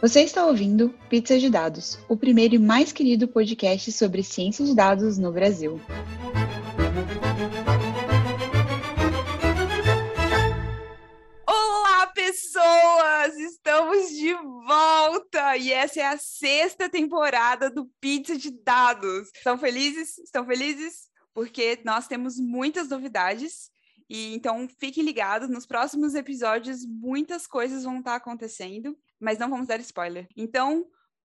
Você 0.00 0.22
está 0.22 0.46
ouvindo 0.46 0.94
Pizza 1.10 1.38
de 1.38 1.50
Dados, 1.50 1.98
o 2.08 2.16
primeiro 2.16 2.54
e 2.54 2.58
mais 2.58 2.90
querido 2.90 3.28
podcast 3.28 3.92
sobre 3.92 4.22
ciência 4.22 4.64
de 4.64 4.74
dados 4.74 5.18
no 5.18 5.30
Brasil. 5.30 5.78
Olá, 11.46 12.06
pessoas! 12.14 13.36
Estamos 13.40 14.08
de 14.16 14.32
volta 14.66 15.58
e 15.58 15.70
essa 15.70 16.00
é 16.00 16.06
a 16.06 16.16
sexta 16.16 16.88
temporada 16.88 17.68
do 17.68 17.84
Pizza 18.00 18.38
de 18.38 18.50
Dados. 18.50 19.28
Estão 19.36 19.58
felizes? 19.58 20.16
Estão 20.16 20.46
felizes? 20.46 21.10
Porque 21.34 21.78
nós 21.84 22.08
temos 22.08 22.38
muitas 22.38 22.88
novidades 22.88 23.70
e 24.08 24.34
então 24.34 24.66
fiquem 24.78 25.04
ligados, 25.04 25.50
nos 25.50 25.66
próximos 25.66 26.14
episódios 26.14 26.86
muitas 26.86 27.46
coisas 27.46 27.84
vão 27.84 27.98
estar 27.98 28.14
acontecendo 28.14 28.96
mas 29.20 29.38
não 29.38 29.50
vamos 29.50 29.66
dar 29.66 29.78
spoiler. 29.80 30.26
Então, 30.36 30.86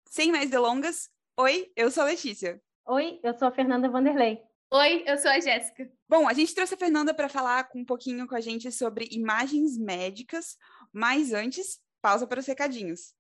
sem 0.05 0.31
mais 0.31 0.51
delongas, 0.51 1.09
oi, 1.37 1.73
eu 1.75 1.91
sou 1.91 2.03
a 2.03 2.07
Letícia. 2.07 2.61
Oi, 2.87 3.19
eu 3.23 3.35
sou 3.35 3.49
a 3.49 3.53
Fernanda 3.53 3.89
Vanderlei. 3.89 4.41
Oi, 4.71 5.03
eu 5.07 5.17
sou 5.17 5.31
a 5.31 5.41
Jéssica. 5.41 5.91
Bom, 6.07 6.29
a 6.29 6.35
gente 6.35 6.55
trouxe 6.55 6.75
a 6.75 6.79
Fernanda 6.79 7.15
para 7.15 7.29
falar 7.29 7.69
um 7.75 7.85
pouquinho 7.85 8.27
com 8.27 8.35
a 8.35 8.41
gente 8.41 8.71
sobre 8.71 9.09
imagens 9.11 9.79
médicas, 9.79 10.57
mas 10.93 11.33
antes, 11.33 11.81
pausa 12.03 12.27
para 12.27 12.41
os 12.41 12.47
recadinhos. 12.47 13.15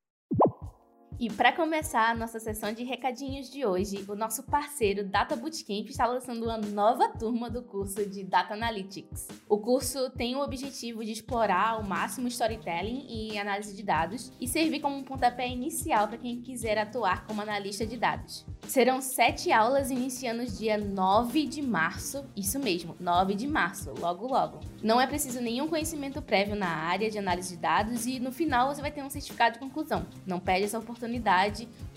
E 1.21 1.29
para 1.29 1.51
começar 1.51 2.11
a 2.11 2.15
nossa 2.15 2.39
sessão 2.39 2.73
de 2.73 2.85
recadinhos 2.85 3.51
de 3.51 3.67
hoje, 3.67 4.05
o 4.07 4.15
nosso 4.15 4.45
parceiro 4.45 5.05
Data 5.05 5.35
Bootcamp 5.35 5.89
está 5.89 6.07
lançando 6.07 6.45
uma 6.45 6.59
nova 6.59 7.09
turma 7.09 7.51
do 7.51 7.61
curso 7.61 8.09
de 8.09 8.23
Data 8.23 8.55
Analytics. 8.55 9.27
O 9.49 9.59
curso 9.59 10.11
tem 10.11 10.37
o 10.37 10.41
objetivo 10.41 11.05
de 11.05 11.11
explorar 11.11 11.71
ao 11.71 11.83
máximo 11.83 12.29
storytelling 12.29 13.05
e 13.09 13.37
análise 13.37 13.75
de 13.75 13.83
dados 13.83 14.31
e 14.41 14.47
servir 14.47 14.79
como 14.79 14.95
um 14.95 15.03
pontapé 15.03 15.49
inicial 15.49 16.07
para 16.07 16.19
quem 16.19 16.41
quiser 16.41 16.79
atuar 16.79 17.27
como 17.27 17.43
analista 17.43 17.85
de 17.85 17.97
dados. 17.97 18.47
Serão 18.69 19.01
sete 19.01 19.51
aulas 19.51 19.91
iniciando 19.91 20.47
dia 20.47 20.79
9 20.79 21.47
de 21.47 21.63
março, 21.63 22.25
isso 22.37 22.61
mesmo, 22.61 22.95
9 23.01 23.35
de 23.35 23.47
março, 23.49 23.93
logo 23.99 24.29
logo. 24.29 24.61
Não 24.83 25.01
é 25.01 25.07
preciso 25.07 25.41
nenhum 25.41 25.67
conhecimento 25.67 26.23
prévio 26.23 26.55
na 26.55 26.69
área 26.69 27.11
de 27.11 27.19
análise 27.19 27.57
de 27.57 27.61
dados 27.61 28.07
e 28.07 28.21
no 28.21 28.31
final 28.31 28.73
você 28.73 28.81
vai 28.81 28.93
ter 28.93 29.03
um 29.03 29.11
certificado 29.11 29.55
de 29.55 29.59
conclusão. 29.59 30.07
Não 30.27 30.39
perde 30.39 30.65
essa 30.65 30.79
oportunidade, 30.79 31.08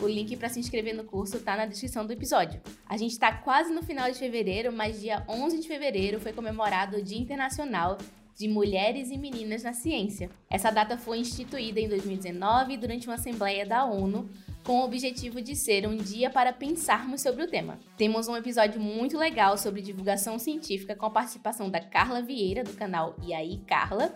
o 0.02 0.08
link 0.08 0.36
para 0.38 0.50
se 0.50 0.60
inscrever 0.60 0.96
no 0.96 1.04
curso 1.04 1.38
está 1.38 1.56
na 1.56 1.66
descrição 1.66 2.06
do 2.06 2.14
episódio. 2.14 2.62
A 2.88 2.98
gente 2.98 3.12
está 3.12 3.32
quase 3.32 3.74
no 3.74 3.84
final 3.84 4.10
de 4.12 4.18
fevereiro, 4.18 4.72
mas 4.72 5.00
dia 5.00 5.24
11 5.28 5.60
de 5.60 5.68
fevereiro 5.68 6.20
foi 6.20 6.34
comemorado 6.34 6.98
o 6.98 7.04
Dia 7.04 7.20
Internacional 7.20 7.98
de 8.36 8.48
Mulheres 8.48 9.12
e 9.12 9.18
Meninas 9.18 9.64
na 9.64 9.74
Ciência. 9.74 10.30
Essa 10.50 10.72
data 10.72 10.98
foi 10.98 11.20
instituída 11.20 11.80
em 11.80 11.88
2019 11.88 12.78
durante 12.78 13.08
uma 13.08 13.16
assembleia 13.16 13.66
da 13.66 13.86
ONU 13.86 14.28
com 14.64 14.80
o 14.80 14.84
objetivo 14.84 15.42
de 15.42 15.56
ser 15.56 15.88
um 15.88 15.98
dia 15.98 16.30
para 16.30 16.54
pensarmos 16.54 17.22
sobre 17.22 17.44
o 17.44 17.48
tema. 17.48 17.80
Temos 17.98 18.28
um 18.28 18.36
episódio 18.36 18.80
muito 18.80 19.18
legal 19.18 19.58
sobre 19.58 19.82
divulgação 19.82 20.38
científica 20.38 20.96
com 20.96 21.06
a 21.06 21.12
participação 21.12 21.70
da 21.70 21.80
Carla 21.80 22.22
Vieira, 22.22 22.64
do 22.64 22.74
canal 22.74 23.16
E 23.24 23.34
aí 23.34 23.58
Carla, 23.68 24.14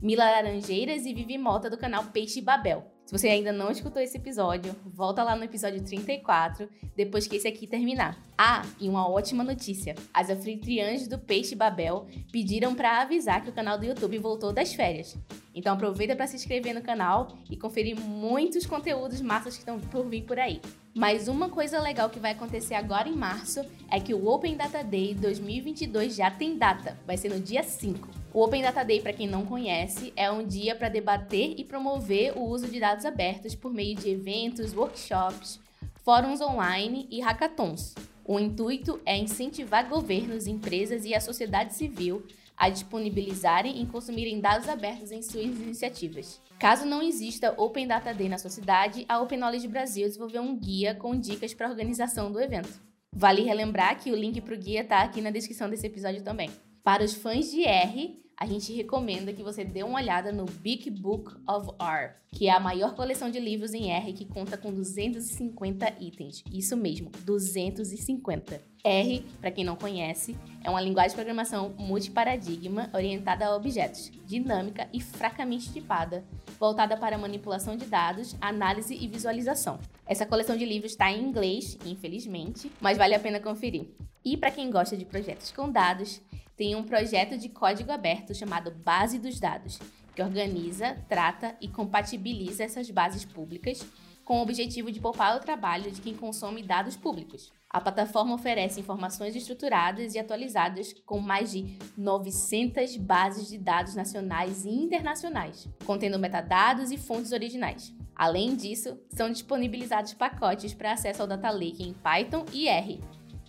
Mila 0.00 0.24
Laranjeiras 0.24 1.04
e 1.04 1.14
Vivi 1.14 1.38
Mota, 1.38 1.70
do 1.70 1.76
canal 1.76 2.04
Peixe 2.04 2.40
Babel. 2.40 2.84
Se 3.12 3.18
você 3.18 3.28
ainda 3.28 3.52
não 3.52 3.70
escutou 3.70 4.00
esse 4.00 4.16
episódio, 4.16 4.74
volta 4.86 5.22
lá 5.22 5.36
no 5.36 5.44
episódio 5.44 5.84
34, 5.84 6.66
depois 6.96 7.26
que 7.26 7.36
esse 7.36 7.46
aqui 7.46 7.66
terminar. 7.66 8.18
Ah, 8.38 8.62
e 8.80 8.88
uma 8.88 9.06
ótima 9.06 9.44
notícia: 9.44 9.94
as 10.14 10.30
anfitriãs 10.30 11.06
do 11.06 11.18
Peixe 11.18 11.54
Babel 11.54 12.06
pediram 12.32 12.74
para 12.74 13.02
avisar 13.02 13.42
que 13.42 13.50
o 13.50 13.52
canal 13.52 13.76
do 13.76 13.84
YouTube 13.84 14.16
voltou 14.16 14.50
das 14.50 14.72
férias. 14.72 15.14
Então 15.54 15.74
aproveita 15.74 16.16
para 16.16 16.26
se 16.26 16.36
inscrever 16.36 16.74
no 16.74 16.82
canal 16.82 17.36
e 17.50 17.56
conferir 17.56 17.98
muitos 17.98 18.66
conteúdos 18.66 19.20
massas 19.20 19.54
que 19.54 19.60
estão 19.60 19.78
por 19.78 20.08
vir 20.08 20.22
por 20.22 20.38
aí. 20.38 20.60
Mas 20.94 21.28
uma 21.28 21.48
coisa 21.48 21.80
legal 21.80 22.10
que 22.10 22.18
vai 22.18 22.32
acontecer 22.32 22.74
agora 22.74 23.08
em 23.08 23.16
março 23.16 23.60
é 23.90 23.98
que 23.98 24.12
o 24.12 24.26
Open 24.28 24.56
Data 24.56 24.82
Day 24.82 25.14
2022 25.14 26.14
já 26.14 26.30
tem 26.30 26.58
data, 26.58 26.98
vai 27.06 27.16
ser 27.16 27.30
no 27.30 27.40
dia 27.40 27.62
5. 27.62 28.08
O 28.34 28.42
Open 28.42 28.62
Data 28.62 28.82
Day, 28.82 29.00
para 29.00 29.12
quem 29.12 29.26
não 29.26 29.44
conhece, 29.44 30.12
é 30.16 30.30
um 30.30 30.46
dia 30.46 30.74
para 30.74 30.88
debater 30.88 31.54
e 31.58 31.64
promover 31.64 32.36
o 32.36 32.42
uso 32.42 32.66
de 32.66 32.80
dados 32.80 33.04
abertos 33.04 33.54
por 33.54 33.72
meio 33.72 33.94
de 33.96 34.10
eventos, 34.10 34.74
workshops, 34.74 35.60
fóruns 36.02 36.40
online 36.40 37.06
e 37.10 37.20
hackathons. 37.20 37.94
O 38.24 38.38
intuito 38.38 39.00
é 39.04 39.16
incentivar 39.16 39.88
governos, 39.88 40.46
empresas 40.46 41.04
e 41.04 41.14
a 41.14 41.20
sociedade 41.20 41.74
civil 41.74 42.24
a 42.56 42.68
disponibilizarem 42.68 43.82
e 43.82 43.86
consumirem 43.86 44.40
dados 44.40 44.68
abertos 44.68 45.10
em 45.10 45.22
suas 45.22 45.44
iniciativas. 45.44 46.40
Caso 46.58 46.84
não 46.84 47.02
exista 47.02 47.54
Open 47.56 47.86
Data 47.86 48.14
Day 48.14 48.28
na 48.28 48.38
sua 48.38 48.50
cidade, 48.50 49.04
a 49.08 49.20
Open 49.20 49.38
Knowledge 49.38 49.66
Brasil 49.68 50.06
desenvolveu 50.06 50.42
um 50.42 50.56
guia 50.56 50.94
com 50.94 51.18
dicas 51.18 51.52
para 51.52 51.66
a 51.66 51.70
organização 51.70 52.30
do 52.30 52.40
evento. 52.40 52.80
Vale 53.14 53.42
relembrar 53.42 54.00
que 54.00 54.10
o 54.10 54.16
link 54.16 54.40
para 54.40 54.54
o 54.54 54.58
guia 54.58 54.82
está 54.82 55.02
aqui 55.02 55.20
na 55.20 55.30
descrição 55.30 55.68
desse 55.68 55.86
episódio 55.86 56.22
também. 56.22 56.50
Para 56.82 57.04
os 57.04 57.14
fãs 57.14 57.50
de 57.50 57.64
R, 57.64 58.22
a 58.42 58.46
gente 58.46 58.72
recomenda 58.72 59.32
que 59.32 59.40
você 59.40 59.64
dê 59.64 59.84
uma 59.84 60.00
olhada 60.00 60.32
no 60.32 60.46
Big 60.46 60.90
Book 60.90 61.32
of 61.48 61.70
R, 61.78 62.14
que 62.28 62.48
é 62.48 62.50
a 62.50 62.58
maior 62.58 62.92
coleção 62.96 63.30
de 63.30 63.38
livros 63.38 63.72
em 63.72 63.92
R 63.92 64.12
que 64.12 64.24
conta 64.24 64.56
com 64.56 64.74
250 64.74 65.94
itens. 66.00 66.42
Isso 66.52 66.76
mesmo, 66.76 67.08
250. 67.24 68.60
R, 68.82 69.24
para 69.40 69.52
quem 69.52 69.62
não 69.62 69.76
conhece, 69.76 70.36
é 70.64 70.68
uma 70.68 70.80
linguagem 70.80 71.10
de 71.10 71.14
programação 71.14 71.72
multiparadigma 71.78 72.90
orientada 72.92 73.46
a 73.46 73.54
objetos, 73.54 74.10
dinâmica 74.26 74.88
e 74.92 75.00
fracamente 75.00 75.72
tipada, 75.72 76.24
voltada 76.58 76.96
para 76.96 77.16
manipulação 77.16 77.76
de 77.76 77.86
dados, 77.86 78.36
análise 78.40 78.92
e 78.92 79.06
visualização. 79.06 79.78
Essa 80.04 80.26
coleção 80.26 80.56
de 80.56 80.64
livros 80.64 80.90
está 80.90 81.12
em 81.12 81.22
inglês, 81.22 81.78
infelizmente, 81.86 82.72
mas 82.80 82.98
vale 82.98 83.14
a 83.14 83.20
pena 83.20 83.38
conferir. 83.38 83.86
E 84.24 84.36
para 84.36 84.50
quem 84.50 84.68
gosta 84.68 84.96
de 84.96 85.04
projetos 85.04 85.52
com 85.52 85.70
dados, 85.70 86.20
tem 86.56 86.74
um 86.74 86.82
projeto 86.82 87.36
de 87.36 87.48
código 87.48 87.90
aberto 87.90 88.34
chamado 88.34 88.70
Base 88.70 89.18
dos 89.18 89.40
Dados, 89.40 89.78
que 90.14 90.22
organiza, 90.22 90.96
trata 91.08 91.56
e 91.60 91.68
compatibiliza 91.68 92.64
essas 92.64 92.90
bases 92.90 93.24
públicas 93.24 93.86
com 94.24 94.38
o 94.38 94.42
objetivo 94.42 94.92
de 94.92 95.00
poupar 95.00 95.36
o 95.36 95.40
trabalho 95.40 95.90
de 95.90 96.00
quem 96.00 96.14
consome 96.14 96.62
dados 96.62 96.96
públicos. 96.96 97.50
A 97.68 97.80
plataforma 97.80 98.34
oferece 98.34 98.80
informações 98.80 99.34
estruturadas 99.34 100.14
e 100.14 100.18
atualizadas 100.18 100.94
com 101.06 101.18
mais 101.18 101.50
de 101.50 101.78
900 101.96 102.96
bases 102.98 103.48
de 103.48 103.58
dados 103.58 103.94
nacionais 103.94 104.64
e 104.64 104.68
internacionais, 104.68 105.66
contendo 105.84 106.18
metadados 106.18 106.90
e 106.90 106.98
fontes 106.98 107.32
originais. 107.32 107.92
Além 108.14 108.54
disso, 108.54 108.98
são 109.08 109.30
disponibilizados 109.30 110.12
pacotes 110.12 110.74
para 110.74 110.92
acesso 110.92 111.22
ao 111.22 111.28
Data 111.28 111.50
Lake 111.50 111.82
em 111.82 111.94
Python 111.94 112.44
e 112.52 112.68
R. 112.68 113.00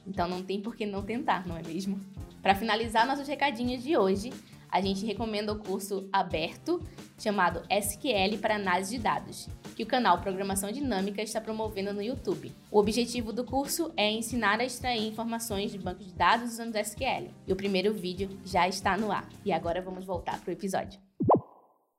Então 0.08 0.28
não 0.28 0.42
tem 0.42 0.62
por 0.62 0.76
que 0.76 0.86
não 0.86 1.04
tentar, 1.04 1.46
não 1.46 1.58
é 1.58 1.62
mesmo? 1.62 2.00
Para 2.44 2.56
finalizar 2.56 3.08
nossos 3.08 3.26
recadinhos 3.26 3.82
de 3.82 3.96
hoje, 3.96 4.34
a 4.70 4.82
gente 4.82 5.06
recomenda 5.06 5.54
o 5.54 5.60
curso 5.60 6.10
aberto 6.12 6.86
chamado 7.18 7.62
SQL 7.70 8.38
para 8.42 8.56
análise 8.56 8.98
de 8.98 9.02
dados, 9.02 9.48
que 9.78 9.84
o 9.84 9.88
canal 9.88 10.20
Programação 10.20 10.70
Dinâmica 10.70 11.22
está 11.22 11.40
promovendo 11.40 11.94
no 11.94 12.02
YouTube. 12.02 12.54
O 12.70 12.80
objetivo 12.80 13.32
do 13.32 13.46
curso 13.46 13.94
é 13.96 14.12
ensinar 14.12 14.60
a 14.60 14.66
extrair 14.66 15.08
informações 15.08 15.72
de 15.72 15.78
banco 15.78 16.04
de 16.04 16.12
dados 16.12 16.52
usando 16.52 16.76
SQL. 16.76 17.32
E 17.48 17.54
o 17.54 17.56
primeiro 17.56 17.94
vídeo 17.94 18.38
já 18.44 18.68
está 18.68 18.98
no 18.98 19.10
ar. 19.10 19.30
E 19.46 19.54
agora 19.54 19.82
vamos 19.82 20.04
voltar 20.04 20.42
para 20.42 20.50
o 20.50 20.54
episódio. 20.54 21.00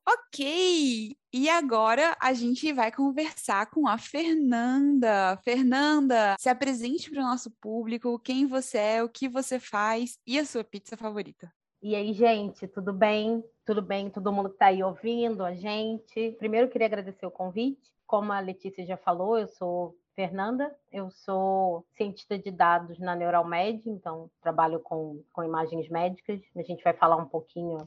Ok! 0.06 1.23
E 1.36 1.48
agora 1.48 2.16
a 2.20 2.32
gente 2.32 2.72
vai 2.72 2.92
conversar 2.92 3.68
com 3.68 3.88
a 3.88 3.98
Fernanda. 3.98 5.36
Fernanda, 5.38 6.36
se 6.38 6.48
apresente 6.48 7.10
para 7.10 7.18
o 7.18 7.26
nosso 7.26 7.50
público, 7.60 8.20
quem 8.20 8.46
você 8.46 8.78
é, 8.78 9.02
o 9.02 9.08
que 9.08 9.28
você 9.28 9.58
faz 9.58 10.16
e 10.24 10.38
a 10.38 10.44
sua 10.44 10.62
pizza 10.62 10.96
favorita. 10.96 11.52
E 11.82 11.96
aí, 11.96 12.12
gente, 12.12 12.68
tudo 12.68 12.92
bem? 12.92 13.42
Tudo 13.66 13.82
bem? 13.82 14.10
Todo 14.10 14.32
mundo 14.32 14.48
que 14.48 14.54
está 14.54 14.66
aí 14.66 14.80
ouvindo 14.84 15.44
a 15.44 15.52
gente. 15.56 16.36
Primeiro, 16.38 16.68
queria 16.68 16.86
agradecer 16.86 17.26
o 17.26 17.32
convite. 17.32 17.92
Como 18.06 18.30
a 18.30 18.38
Letícia 18.38 18.86
já 18.86 18.96
falou, 18.96 19.36
eu 19.36 19.48
sou 19.48 19.96
Fernanda, 20.14 20.72
eu 20.92 21.10
sou 21.10 21.84
cientista 21.96 22.38
de 22.38 22.52
dados 22.52 22.96
na 23.00 23.16
Neuralmed, 23.16 23.82
então 23.90 24.30
trabalho 24.40 24.78
com, 24.78 25.20
com 25.32 25.42
imagens 25.42 25.88
médicas. 25.88 26.40
A 26.54 26.62
gente 26.62 26.84
vai 26.84 26.92
falar 26.92 27.16
um 27.16 27.26
pouquinho 27.26 27.78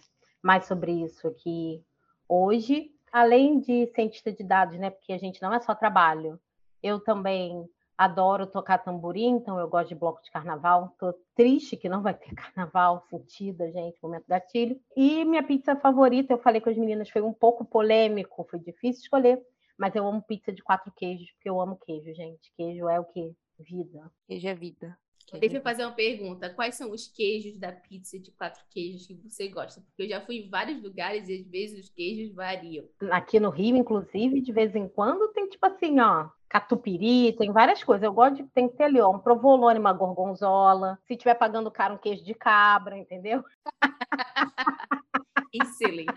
mais 0.44 0.66
sobre 0.66 0.92
isso 0.92 1.30
aqui 1.30 1.82
hoje 2.28 2.92
além 3.12 3.60
de 3.60 3.88
cientista 3.94 4.32
de 4.32 4.44
dados, 4.44 4.78
né? 4.78 4.90
Porque 4.90 5.14
a 5.14 5.18
gente 5.18 5.42
não 5.42 5.54
é 5.54 5.60
só 5.60 5.74
trabalho. 5.74 6.40
Eu 6.82 7.00
também 7.00 7.68
adoro 7.98 8.46
tocar 8.46 8.78
tamborim, 8.78 9.38
então 9.38 9.60
eu 9.60 9.68
gosto 9.68 9.90
de 9.90 9.96
bloco 9.96 10.22
de 10.22 10.30
carnaval. 10.30 10.94
Tô 11.00 11.14
triste 11.36 11.76
que 11.76 11.90
não 11.90 12.02
vai 12.02 12.14
ter 12.14 12.34
carnaval, 12.36 13.04
sentida, 13.10 13.72
gente, 13.72 13.98
momento 14.02 14.26
gatilho. 14.28 14.80
E 14.96 15.26
minha 15.26 15.44
pizza 15.44 15.76
favorita, 15.76 16.34
eu 16.34 16.38
falei 16.38 16.62
com 16.62 16.70
as 16.70 16.78
meninas, 16.78 17.10
foi 17.10 17.22
um 17.22 17.34
pouco 17.34 17.66
polêmico, 17.66 18.48
foi 18.50 18.60
difícil 18.60 19.02
escolher, 19.02 19.42
mas 19.78 19.96
eu 19.96 20.08
amo 20.08 20.22
pizza 20.22 20.52
de 20.52 20.62
quatro 20.62 20.92
queijos, 20.96 21.32
porque 21.32 21.50
eu 21.50 21.60
amo 21.60 21.78
queijo, 21.78 22.14
gente. 22.14 22.54
Queijo 22.56 22.88
é 22.88 23.00
o 23.00 23.06
que? 23.06 23.36
Vida. 23.60 24.12
Queijo 24.28 24.48
é 24.48 24.54
vida. 24.54 24.98
Deixa 25.34 25.58
eu 25.58 25.62
fazer 25.62 25.84
uma 25.84 25.92
pergunta. 25.92 26.50
Quais 26.50 26.76
são 26.76 26.92
os 26.92 27.08
queijos 27.08 27.58
da 27.58 27.72
pizza 27.72 28.18
de 28.18 28.32
quatro 28.32 28.64
queijos 28.70 29.06
que 29.06 29.16
você 29.16 29.50
gosta? 29.50 29.82
Porque 29.82 30.04
eu 30.04 30.10
já 30.10 30.22
fui 30.22 30.38
em 30.38 30.50
vários 30.50 30.82
lugares 30.82 31.28
e 31.28 31.36
às 31.36 31.46
vezes 31.46 31.86
os 31.86 31.90
queijos 31.90 32.34
variam. 32.34 32.86
Aqui 33.12 33.40
no 33.40 33.50
Rio, 33.50 33.76
inclusive, 33.76 34.40
de 34.40 34.52
vez 34.54 34.74
em 34.74 34.88
quando 34.88 35.28
tem 35.34 35.50
tipo 35.50 35.66
assim, 35.66 36.00
ó, 36.00 36.30
catupiry, 36.48 37.34
tem 37.34 37.52
várias 37.52 37.84
coisas. 37.84 38.04
Eu 38.04 38.14
gosto 38.14 38.38
de 38.38 38.44
tem 38.50 38.70
que 38.70 38.78
ter 38.78 38.86
ali, 38.86 39.02
ó, 39.02 39.12
um 39.12 39.20
provolone, 39.20 39.80
uma 39.80 39.92
gorgonzola. 39.92 40.98
Se 41.06 41.18
tiver 41.18 41.36
pagando 41.36 41.70
caro, 41.70 41.96
um 41.96 42.00
queijo 42.00 42.24
de 42.24 42.34
cabra, 42.34 42.98
entendeu? 42.98 43.44
Excelente. 45.54 46.14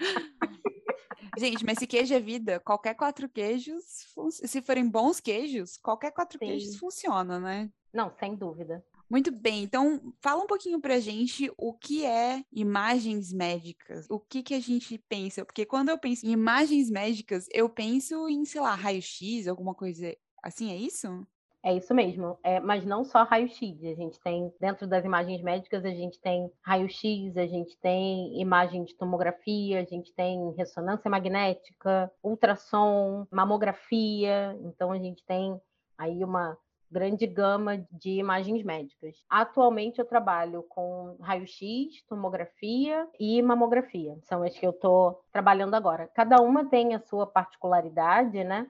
Gente, 1.38 1.64
mas 1.64 1.78
se 1.78 1.86
queijo 1.86 2.14
é 2.14 2.20
vida, 2.20 2.60
qualquer 2.60 2.94
quatro 2.94 3.28
queijos, 3.28 3.84
se 4.28 4.60
forem 4.62 4.88
bons 4.88 5.20
queijos, 5.20 5.76
qualquer 5.76 6.12
quatro 6.12 6.38
Sim. 6.38 6.46
queijos 6.46 6.76
funciona, 6.76 7.38
né? 7.38 7.70
Não, 7.92 8.12
sem 8.18 8.34
dúvida. 8.34 8.84
Muito 9.10 9.32
bem, 9.32 9.64
então 9.64 10.14
fala 10.20 10.44
um 10.44 10.46
pouquinho 10.46 10.80
pra 10.80 11.00
gente 11.00 11.52
o 11.58 11.74
que 11.74 12.06
é 12.06 12.44
imagens 12.52 13.32
médicas, 13.32 14.06
o 14.08 14.20
que 14.20 14.40
que 14.40 14.54
a 14.54 14.60
gente 14.60 14.96
pensa, 15.08 15.44
porque 15.44 15.66
quando 15.66 15.88
eu 15.88 15.98
penso 15.98 16.24
em 16.24 16.30
imagens 16.30 16.88
médicas, 16.88 17.48
eu 17.52 17.68
penso 17.68 18.28
em, 18.28 18.44
sei 18.44 18.60
lá, 18.60 18.72
raio-x, 18.76 19.48
alguma 19.48 19.74
coisa 19.74 20.16
assim, 20.40 20.70
é 20.70 20.76
isso? 20.76 21.26
É 21.62 21.74
isso 21.74 21.92
mesmo, 21.92 22.38
é, 22.42 22.58
mas 22.58 22.86
não 22.86 23.04
só 23.04 23.22
raio-x. 23.24 23.84
A 23.84 23.94
gente 23.94 24.18
tem, 24.20 24.50
dentro 24.58 24.86
das 24.86 25.04
imagens 25.04 25.42
médicas, 25.42 25.84
a 25.84 25.90
gente 25.90 26.18
tem 26.20 26.50
raio-x, 26.62 27.36
a 27.36 27.46
gente 27.46 27.76
tem 27.78 28.40
imagem 28.40 28.84
de 28.84 28.96
tomografia, 28.96 29.80
a 29.80 29.84
gente 29.84 30.10
tem 30.14 30.54
ressonância 30.56 31.10
magnética, 31.10 32.10
ultrassom, 32.22 33.26
mamografia. 33.30 34.56
Então, 34.62 34.90
a 34.90 34.98
gente 34.98 35.22
tem 35.26 35.60
aí 35.98 36.24
uma 36.24 36.56
grande 36.90 37.26
gama 37.26 37.87
de 37.92 38.10
imagens 38.19 38.62
médicas. 38.62 39.22
Atualmente, 39.28 39.98
eu 39.98 40.04
trabalho 40.04 40.62
com 40.64 41.16
raio-x, 41.20 42.02
tomografia 42.08 43.06
e 43.19 43.40
mamografia. 43.40 44.19
São 44.22 44.42
as 44.42 44.58
que 44.58 44.66
eu 44.66 44.70
estou 44.70 45.22
trabalhando 45.32 45.75
agora. 45.75 46.08
Cada 46.14 46.40
uma 46.40 46.69
tem 46.69 46.94
a 46.94 47.00
sua 47.00 47.26
particularidade, 47.26 48.42
né? 48.42 48.66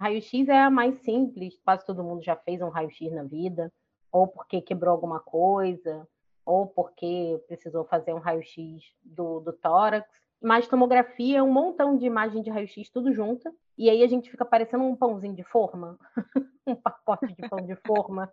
Raio-X 0.00 0.48
é 0.48 0.58
a 0.58 0.70
mais 0.70 0.96
simples, 1.02 1.60
quase 1.64 1.84
todo 1.84 2.04
mundo 2.04 2.22
já 2.22 2.36
fez 2.36 2.62
um 2.62 2.68
raio-X 2.68 3.12
na 3.12 3.24
vida, 3.24 3.72
ou 4.12 4.28
porque 4.28 4.60
quebrou 4.60 4.92
alguma 4.92 5.18
coisa, 5.18 6.06
ou 6.46 6.66
porque 6.66 7.42
precisou 7.48 7.84
fazer 7.84 8.14
um 8.14 8.18
raio-X 8.18 8.80
do, 9.04 9.40
do 9.40 9.52
tórax. 9.52 10.08
Mas 10.40 10.68
tomografia 10.68 11.38
é 11.38 11.42
um 11.42 11.52
montão 11.52 11.96
de 11.96 12.06
imagem 12.06 12.42
de 12.42 12.50
raio-X 12.50 12.88
tudo 12.90 13.12
junto, 13.12 13.52
e 13.76 13.90
aí 13.90 14.04
a 14.04 14.06
gente 14.06 14.30
fica 14.30 14.44
parecendo 14.44 14.84
um 14.84 14.94
pãozinho 14.94 15.34
de 15.34 15.42
forma, 15.42 15.98
um 16.70 16.76
pacote 16.76 17.26
de 17.34 17.48
pão 17.48 17.64
de 17.64 17.76
forma, 17.86 18.32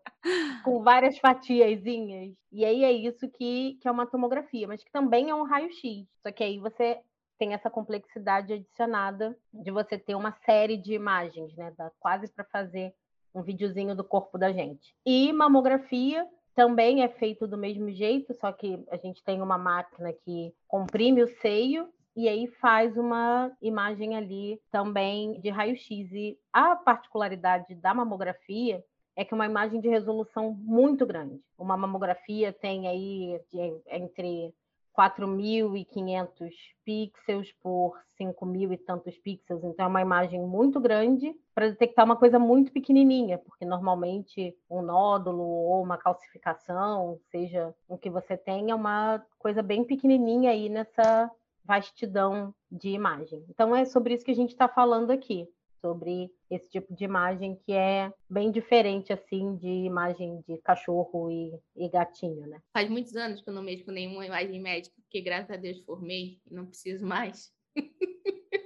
com 0.63 0.81
várias 0.83 1.17
fatiazinhas. 1.17 2.33
E 2.51 2.65
aí 2.65 2.83
é 2.83 2.91
isso 2.91 3.29
que, 3.29 3.77
que 3.81 3.87
é 3.87 3.91
uma 3.91 4.05
tomografia, 4.05 4.67
mas 4.67 4.83
que 4.83 4.91
também 4.91 5.29
é 5.29 5.35
um 5.35 5.43
raio-X. 5.43 6.07
Só 6.21 6.31
que 6.31 6.43
aí 6.43 6.59
você 6.59 6.99
tem 7.37 7.53
essa 7.53 7.69
complexidade 7.69 8.53
adicionada 8.53 9.37
de 9.53 9.71
você 9.71 9.97
ter 9.97 10.15
uma 10.15 10.31
série 10.45 10.77
de 10.77 10.93
imagens, 10.93 11.55
né? 11.55 11.73
Dá 11.77 11.91
quase 11.99 12.31
para 12.31 12.45
fazer 12.45 12.93
um 13.33 13.41
videozinho 13.41 13.95
do 13.95 14.03
corpo 14.03 14.37
da 14.37 14.51
gente. 14.51 14.95
E 15.05 15.33
mamografia 15.33 16.25
também 16.55 17.03
é 17.03 17.09
feito 17.09 17.45
do 17.45 17.57
mesmo 17.57 17.91
jeito, 17.91 18.33
só 18.33 18.51
que 18.51 18.81
a 18.89 18.95
gente 18.95 19.21
tem 19.23 19.41
uma 19.41 19.57
máquina 19.57 20.13
que 20.13 20.53
comprime 20.67 21.21
o 21.21 21.27
seio 21.41 21.89
e 22.15 22.29
aí 22.29 22.47
faz 22.61 22.95
uma 22.95 23.51
imagem 23.61 24.15
ali 24.15 24.61
também 24.71 25.39
de 25.41 25.49
raio-x. 25.49 26.11
E 26.11 26.37
a 26.53 26.75
particularidade 26.75 27.75
da 27.75 27.93
mamografia 27.93 28.83
é 29.15 29.23
que 29.23 29.33
é 29.33 29.35
uma 29.35 29.45
imagem 29.45 29.81
de 29.81 29.87
resolução 29.87 30.51
muito 30.51 31.05
grande. 31.05 31.41
Uma 31.57 31.77
mamografia 31.77 32.53
tem 32.53 32.87
aí 32.87 33.39
de, 33.51 33.81
entre 33.87 34.53
4.500 34.97 36.51
pixels 36.85 37.51
por 37.61 37.99
5.000 38.19 38.71
e 38.71 38.77
tantos 38.77 39.17
pixels, 39.17 39.63
então 39.63 39.85
é 39.85 39.89
uma 39.89 40.01
imagem 40.01 40.41
muito 40.41 40.79
grande 40.79 41.35
para 41.53 41.69
detectar 41.69 42.05
uma 42.05 42.15
coisa 42.15 42.39
muito 42.39 42.71
pequenininha, 42.71 43.37
porque 43.37 43.65
normalmente 43.65 44.55
um 44.69 44.81
nódulo 44.81 45.43
ou 45.43 45.83
uma 45.83 45.97
calcificação, 45.97 47.19
seja 47.29 47.75
o 47.89 47.97
que 47.97 48.09
você 48.09 48.37
tenha, 48.37 48.71
é 48.71 48.75
uma 48.75 49.21
coisa 49.37 49.61
bem 49.61 49.83
pequenininha 49.83 50.51
aí 50.51 50.69
nessa 50.69 51.29
vastidão 51.65 52.53
de 52.71 52.89
imagem. 52.89 53.43
Então 53.49 53.75
é 53.75 53.85
sobre 53.85 54.13
isso 54.13 54.25
que 54.25 54.31
a 54.31 54.35
gente 54.35 54.51
está 54.51 54.67
falando 54.67 55.11
aqui 55.11 55.47
sobre 55.85 56.31
esse 56.49 56.67
tipo 56.67 56.95
de 56.95 57.03
imagem 57.03 57.55
que 57.63 57.71
é 57.71 58.11
bem 58.27 58.51
diferente 58.51 59.13
assim 59.13 59.55
de 59.55 59.67
imagem 59.67 60.41
de 60.47 60.57
cachorro 60.57 61.29
e, 61.29 61.53
e 61.75 61.87
gatinho, 61.89 62.47
né? 62.47 62.59
Faz 62.73 62.89
muitos 62.89 63.15
anos 63.15 63.41
que 63.41 63.49
eu 63.49 63.53
não 63.53 63.61
mexo 63.61 63.85
com 63.85 63.91
nenhuma 63.91 64.25
imagem 64.25 64.59
médica, 64.59 64.95
porque 65.03 65.21
graças 65.21 65.51
a 65.51 65.57
Deus 65.57 65.79
formei 65.81 66.39
e 66.49 66.53
não 66.53 66.65
preciso 66.65 67.05
mais. 67.05 67.53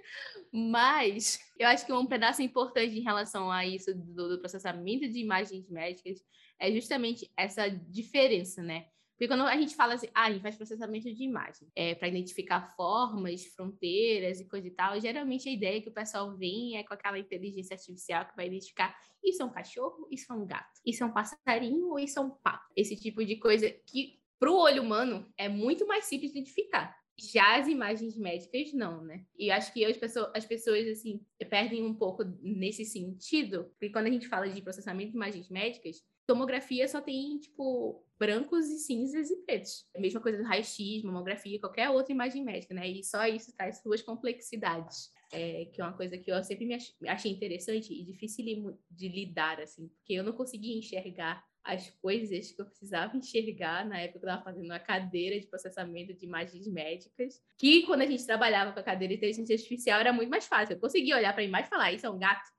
Mas 0.51 1.39
eu 1.59 1.67
acho 1.67 1.85
que 1.85 1.91
um 1.91 2.07
pedaço 2.07 2.41
importante 2.41 2.97
em 2.97 3.03
relação 3.03 3.51
a 3.51 3.65
isso 3.65 3.93
do, 3.93 4.29
do 4.29 4.39
processamento 4.39 5.07
de 5.07 5.19
imagens 5.19 5.69
médicas 5.69 6.23
é 6.57 6.71
justamente 6.71 7.29
essa 7.37 7.69
diferença, 7.69 8.63
né? 8.63 8.87
Porque 9.19 9.27
quando 9.27 9.43
a 9.43 9.57
gente 9.57 9.75
fala 9.75 9.95
assim, 9.95 10.07
ah, 10.15 10.27
a 10.27 10.31
gente 10.31 10.41
faz 10.41 10.55
processamento 10.55 11.13
de 11.13 11.23
imagem 11.25 11.67
é, 11.75 11.93
para 11.93 12.07
identificar 12.07 12.73
formas, 12.73 13.45
fronteiras 13.47 14.39
e 14.39 14.47
coisa 14.47 14.65
e 14.65 14.71
tal, 14.71 14.97
geralmente 14.97 15.49
a 15.49 15.51
ideia 15.51 15.81
que 15.81 15.89
o 15.89 15.93
pessoal 15.93 16.37
vem 16.37 16.77
é 16.77 16.83
com 16.85 16.93
aquela 16.93 17.19
inteligência 17.19 17.73
artificial 17.73 18.25
que 18.25 18.35
vai 18.37 18.47
identificar 18.47 18.97
isso 19.21 19.41
é 19.41 19.45
um 19.45 19.51
cachorro, 19.51 20.07
isso 20.09 20.31
é 20.31 20.35
um 20.37 20.45
gato, 20.45 20.79
isso 20.85 21.03
é 21.03 21.05
um 21.05 21.11
passarinho 21.11 21.89
ou 21.89 21.99
isso 21.99 22.17
é 22.17 22.21
um 22.21 22.29
pato. 22.29 22.71
Esse 22.73 22.95
tipo 22.95 23.25
de 23.25 23.35
coisa 23.35 23.69
que 23.85 24.21
para 24.39 24.49
o 24.49 24.57
olho 24.57 24.81
humano 24.81 25.29
é 25.37 25.49
muito 25.49 25.85
mais 25.85 26.05
simples 26.05 26.31
de 26.31 26.39
identificar. 26.39 26.97
Já 27.19 27.57
as 27.57 27.67
imagens 27.67 28.15
médicas, 28.17 28.71
não, 28.71 29.03
né? 29.03 29.25
E 29.37 29.51
acho 29.51 29.73
que 29.73 29.83
as 29.83 29.97
pessoas, 29.97 30.31
as 30.33 30.45
pessoas, 30.45 30.87
assim, 30.87 31.19
perdem 31.49 31.83
um 31.83 31.93
pouco 31.93 32.23
nesse 32.41 32.85
sentido, 32.85 33.65
porque 33.71 33.89
quando 33.89 34.05
a 34.05 34.11
gente 34.11 34.29
fala 34.29 34.47
de 34.47 34.61
processamento 34.61 35.11
de 35.11 35.17
imagens 35.17 35.49
médicas, 35.49 36.01
tomografia 36.29 36.87
só 36.87 37.01
tem, 37.01 37.39
tipo, 37.39 38.05
brancos 38.19 38.67
e 38.69 38.77
cinzas 38.77 39.31
e 39.31 39.37
pretos. 39.37 39.87
A 39.95 39.99
mesma 39.99 40.21
coisa 40.21 40.37
do 40.37 40.43
raio-x, 40.43 41.01
mamografia, 41.01 41.59
qualquer 41.59 41.89
outra 41.89 42.13
imagem 42.13 42.43
médica, 42.43 42.71
né? 42.71 42.87
E 42.87 43.03
só 43.03 43.25
isso 43.25 43.51
traz 43.57 43.81
suas 43.81 44.03
complexidades. 44.03 45.11
É, 45.31 45.65
que 45.65 45.81
é 45.81 45.83
uma 45.83 45.95
coisa 45.95 46.17
que 46.17 46.31
eu 46.31 46.43
sempre 46.43 46.65
me 46.65 46.75
achei 47.07 47.31
interessante 47.31 47.93
e 47.93 48.03
difícil 48.03 48.77
de 48.89 49.09
lidar, 49.09 49.59
assim, 49.59 49.87
porque 49.87 50.13
eu 50.13 50.23
não 50.23 50.33
conseguia 50.33 50.77
enxergar 50.77 51.43
as 51.63 51.89
coisas 52.01 52.51
que 52.51 52.61
eu 52.61 52.65
precisava 52.65 53.13
enxergar 53.17 53.85
na 53.87 53.99
época 53.99 54.19
que 54.19 54.25
eu 54.25 54.29
estava 54.29 54.43
fazendo 54.43 54.65
uma 54.65 54.79
cadeira 54.79 55.39
de 55.39 55.47
processamento 55.47 56.13
de 56.13 56.25
imagens 56.25 56.67
médicas, 56.67 57.41
que 57.57 57.83
quando 57.83 58.01
a 58.01 58.07
gente 58.07 58.25
trabalhava 58.25 58.71
com 58.71 58.79
a 58.79 58.83
cadeira 58.83 59.13
de 59.13 59.17
inteligência 59.17 59.55
artificial 59.55 59.99
era 59.99 60.13
muito 60.13 60.29
mais 60.29 60.45
fácil. 60.45 60.73
Eu 60.75 60.79
conseguia 60.79 61.15
olhar 61.15 61.33
para 61.33 61.41
a 61.41 61.45
imagem 61.45 61.67
e 61.67 61.69
falar, 61.69 61.91
isso 61.91 62.05
é 62.05 62.09
um 62.09 62.19
gato, 62.19 62.49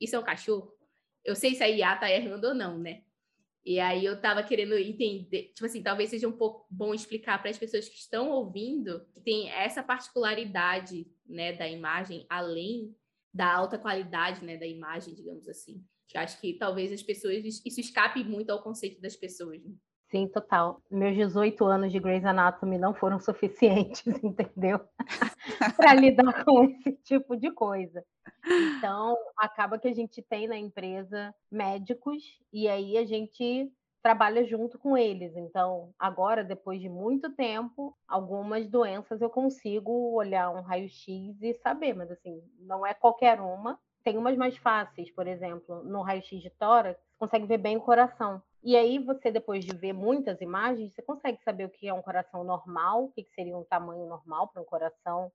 isso 0.00 0.14
é 0.14 0.18
um 0.18 0.24
cachorro. 0.24 0.72
Eu 1.24 1.34
sei 1.34 1.54
se 1.54 1.62
a 1.62 1.68
IA 1.68 1.94
está 1.94 2.10
errando 2.10 2.46
ou 2.48 2.54
não, 2.54 2.78
né? 2.78 3.02
E 3.64 3.78
aí 3.78 4.04
eu 4.04 4.14
estava 4.14 4.42
querendo 4.42 4.74
entender, 4.74 5.52
tipo 5.54 5.66
assim, 5.66 5.82
talvez 5.82 6.10
seja 6.10 6.26
um 6.26 6.36
pouco 6.36 6.66
bom 6.70 6.94
explicar 6.94 7.40
para 7.40 7.50
as 7.50 7.58
pessoas 7.58 7.88
que 7.88 7.96
estão 7.96 8.30
ouvindo 8.30 9.06
que 9.12 9.20
tem 9.20 9.50
essa 9.50 9.82
particularidade, 9.82 11.06
né, 11.26 11.52
da 11.52 11.68
imagem, 11.68 12.26
além 12.28 12.96
da 13.32 13.54
alta 13.54 13.78
qualidade, 13.78 14.44
né, 14.44 14.56
da 14.56 14.66
imagem, 14.66 15.14
digamos 15.14 15.46
assim. 15.46 15.84
Que 16.08 16.18
acho 16.18 16.40
que 16.40 16.54
talvez 16.54 16.90
as 16.90 17.02
pessoas 17.02 17.44
isso 17.44 17.80
escape 17.80 18.24
muito 18.24 18.50
ao 18.50 18.62
conceito 18.62 19.00
das 19.00 19.14
pessoas. 19.14 19.62
Né? 19.62 19.72
Sim, 20.10 20.26
total. 20.26 20.82
Meus 20.90 21.14
18 21.14 21.64
anos 21.64 21.92
de 21.92 22.00
Grey's 22.00 22.24
Anatomy 22.24 22.76
não 22.76 22.92
foram 22.92 23.18
suficientes, 23.20 24.04
entendeu? 24.22 24.80
para 25.76 25.94
lidar 25.94 26.44
com 26.44 26.64
esse 26.64 26.92
tipo 27.04 27.36
de 27.36 27.50
coisa. 27.52 28.04
Então, 28.44 29.16
acaba 29.36 29.78
que 29.78 29.86
a 29.86 29.94
gente 29.94 30.20
tem 30.20 30.48
na 30.48 30.58
empresa 30.58 31.32
médicos 31.50 32.24
e 32.52 32.68
aí 32.68 32.98
a 32.98 33.04
gente 33.04 33.70
trabalha 34.02 34.44
junto 34.44 34.78
com 34.78 34.96
eles. 34.96 35.36
Então, 35.36 35.94
agora, 35.96 36.42
depois 36.42 36.80
de 36.80 36.88
muito 36.88 37.30
tempo, 37.30 37.96
algumas 38.08 38.66
doenças 38.66 39.20
eu 39.20 39.30
consigo 39.30 39.92
olhar 40.12 40.50
um 40.50 40.60
raio-x 40.60 41.40
e 41.40 41.54
saber, 41.54 41.94
mas 41.94 42.10
assim, 42.10 42.42
não 42.58 42.84
é 42.84 42.94
qualquer 42.94 43.40
uma. 43.40 43.78
Tem 44.02 44.16
umas 44.16 44.36
mais 44.36 44.56
fáceis, 44.56 45.10
por 45.10 45.28
exemplo, 45.28 45.84
no 45.84 46.02
raio-x 46.02 46.42
de 46.42 46.50
tórax, 46.50 46.98
consegue 47.18 47.46
ver 47.46 47.58
bem 47.58 47.76
o 47.76 47.82
coração. 47.82 48.42
E 48.62 48.76
aí 48.76 48.98
você, 48.98 49.30
depois 49.30 49.64
de 49.64 49.74
ver 49.74 49.92
muitas 49.92 50.40
imagens, 50.40 50.92
você 50.92 51.02
consegue 51.02 51.42
saber 51.42 51.64
o 51.64 51.70
que 51.70 51.88
é 51.88 51.94
um 51.94 52.02
coração 52.02 52.44
normal, 52.44 53.04
o 53.04 53.12
que 53.12 53.24
seria 53.34 53.56
um 53.56 53.64
tamanho 53.64 54.06
normal 54.06 54.48
para 54.48 54.60
um 54.60 54.64
coração 54.66 55.32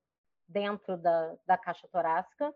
dentro 0.47 0.95
da, 0.95 1.35
da 1.45 1.57
caixa 1.57 1.87
torácica, 1.87 2.53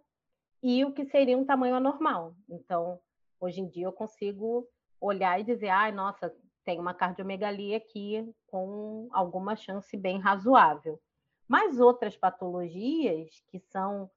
e 0.61 0.85
o 0.85 0.93
que 0.93 1.05
seria 1.05 1.37
um 1.37 1.45
tamanho 1.45 1.75
anormal. 1.75 2.35
Então, 2.47 2.99
hoje 3.39 3.61
em 3.61 3.67
dia 3.67 3.85
eu 3.85 3.93
consigo 3.93 4.67
olhar 5.01 5.39
e 5.39 5.43
dizer, 5.43 5.69
ai, 5.69 5.89
ah, 5.89 5.93
nossa, 5.93 6.35
tem 6.63 6.79
uma 6.79 6.93
cardiomegalia 6.93 7.77
aqui 7.77 8.31
com 8.47 9.07
alguma 9.11 9.55
chance 9.55 9.95
bem 9.97 10.19
razoável. 10.19 11.01
Mas 11.47 11.79
outras 11.79 12.15
patologias 12.15 13.41
que 13.47 13.59
são 13.59 14.09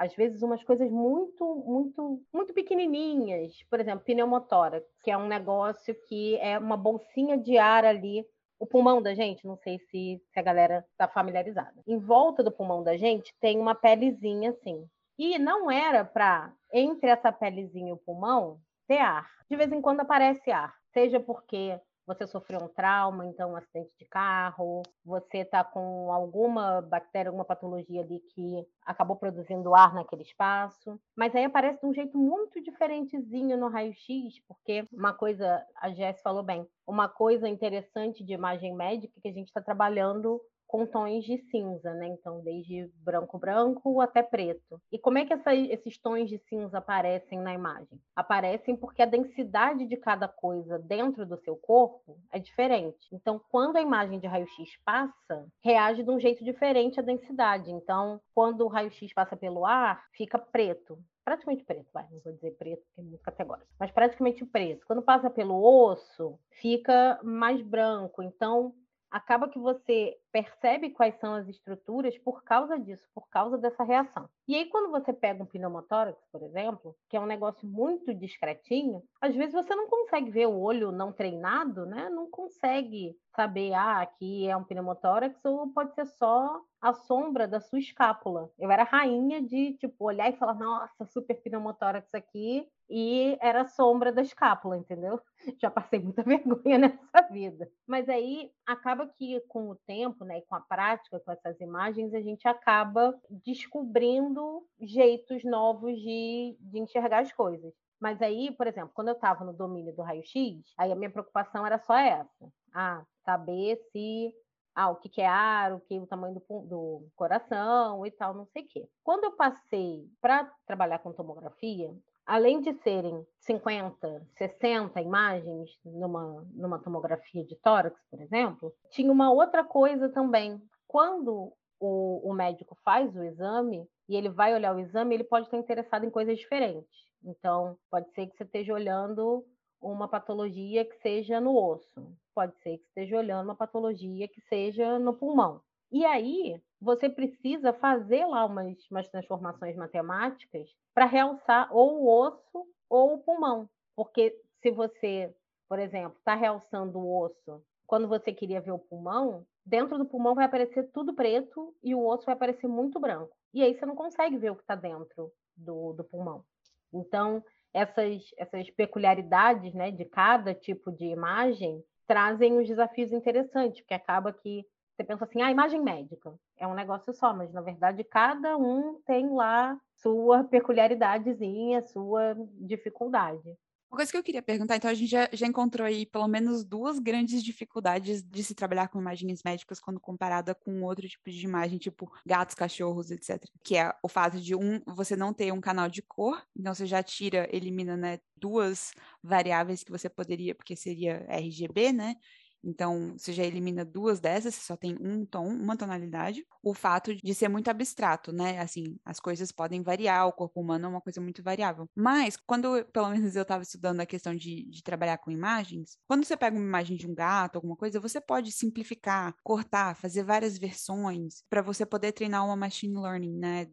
às 0.00 0.14
vezes 0.14 0.40
umas 0.40 0.64
coisas 0.64 0.90
muito, 0.90 1.44
muito, 1.66 2.22
muito 2.32 2.54
pequenininhas. 2.54 3.52
Por 3.68 3.78
exemplo, 3.78 4.02
pneumotórax, 4.02 4.86
que 5.04 5.10
é 5.10 5.16
um 5.16 5.28
negócio 5.28 5.94
que 6.08 6.38
é 6.38 6.58
uma 6.58 6.76
bolsinha 6.76 7.36
de 7.36 7.58
ar 7.58 7.84
ali 7.84 8.26
o 8.58 8.66
pulmão 8.66 9.02
da 9.02 9.14
gente, 9.14 9.46
não 9.46 9.56
sei 9.58 9.78
se, 9.78 10.18
se 10.32 10.38
a 10.38 10.42
galera 10.42 10.84
está 10.92 11.06
familiarizada. 11.06 11.82
Em 11.86 11.98
volta 11.98 12.42
do 12.42 12.50
pulmão 12.50 12.82
da 12.82 12.96
gente 12.96 13.34
tem 13.40 13.58
uma 13.58 13.74
pelezinha 13.74 14.50
assim. 14.50 14.86
E 15.18 15.38
não 15.38 15.70
era 15.70 16.02
para, 16.02 16.50
entre 16.72 17.10
essa 17.10 17.30
pelezinha 17.30 17.90
e 17.90 17.92
o 17.92 17.98
pulmão, 17.98 18.58
ter 18.88 18.98
ar. 18.98 19.28
De 19.50 19.56
vez 19.56 19.70
em 19.70 19.82
quando 19.82 20.00
aparece 20.00 20.50
ar, 20.50 20.74
seja 20.94 21.20
porque 21.20 21.78
você 22.06 22.26
sofreu 22.26 22.60
um 22.60 22.68
trauma, 22.68 23.26
então 23.26 23.52
um 23.52 23.56
acidente 23.56 23.92
de 23.98 24.04
carro, 24.04 24.82
você 25.04 25.38
está 25.38 25.62
com 25.62 26.12
alguma 26.12 26.80
bactéria, 26.82 27.28
alguma 27.28 27.44
patologia 27.44 28.02
ali 28.02 28.20
que 28.34 28.66
acabou 28.84 29.16
produzindo 29.16 29.74
ar 29.74 29.94
naquele 29.94 30.22
espaço. 30.22 31.00
Mas 31.16 31.34
aí 31.34 31.44
aparece 31.44 31.80
de 31.80 31.86
um 31.86 31.94
jeito 31.94 32.18
muito 32.18 32.60
diferentezinho 32.62 33.56
no 33.56 33.68
raio-x, 33.68 34.40
porque 34.46 34.84
uma 34.92 35.12
coisa, 35.12 35.64
a 35.76 35.90
Jess 35.90 36.20
falou 36.22 36.42
bem, 36.42 36.66
uma 36.86 37.08
coisa 37.08 37.48
interessante 37.48 38.24
de 38.24 38.32
imagem 38.32 38.74
médica 38.74 39.14
é 39.16 39.20
que 39.20 39.28
a 39.28 39.32
gente 39.32 39.46
está 39.46 39.60
trabalhando 39.60 40.40
com 40.70 40.86
tons 40.86 41.24
de 41.24 41.36
cinza, 41.50 41.92
né? 41.94 42.06
Então, 42.06 42.40
desde 42.42 42.88
branco 42.98 43.36
branco 43.36 44.00
até 44.00 44.22
preto. 44.22 44.80
E 44.92 45.00
como 45.00 45.18
é 45.18 45.24
que 45.24 45.32
essa, 45.32 45.52
esses 45.52 45.98
tons 45.98 46.30
de 46.30 46.38
cinza 46.48 46.78
aparecem 46.78 47.40
na 47.40 47.52
imagem? 47.52 48.00
Aparecem 48.14 48.76
porque 48.76 49.02
a 49.02 49.06
densidade 49.06 49.84
de 49.84 49.96
cada 49.96 50.28
coisa 50.28 50.78
dentro 50.78 51.26
do 51.26 51.36
seu 51.38 51.56
corpo 51.56 52.16
é 52.30 52.38
diferente. 52.38 53.08
Então, 53.12 53.40
quando 53.50 53.78
a 53.78 53.82
imagem 53.82 54.20
de 54.20 54.28
raio-x 54.28 54.76
passa, 54.84 55.44
reage 55.60 56.04
de 56.04 56.10
um 56.10 56.20
jeito 56.20 56.44
diferente 56.44 57.00
a 57.00 57.02
densidade. 57.02 57.72
Então, 57.72 58.20
quando 58.32 58.60
o 58.60 58.68
raio-x 58.68 59.12
passa 59.12 59.36
pelo 59.36 59.66
ar, 59.66 60.04
fica 60.12 60.38
preto 60.38 60.96
praticamente 61.22 61.62
preto, 61.64 61.86
vai, 61.92 62.04
não 62.10 62.18
vou 62.20 62.32
dizer 62.32 62.52
preto, 62.52 62.82
porque 62.86 63.00
é 63.00 63.04
muito 63.04 63.22
categórico, 63.22 63.68
mas 63.78 63.92
praticamente 63.92 64.44
preto. 64.44 64.84
Quando 64.84 65.02
passa 65.02 65.30
pelo 65.30 65.62
osso, 65.62 66.36
fica 66.60 67.20
mais 67.22 67.62
branco. 67.62 68.20
Então, 68.20 68.74
acaba 69.10 69.48
que 69.48 69.58
você 69.58 70.16
percebe 70.32 70.90
quais 70.90 71.16
são 71.16 71.34
as 71.34 71.48
estruturas 71.48 72.16
por 72.18 72.42
causa 72.44 72.78
disso, 72.78 73.06
por 73.14 73.28
causa 73.28 73.58
dessa 73.58 73.82
reação. 73.82 74.28
E 74.46 74.54
aí, 74.54 74.66
quando 74.66 74.90
você 74.90 75.12
pega 75.12 75.42
um 75.42 75.46
pneumotórax, 75.46 76.18
por 76.30 76.42
exemplo, 76.42 76.96
que 77.08 77.16
é 77.16 77.20
um 77.20 77.26
negócio 77.26 77.66
muito 77.68 78.14
discretinho, 78.14 79.02
às 79.20 79.34
vezes 79.34 79.54
você 79.54 79.74
não 79.74 79.88
consegue 79.88 80.30
ver 80.30 80.46
o 80.46 80.58
olho 80.60 80.92
não 80.92 81.12
treinado, 81.12 81.86
né? 81.86 82.08
Não 82.08 82.30
consegue 82.30 83.16
saber, 83.34 83.72
ah, 83.74 84.00
aqui 84.00 84.48
é 84.48 84.56
um 84.56 84.64
pneumotórax, 84.64 85.44
ou 85.44 85.72
pode 85.72 85.94
ser 85.94 86.06
só 86.06 86.60
a 86.80 86.92
sombra 86.92 87.46
da 87.46 87.60
sua 87.60 87.78
escápula. 87.78 88.50
Eu 88.58 88.70
era 88.70 88.84
rainha 88.84 89.42
de, 89.42 89.74
tipo, 89.74 90.04
olhar 90.04 90.30
e 90.30 90.36
falar, 90.36 90.54
nossa, 90.54 91.04
super 91.04 91.34
pneumotórax 91.42 92.08
aqui, 92.14 92.66
e 92.88 93.36
era 93.40 93.62
a 93.62 93.66
sombra 93.66 94.10
da 94.10 94.22
escápula, 94.22 94.76
entendeu? 94.76 95.20
Já 95.60 95.70
passei 95.70 96.00
muita 96.00 96.22
vergonha 96.24 96.78
nessa 96.78 97.22
vida. 97.30 97.70
Mas 97.86 98.08
aí 98.08 98.50
acaba 98.66 99.06
que 99.06 99.40
com 99.48 99.68
o 99.68 99.76
tempo, 99.86 100.24
né, 100.24 100.38
e 100.38 100.42
com 100.42 100.54
a 100.54 100.60
prática, 100.60 101.20
com 101.20 101.30
essas 101.30 101.60
imagens, 101.60 102.14
a 102.14 102.20
gente 102.20 102.48
acaba 102.48 103.18
descobrindo 103.28 104.66
jeitos 104.80 105.44
novos 105.44 105.96
de, 106.00 106.56
de 106.58 106.78
enxergar 106.78 107.20
as 107.20 107.32
coisas. 107.32 107.72
Mas 108.00 108.22
aí, 108.22 108.50
por 108.52 108.66
exemplo, 108.66 108.90
quando 108.94 109.08
eu 109.08 109.14
estava 109.14 109.44
no 109.44 109.52
domínio 109.52 109.94
do 109.94 110.02
raio-x, 110.02 110.72
aí 110.78 110.90
a 110.90 110.96
minha 110.96 111.10
preocupação 111.10 111.66
era 111.66 111.78
só 111.78 111.96
essa. 111.96 112.52
Ah, 112.72 113.04
saber 113.24 113.76
se 113.92 114.34
ah, 114.74 114.90
o 114.90 114.96
que, 114.96 115.08
que 115.08 115.20
é 115.20 115.26
ar, 115.26 115.72
o 115.72 115.80
que 115.80 115.98
o 115.98 116.06
tamanho 116.06 116.34
do, 116.34 116.60
do 116.62 117.08
coração 117.16 118.06
e 118.06 118.10
tal, 118.10 118.34
não 118.34 118.46
sei 118.46 118.62
o 118.62 118.68
quê. 118.68 118.88
Quando 119.02 119.24
eu 119.24 119.32
passei 119.32 120.08
para 120.20 120.50
trabalhar 120.66 120.98
com 121.00 121.12
tomografia, 121.12 121.92
além 122.26 122.60
de 122.60 122.72
serem 122.82 123.26
50, 123.40 124.26
60 124.36 125.00
imagens 125.00 125.70
numa, 125.84 126.46
numa 126.52 126.78
tomografia 126.78 127.44
de 127.44 127.56
tórax, 127.56 128.00
por 128.10 128.20
exemplo, 128.20 128.72
tinha 128.90 129.10
uma 129.10 129.32
outra 129.32 129.64
coisa 129.64 130.08
também. 130.08 130.62
Quando 130.86 131.52
o, 131.80 132.30
o 132.30 132.32
médico 132.32 132.76
faz 132.84 133.14
o 133.16 133.24
exame 133.24 133.86
e 134.08 134.16
ele 134.16 134.28
vai 134.28 134.54
olhar 134.54 134.74
o 134.74 134.78
exame, 134.78 135.14
ele 135.14 135.24
pode 135.24 135.46
estar 135.46 135.58
interessado 135.58 136.04
em 136.04 136.10
coisas 136.10 136.38
diferentes. 136.38 137.10
Então, 137.24 137.76
pode 137.90 138.10
ser 138.12 138.26
que 138.26 138.36
você 138.36 138.44
esteja 138.44 138.72
olhando 138.72 139.44
uma 139.80 140.08
patologia 140.08 140.84
que 140.84 140.96
seja 140.96 141.40
no 141.40 141.56
osso, 141.56 142.16
pode 142.34 142.56
ser 142.58 142.78
que 142.78 142.84
esteja 142.86 143.16
olhando 143.16 143.44
uma 143.44 143.54
patologia 143.54 144.28
que 144.28 144.40
seja 144.42 144.98
no 144.98 145.14
pulmão. 145.14 145.60
E 145.90 146.04
aí, 146.04 146.60
você 146.80 147.08
precisa 147.08 147.72
fazer 147.72 148.24
lá 148.26 148.44
umas, 148.44 148.76
umas 148.90 149.08
transformações 149.08 149.76
matemáticas 149.76 150.68
para 150.94 151.04
realçar 151.04 151.68
ou 151.74 152.02
o 152.02 152.08
osso 152.08 152.66
ou 152.88 153.14
o 153.14 153.18
pulmão. 153.18 153.68
Porque 153.96 154.36
se 154.62 154.70
você, 154.70 155.34
por 155.68 155.78
exemplo, 155.78 156.16
está 156.18 156.34
realçando 156.34 156.98
o 156.98 157.22
osso 157.22 157.62
quando 157.86 158.06
você 158.06 158.32
queria 158.32 158.60
ver 158.60 158.70
o 158.70 158.78
pulmão, 158.78 159.44
dentro 159.66 159.98
do 159.98 160.06
pulmão 160.06 160.34
vai 160.34 160.44
aparecer 160.44 160.90
tudo 160.92 161.12
preto 161.12 161.74
e 161.82 161.94
o 161.94 162.06
osso 162.06 162.24
vai 162.24 162.34
aparecer 162.34 162.68
muito 162.68 163.00
branco. 163.00 163.36
E 163.52 163.62
aí 163.62 163.74
você 163.74 163.84
não 163.84 163.96
consegue 163.96 164.38
ver 164.38 164.50
o 164.50 164.56
que 164.56 164.62
está 164.62 164.76
dentro 164.76 165.32
do, 165.56 165.92
do 165.92 166.04
pulmão. 166.04 166.44
Então, 166.92 167.44
essas, 167.72 168.22
essas 168.36 168.70
peculiaridades 168.70 169.72
né, 169.74 169.90
de 169.90 170.04
cada 170.04 170.54
tipo 170.54 170.90
de 170.92 171.06
imagem 171.06 171.82
trazem 172.06 172.58
os 172.58 172.66
desafios 172.66 173.12
interessantes, 173.12 173.80
porque 173.80 173.94
acaba 173.94 174.32
que 174.32 174.64
você 174.96 175.04
pensa 175.04 175.24
assim, 175.24 175.40
ah, 175.40 175.50
imagem 175.50 175.80
médica 175.80 176.34
é 176.58 176.66
um 176.66 176.74
negócio 176.74 177.12
só, 177.14 177.32
mas 177.32 177.52
na 177.52 177.62
verdade 177.62 178.04
cada 178.04 178.56
um 178.58 179.00
tem 179.06 179.32
lá 179.32 179.78
sua 179.94 180.44
peculiaridadezinha, 180.44 181.82
sua 181.82 182.36
dificuldade. 182.58 183.56
Uma 183.90 183.96
coisa 183.96 184.12
que 184.12 184.16
eu 184.16 184.22
queria 184.22 184.40
perguntar, 184.40 184.76
então 184.76 184.88
a 184.88 184.94
gente 184.94 185.10
já, 185.10 185.28
já, 185.32 185.48
encontrou 185.48 185.84
aí 185.84 186.06
pelo 186.06 186.28
menos 186.28 186.64
duas 186.64 187.00
grandes 187.00 187.42
dificuldades 187.42 188.22
de 188.22 188.44
se 188.44 188.54
trabalhar 188.54 188.86
com 188.86 189.00
imagens 189.00 189.42
médicas 189.44 189.80
quando 189.80 189.98
comparada 189.98 190.54
com 190.54 190.84
outro 190.84 191.08
tipo 191.08 191.28
de 191.28 191.44
imagem, 191.44 191.76
tipo 191.76 192.08
gatos, 192.24 192.54
cachorros, 192.54 193.10
etc. 193.10 193.42
Que 193.64 193.76
é 193.76 193.92
o 194.00 194.08
fato 194.08 194.40
de 194.40 194.54
um 194.54 194.80
você 194.86 195.16
não 195.16 195.34
ter 195.34 195.52
um 195.52 195.60
canal 195.60 195.88
de 195.88 196.02
cor, 196.02 196.40
então 196.56 196.72
você 196.72 196.86
já 196.86 197.02
tira, 197.02 197.48
elimina, 197.52 197.96
né, 197.96 198.20
duas 198.36 198.92
variáveis 199.20 199.82
que 199.82 199.90
você 199.90 200.08
poderia, 200.08 200.54
porque 200.54 200.76
seria 200.76 201.26
RGB, 201.28 201.92
né? 201.92 202.14
Então, 202.62 203.14
você 203.16 203.32
já 203.32 203.42
elimina 203.44 203.84
duas 203.84 204.20
dessas, 204.20 204.54
você 204.54 204.60
só 204.62 204.76
tem 204.76 204.96
um 205.00 205.24
tom, 205.24 205.46
uma 205.48 205.76
tonalidade. 205.76 206.46
O 206.62 206.74
fato 206.74 207.14
de 207.14 207.34
ser 207.34 207.48
muito 207.48 207.68
abstrato, 207.68 208.32
né? 208.32 208.58
Assim, 208.60 208.98
as 209.04 209.18
coisas 209.18 209.50
podem 209.50 209.82
variar, 209.82 210.26
o 210.26 210.32
corpo 210.32 210.60
humano 210.60 210.86
é 210.86 210.88
uma 210.88 211.00
coisa 211.00 211.20
muito 211.20 211.42
variável. 211.42 211.88
Mas, 211.94 212.36
quando, 212.36 212.84
pelo 212.92 213.10
menos 213.10 213.34
eu 213.36 213.42
estava 213.42 213.62
estudando 213.62 214.00
a 214.00 214.06
questão 214.06 214.34
de, 214.34 214.64
de 214.68 214.82
trabalhar 214.82 215.18
com 215.18 215.30
imagens, 215.30 215.98
quando 216.06 216.24
você 216.24 216.36
pega 216.36 216.56
uma 216.56 216.64
imagem 216.64 216.96
de 216.96 217.06
um 217.08 217.14
gato, 217.14 217.56
alguma 217.56 217.76
coisa, 217.76 218.00
você 218.00 218.20
pode 218.20 218.52
simplificar, 218.52 219.34
cortar, 219.42 219.96
fazer 219.96 220.22
várias 220.24 220.58
versões 220.58 221.42
para 221.48 221.62
você 221.62 221.86
poder 221.86 222.12
treinar 222.12 222.44
uma 222.44 222.56
machine 222.56 222.96
learning, 222.98 223.36
né? 223.38 223.66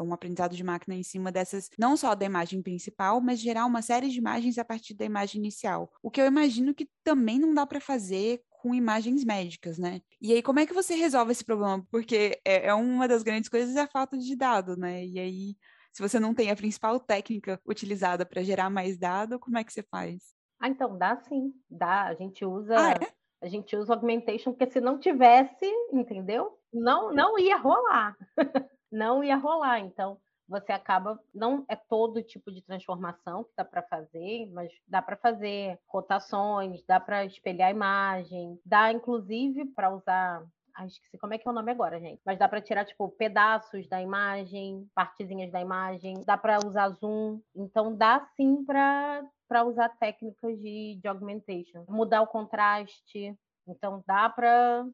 Um 0.00 0.12
aprendizado 0.12 0.56
de 0.56 0.64
máquina 0.64 0.94
em 0.94 1.02
cima 1.02 1.32
dessas, 1.32 1.70
não 1.78 1.96
só 1.96 2.14
da 2.14 2.24
imagem 2.24 2.62
principal, 2.62 3.20
mas 3.20 3.40
gerar 3.40 3.66
uma 3.66 3.82
série 3.82 4.08
de 4.08 4.18
imagens 4.18 4.58
a 4.58 4.64
partir 4.64 4.94
da 4.94 5.04
imagem 5.04 5.40
inicial. 5.40 5.90
O 6.02 6.10
que 6.10 6.20
eu 6.20 6.26
imagino 6.26 6.74
que 6.74 6.88
também 7.04 7.38
não 7.38 7.54
dá 7.54 7.66
para 7.66 7.80
fazer 7.80 8.42
com 8.50 8.74
imagens 8.74 9.24
médicas, 9.24 9.78
né? 9.78 10.00
E 10.20 10.32
aí, 10.32 10.42
como 10.42 10.58
é 10.58 10.66
que 10.66 10.74
você 10.74 10.94
resolve 10.94 11.32
esse 11.32 11.44
problema? 11.44 11.86
Porque 11.90 12.40
é, 12.44 12.66
é 12.66 12.74
uma 12.74 13.06
das 13.06 13.22
grandes 13.22 13.48
coisas 13.48 13.76
é 13.76 13.80
a 13.80 13.88
falta 13.88 14.18
de 14.18 14.34
dado, 14.36 14.76
né? 14.76 15.04
E 15.04 15.18
aí, 15.18 15.56
se 15.92 16.02
você 16.02 16.18
não 16.18 16.34
tem 16.34 16.50
a 16.50 16.56
principal 16.56 16.98
técnica 16.98 17.60
utilizada 17.66 18.26
para 18.26 18.42
gerar 18.42 18.68
mais 18.68 18.98
dado, 18.98 19.38
como 19.38 19.58
é 19.58 19.64
que 19.64 19.72
você 19.72 19.82
faz? 19.82 20.34
Ah, 20.60 20.68
então 20.68 20.98
dá 20.98 21.16
sim, 21.16 21.52
dá. 21.70 22.04
A 22.04 22.14
gente 22.14 22.44
usa, 22.44 22.74
ah, 22.76 22.92
é? 22.92 23.12
a 23.40 23.48
gente 23.48 23.76
usa 23.76 23.94
augmentation 23.94 24.52
porque 24.52 24.70
se 24.70 24.80
não 24.80 24.98
tivesse, 24.98 25.66
entendeu? 25.92 26.58
Não, 26.72 27.12
não 27.12 27.38
ia 27.38 27.56
rolar. 27.56 28.16
não 28.90 29.22
ia 29.22 29.36
rolar. 29.36 29.80
Então, 29.80 30.18
você 30.48 30.72
acaba 30.72 31.20
não 31.34 31.64
é 31.68 31.76
todo 31.76 32.22
tipo 32.22 32.50
de 32.50 32.62
transformação 32.62 33.44
que 33.44 33.50
dá 33.56 33.64
para 33.64 33.82
fazer, 33.82 34.50
mas 34.52 34.72
dá 34.86 35.02
para 35.02 35.16
fazer 35.16 35.78
rotações, 35.86 36.82
dá 36.86 36.98
para 36.98 37.24
espelhar 37.26 37.68
a 37.68 37.72
imagem, 37.72 38.58
dá 38.64 38.90
inclusive 38.90 39.66
para 39.66 39.94
usar 39.94 40.42
ah, 40.78 40.86
esqueci 40.86 41.18
como 41.18 41.34
é 41.34 41.38
que 41.38 41.46
é 41.46 41.50
o 41.50 41.54
nome 41.54 41.72
agora, 41.72 41.98
gente. 41.98 42.22
Mas 42.24 42.38
dá 42.38 42.48
para 42.48 42.60
tirar, 42.60 42.84
tipo, 42.84 43.08
pedaços 43.08 43.88
da 43.88 44.00
imagem, 44.00 44.88
partezinhas 44.94 45.50
da 45.50 45.60
imagem, 45.60 46.22
dá 46.24 46.36
para 46.36 46.64
usar 46.64 46.90
zoom. 46.90 47.40
Então, 47.52 47.96
dá 47.96 48.24
sim 48.36 48.64
para 48.64 49.64
usar 49.66 49.88
técnicas 49.98 50.56
de, 50.60 50.96
de 51.02 51.08
augmentation. 51.08 51.84
Mudar 51.88 52.22
o 52.22 52.28
contraste. 52.28 53.36
Então, 53.66 54.04
dá 54.06 54.28
para. 54.28 54.86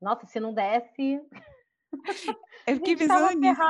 Nossa, 0.00 0.26
se 0.26 0.38
não 0.38 0.54
desse. 0.54 1.20
Eu 2.66 2.76
fiquei 2.76 2.96
pensando 2.96 3.38
nisso. 3.38 3.60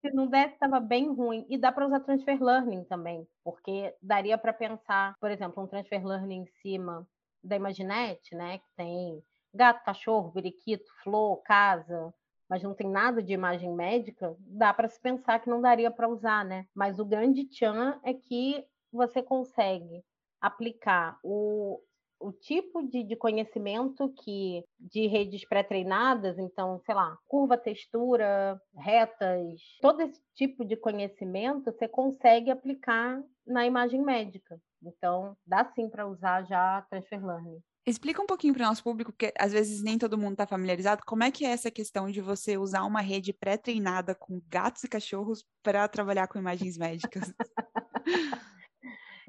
Se 0.00 0.10
não 0.12 0.26
desse, 0.26 0.54
estava 0.54 0.80
bem 0.80 1.12
ruim. 1.12 1.46
E 1.48 1.58
dá 1.58 1.70
para 1.70 1.86
usar 1.86 2.00
transfer 2.00 2.42
learning 2.42 2.84
também, 2.84 3.26
porque 3.44 3.94
daria 4.00 4.38
para 4.38 4.52
pensar, 4.52 5.14
por 5.20 5.30
exemplo, 5.30 5.62
um 5.62 5.66
transfer 5.66 6.04
learning 6.04 6.42
em 6.42 6.46
cima 6.62 7.06
da 7.42 7.56
Imaginete, 7.56 8.34
né, 8.34 8.58
que 8.58 8.68
tem 8.76 9.22
gato, 9.52 9.84
cachorro, 9.84 10.32
periquito, 10.32 10.84
flor, 11.02 11.42
casa, 11.42 12.14
mas 12.48 12.62
não 12.62 12.74
tem 12.74 12.88
nada 12.88 13.22
de 13.22 13.32
imagem 13.32 13.72
médica, 13.74 14.36
dá 14.40 14.74
para 14.74 14.88
se 14.88 15.00
pensar 15.00 15.38
que 15.40 15.48
não 15.48 15.60
daria 15.60 15.90
para 15.90 16.08
usar, 16.08 16.44
né? 16.44 16.66
Mas 16.74 16.98
o 16.98 17.04
grande 17.04 17.44
tchan 17.44 17.98
é 18.02 18.12
que 18.12 18.64
você 18.92 19.22
consegue 19.22 20.04
aplicar 20.40 21.18
o, 21.22 21.80
o 22.20 22.32
tipo 22.32 22.86
de, 22.86 23.02
de 23.02 23.16
conhecimento 23.16 24.12
que 24.22 24.62
de 24.78 25.06
redes 25.06 25.46
pré-treinadas, 25.48 26.38
então, 26.38 26.78
sei 26.84 26.94
lá, 26.94 27.16
curva, 27.26 27.56
textura, 27.56 28.60
retas, 28.76 29.60
todo 29.80 30.02
esse 30.02 30.20
tipo 30.34 30.64
de 30.64 30.76
conhecimento 30.76 31.72
você 31.72 31.88
consegue 31.88 32.50
aplicar 32.50 33.22
na 33.46 33.66
imagem 33.66 34.02
médica. 34.02 34.60
Então, 34.82 35.36
dá 35.46 35.64
sim 35.74 35.88
para 35.88 36.06
usar 36.06 36.44
já 36.44 36.82
Transfer 36.90 37.24
Learning. 37.24 37.60
Explica 37.86 38.22
um 38.22 38.26
pouquinho 38.26 38.52
para 38.52 38.64
o 38.64 38.68
nosso 38.68 38.84
público, 38.84 39.10
porque 39.10 39.32
às 39.38 39.52
vezes 39.52 39.82
nem 39.82 39.98
todo 39.98 40.18
mundo 40.18 40.32
está 40.32 40.46
familiarizado, 40.46 41.02
como 41.06 41.24
é 41.24 41.30
que 41.30 41.46
é 41.46 41.50
essa 41.50 41.70
questão 41.70 42.10
de 42.10 42.20
você 42.20 42.58
usar 42.58 42.84
uma 42.84 43.00
rede 43.00 43.32
pré-treinada 43.32 44.14
com 44.14 44.40
gatos 44.48 44.84
e 44.84 44.88
cachorros 44.88 45.44
para 45.62 45.88
trabalhar 45.88 46.28
com 46.28 46.38
imagens 46.38 46.76
médicas? 46.76 47.32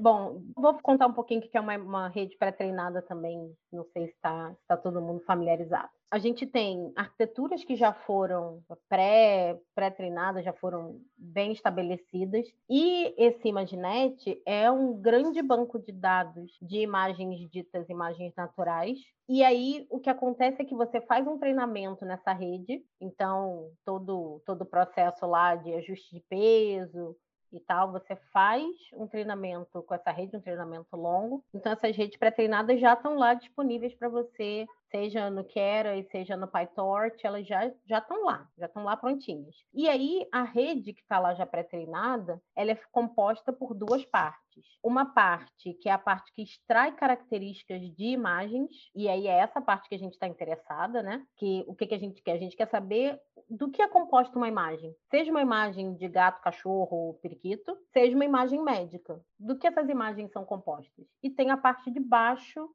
Bom, 0.02 0.42
vou 0.56 0.74
contar 0.82 1.06
um 1.06 1.14
pouquinho 1.14 1.42
o 1.42 1.44
que 1.48 1.56
é 1.56 1.62
uma, 1.62 1.78
uma 1.78 2.08
rede 2.08 2.36
pré-treinada 2.36 3.04
também, 3.04 3.56
não 3.72 3.86
sei 3.94 4.08
se 4.08 4.14
está 4.14 4.52
tá 4.68 4.76
todo 4.76 5.00
mundo 5.00 5.24
familiarizado. 5.28 5.90
A 6.10 6.18
gente 6.18 6.48
tem 6.48 6.92
arquiteturas 6.96 7.64
que 7.64 7.76
já 7.76 7.94
foram 7.94 8.64
pré-treinadas, 8.90 10.44
já 10.44 10.54
foram 10.54 11.00
bem 11.16 11.52
estabelecidas, 11.52 12.48
e 12.68 13.14
esse 13.16 13.48
ImageNet 13.48 14.42
é 14.44 14.72
um 14.72 15.00
grande 15.00 15.40
banco 15.40 15.78
de 15.78 15.92
dados 15.92 16.58
de 16.60 16.80
imagens 16.80 17.48
ditas 17.52 17.88
imagens 17.88 18.34
naturais. 18.36 18.98
E 19.30 19.44
aí 19.44 19.86
o 19.88 20.00
que 20.00 20.10
acontece 20.10 20.64
é 20.64 20.66
que 20.66 20.74
você 20.74 21.00
faz 21.02 21.28
um 21.28 21.38
treinamento 21.38 22.06
nessa 22.06 22.34
rede, 22.34 22.84
então 23.00 23.70
todo, 23.86 24.42
todo 24.48 24.64
o 24.64 24.70
processo 24.70 25.28
lá 25.28 25.56
de 25.56 25.72
ajuste 25.76 26.16
de 26.16 26.22
peso, 26.22 27.16
e 27.52 27.60
tal, 27.60 27.92
você 27.92 28.16
faz 28.32 28.66
um 28.94 29.08
treinamento 29.08 29.82
com 29.84 29.94
essa 29.94 30.12
rede, 30.12 30.36
um 30.36 30.42
treinamento 30.42 30.96
longo. 30.96 31.44
Então, 31.54 31.72
essas 31.72 31.96
redes 31.96 32.18
pré-treinadas 32.18 32.80
já 32.80 32.94
estão 32.94 33.16
lá 33.16 33.34
disponíveis 33.34 33.94
para 33.96 34.10
você, 34.10 34.66
seja 34.90 35.30
no 35.30 35.44
Kera 35.44 35.96
e 35.96 36.04
seja 36.06 36.36
no 36.36 36.48
PyTorch, 36.48 37.26
elas 37.26 37.48
já 37.48 37.72
já 37.86 38.00
estão 38.00 38.26
lá, 38.26 38.48
já 38.58 38.66
estão 38.66 38.84
lá 38.84 38.98
prontinhas. 38.98 39.56
E 39.74 39.88
aí, 39.88 40.28
a 40.32 40.44
rede 40.44 40.94
que 40.94 41.02
está 41.02 41.20
lá 41.20 41.34
já 41.34 41.46
pré-treinada, 41.46 42.42
ela 42.56 42.72
é 42.72 42.80
composta 42.92 43.54
por 43.54 43.74
duas 43.74 44.06
partes. 44.06 44.42
Uma 44.84 45.06
parte 45.06 45.74
que 45.76 45.88
é 45.88 45.92
a 45.92 45.98
parte 45.98 46.32
que 46.34 46.44
extrai 46.44 46.92
características 46.92 47.82
de 47.96 48.06
imagens, 48.06 48.70
e 48.94 49.08
aí 49.08 49.28
é 49.28 49.40
essa 49.40 49.62
parte 49.62 49.88
que 49.88 49.96
a 49.96 50.00
gente 50.00 50.14
está 50.14 50.28
interessada, 50.28 51.02
né? 51.02 51.26
Que 51.38 51.64
o 51.68 51.76
que, 51.76 51.88
que 51.88 51.96
a 51.96 52.00
gente 52.00 52.22
quer? 52.22 52.34
A 52.34 52.40
gente 52.40 52.56
quer 52.56 52.70
saber 52.70 53.20
do 53.52 53.70
que 53.70 53.82
é 53.82 53.88
composta 53.88 54.38
uma 54.38 54.48
imagem. 54.48 54.96
Seja 55.10 55.30
uma 55.30 55.42
imagem 55.42 55.94
de 55.94 56.08
gato, 56.08 56.42
cachorro 56.42 56.96
ou 56.96 57.14
periquito, 57.16 57.78
seja 57.92 58.16
uma 58.16 58.24
imagem 58.24 58.64
médica. 58.64 59.22
Do 59.38 59.58
que 59.58 59.68
essas 59.68 59.90
imagens 59.90 60.32
são 60.32 60.46
compostas? 60.46 61.06
E 61.22 61.30
tem 61.30 61.52
a 61.52 61.58
parte 61.58 61.92
de 61.92 62.00
baixo 62.00 62.74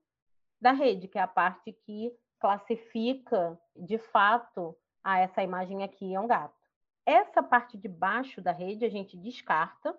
da 0.61 0.73
rede, 0.73 1.09
que 1.09 1.19
é 1.19 1.23
a 1.23 1.27
parte 1.27 1.73
que 1.73 2.13
classifica 2.39 3.59
de 3.75 3.97
fato 3.97 4.77
a 5.03 5.19
essa 5.19 5.43
imagem 5.43 5.83
aqui 5.83 6.15
é 6.15 6.21
um 6.21 6.27
gato. 6.27 6.55
Essa 7.07 7.43
parte 7.43 7.79
de 7.79 7.89
baixo 7.89 8.43
da 8.43 8.53
rede 8.53 8.85
a 8.85 8.91
gente 8.91 9.17
descarta, 9.17 9.97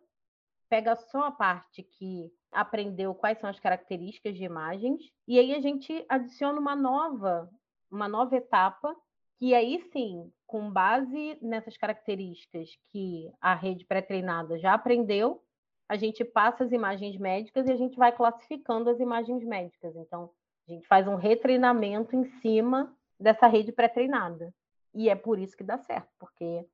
pega 0.70 0.96
só 0.96 1.24
a 1.24 1.32
parte 1.32 1.82
que 1.82 2.32
aprendeu 2.52 3.16
quais 3.16 3.40
são 3.40 3.50
as 3.50 3.60
características 3.60 4.38
de 4.38 4.44
imagens 4.44 5.02
e 5.28 5.40
aí 5.40 5.56
a 5.56 5.60
gente 5.60 6.06
adiciona 6.08 6.60
uma 6.60 6.76
nova, 6.76 7.50
uma 7.90 8.08
nova 8.08 8.36
etapa 8.36 8.96
que 9.40 9.54
aí 9.54 9.80
sim, 9.92 10.32
com 10.46 10.72
base 10.72 11.38
nessas 11.42 11.78
características 11.78 12.70
que 12.90 13.32
a 13.40 13.54
rede 13.54 13.86
pré-treinada 13.86 14.58
já 14.58 14.74
aprendeu, 14.74 15.44
a 15.90 15.96
gente 15.96 16.24
passa 16.26 16.64
as 16.64 16.72
imagens 16.72 17.18
médicas 17.18 17.68
e 17.68 17.72
a 17.72 17.78
gente 17.78 17.98
vai 17.98 18.12
classificando 18.12 18.90
as 18.90 19.00
imagens 19.00 19.44
médicas. 19.44 19.96
Então, 19.96 20.30
a 20.68 20.72
gente 20.72 20.88
faz 20.88 21.08
um 21.08 21.16
retreinamento 21.16 22.16
em 22.16 22.26
cima 22.42 22.94
dessa 23.20 23.48
rede 23.48 23.72
pré-treinada. 23.72 24.54
E 24.94 25.10
é 25.10 25.16
por 25.16 25.40
isso 25.40 25.56
que 25.56 25.64
dá 25.64 25.78
certo, 25.78 26.10
porque 26.20 26.66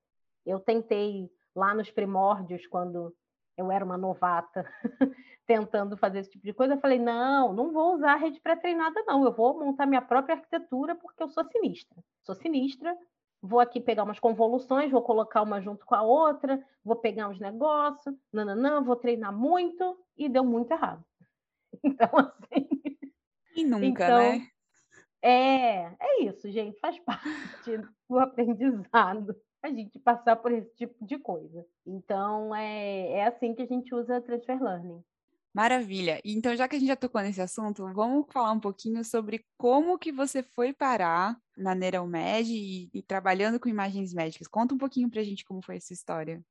eu 0.45 0.59
tentei 0.59 1.29
lá 1.55 1.73
nos 1.73 1.91
primórdios, 1.91 2.65
quando 2.67 3.13
eu 3.57 3.71
era 3.71 3.83
uma 3.83 3.97
novata, 3.97 4.65
tentando 5.45 5.97
fazer 5.97 6.19
esse 6.19 6.31
tipo 6.31 6.45
de 6.45 6.53
coisa, 6.53 6.73
eu 6.73 6.79
falei: 6.79 6.99
não, 6.99 7.53
não 7.53 7.71
vou 7.71 7.95
usar 7.95 8.13
a 8.13 8.17
rede 8.17 8.39
pré-treinada, 8.39 9.03
não. 9.05 9.23
Eu 9.23 9.33
vou 9.33 9.59
montar 9.59 9.85
minha 9.85 10.01
própria 10.01 10.35
arquitetura 10.35 10.95
porque 10.95 11.21
eu 11.21 11.29
sou 11.29 11.43
sinistra. 11.45 11.97
Sou 12.23 12.35
sinistra, 12.35 12.97
vou 13.41 13.59
aqui 13.59 13.79
pegar 13.79 14.03
umas 14.03 14.19
convoluções, 14.19 14.91
vou 14.91 15.01
colocar 15.01 15.41
uma 15.41 15.61
junto 15.61 15.85
com 15.85 15.95
a 15.95 16.01
outra, 16.01 16.63
vou 16.83 16.95
pegar 16.95 17.27
uns 17.27 17.39
negócios, 17.39 18.15
não, 18.31 18.83
vou 18.83 18.95
treinar 18.95 19.33
muito, 19.33 19.97
e 20.17 20.29
deu 20.29 20.43
muito 20.43 20.71
errado. 20.71 21.03
Então, 21.83 22.07
assim. 22.15 22.69
E 23.55 23.65
nunca, 23.65 24.05
então, 24.05 24.17
né? 24.19 24.47
É, 25.23 25.91
é 25.99 26.23
isso, 26.23 26.51
gente, 26.51 26.79
faz 26.79 26.99
parte 27.03 27.81
do 28.07 28.19
aprendizado 28.19 29.35
a 29.63 29.69
gente 29.69 29.97
passar 29.97 30.35
por 30.35 30.51
esse 30.51 30.69
tipo 30.75 31.05
de 31.05 31.17
coisa. 31.17 31.65
Então, 31.85 32.53
é, 32.53 33.13
é 33.13 33.27
assim 33.27 33.55
que 33.55 33.61
a 33.61 33.65
gente 33.65 33.95
usa 33.95 34.21
Transfer 34.21 34.61
Learning. 34.61 35.01
Maravilha. 35.53 36.19
Então, 36.25 36.55
já 36.55 36.67
que 36.67 36.75
a 36.75 36.79
gente 36.79 36.87
já 36.87 36.95
tocou 36.95 37.21
nesse 37.21 37.41
assunto, 37.41 37.87
vamos 37.93 38.25
falar 38.31 38.51
um 38.51 38.59
pouquinho 38.59 39.03
sobre 39.05 39.45
como 39.57 39.99
que 39.99 40.11
você 40.11 40.43
foi 40.43 40.73
parar 40.73 41.37
na 41.55 41.73
Neuromed 41.75 42.51
e, 42.51 42.89
e 42.93 43.01
trabalhando 43.03 43.59
com 43.59 43.69
imagens 43.69 44.13
médicas. 44.13 44.47
Conta 44.47 44.73
um 44.73 44.79
pouquinho 44.79 45.09
para 45.09 45.21
a 45.21 45.23
gente 45.23 45.45
como 45.45 45.63
foi 45.63 45.77
essa 45.77 45.93
história. 45.93 46.43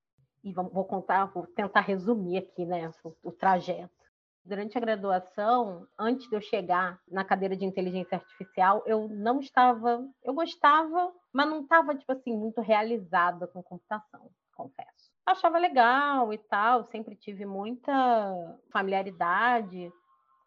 E 0.43 0.53
vamos, 0.53 0.73
vou 0.73 0.85
contar, 0.85 1.27
vou 1.27 1.47
tentar 1.49 1.81
resumir 1.81 2.39
aqui, 2.39 2.65
né, 2.65 2.91
o, 3.05 3.13
o 3.25 3.33
trajeto. 3.33 4.02
Durante 4.45 4.77
a 4.77 4.81
graduação, 4.81 5.87
antes 5.99 6.29
de 6.29 6.35
eu 6.35 6.41
chegar 6.41 6.99
na 7.09 7.25
cadeira 7.25 7.57
de 7.57 7.65
inteligência 7.65 8.17
artificial, 8.17 8.83
eu 8.87 9.09
não 9.09 9.39
estava, 9.39 10.05
eu 10.23 10.35
gostava, 10.35 11.13
mas 11.33 11.49
não 11.49 11.63
estava 11.63 11.95
tipo 11.95 12.11
assim 12.11 12.37
muito 12.37 12.61
realizada 12.61 13.47
com 13.47 13.63
computação, 13.63 14.31
confesso. 14.57 15.13
Achava 15.25 15.59
legal 15.59 16.33
e 16.33 16.39
tal, 16.39 16.85
sempre 16.85 17.15
tive 17.15 17.47
muita 17.47 17.93
familiaridade 18.73 19.93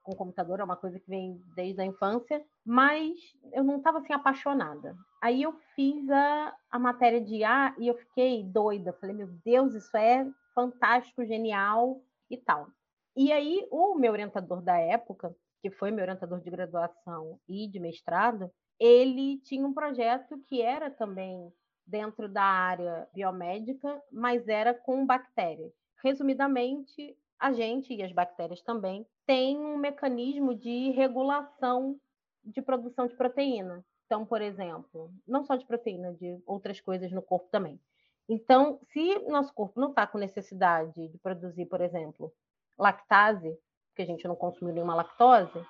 com 0.06 0.16
computador, 0.16 0.60
é 0.60 0.64
uma 0.64 0.76
coisa 0.76 1.00
que 1.00 1.10
vem 1.10 1.42
desde 1.56 1.82
a 1.82 1.86
infância, 1.86 2.46
mas 2.64 3.18
eu 3.52 3.64
não 3.64 3.78
estava 3.78 3.98
assim 3.98 4.14
apaixonada. 4.14 4.96
Aí 5.22 5.42
eu 5.42 5.54
fiz 5.76 6.08
a, 6.10 6.56
a 6.70 6.78
matéria 6.78 7.20
de 7.20 7.38
IA 7.38 7.76
e 7.80 7.88
eu 7.88 7.96
fiquei 7.96 8.44
doida. 8.44 8.94
Falei, 9.02 9.16
meu 9.16 9.28
Deus, 9.44 9.74
isso 9.74 9.98
é 9.98 10.26
fantástico, 10.54 11.26
genial 11.26 12.00
e 12.30 12.38
tal. 12.38 12.68
E 13.16 13.32
aí, 13.32 13.66
o 13.72 13.96
meu 13.96 14.12
orientador 14.12 14.62
da 14.62 14.78
época, 14.78 15.36
que 15.62 15.72
foi 15.72 15.90
meu 15.90 16.04
orientador 16.04 16.42
de 16.42 16.50
graduação 16.50 17.40
e 17.48 17.68
de 17.68 17.80
mestrado, 17.80 18.52
ele 18.80 19.40
tinha 19.40 19.66
um 19.66 19.74
projeto 19.74 20.38
que 20.48 20.62
era 20.62 20.92
também 20.92 21.52
dentro 21.86 22.28
da 22.28 22.44
área 22.44 23.08
biomédica, 23.14 24.02
mas 24.12 24.48
era 24.48 24.74
com 24.74 25.06
bactérias. 25.06 25.72
Resumidamente, 26.04 27.18
a 27.40 27.54
gente 27.54 27.94
e 27.94 28.04
as 28.04 28.12
bactérias 28.12 28.62
também 28.62 29.06
têm 29.26 29.58
um 29.58 29.78
mecanismo 29.78 30.54
de 30.54 30.92
regulação 30.92 32.00
de 32.44 32.62
produção 32.62 33.08
de 33.08 33.16
proteína. 33.16 33.84
Então, 34.06 34.26
por 34.26 34.42
exemplo, 34.42 35.12
não 35.28 35.44
só 35.44 35.56
de 35.56 35.66
proteína, 35.66 36.14
de 36.14 36.40
outras 36.46 36.80
coisas 36.80 37.12
no 37.12 37.22
corpo 37.22 37.48
também. 37.50 37.80
Então, 38.28 38.80
se 38.92 39.20
nosso 39.28 39.54
corpo 39.54 39.80
não 39.80 39.90
está 39.90 40.06
com 40.06 40.18
necessidade 40.18 41.08
de 41.08 41.18
produzir, 41.20 41.66
por 41.66 41.82
exemplo, 41.82 42.34
lactase, 42.78 43.58
porque 43.90 44.02
a 44.02 44.06
gente 44.06 44.28
não 44.28 44.36
consumiu 44.36 44.74
nenhuma 44.74 44.96
lactose, 44.96 45.66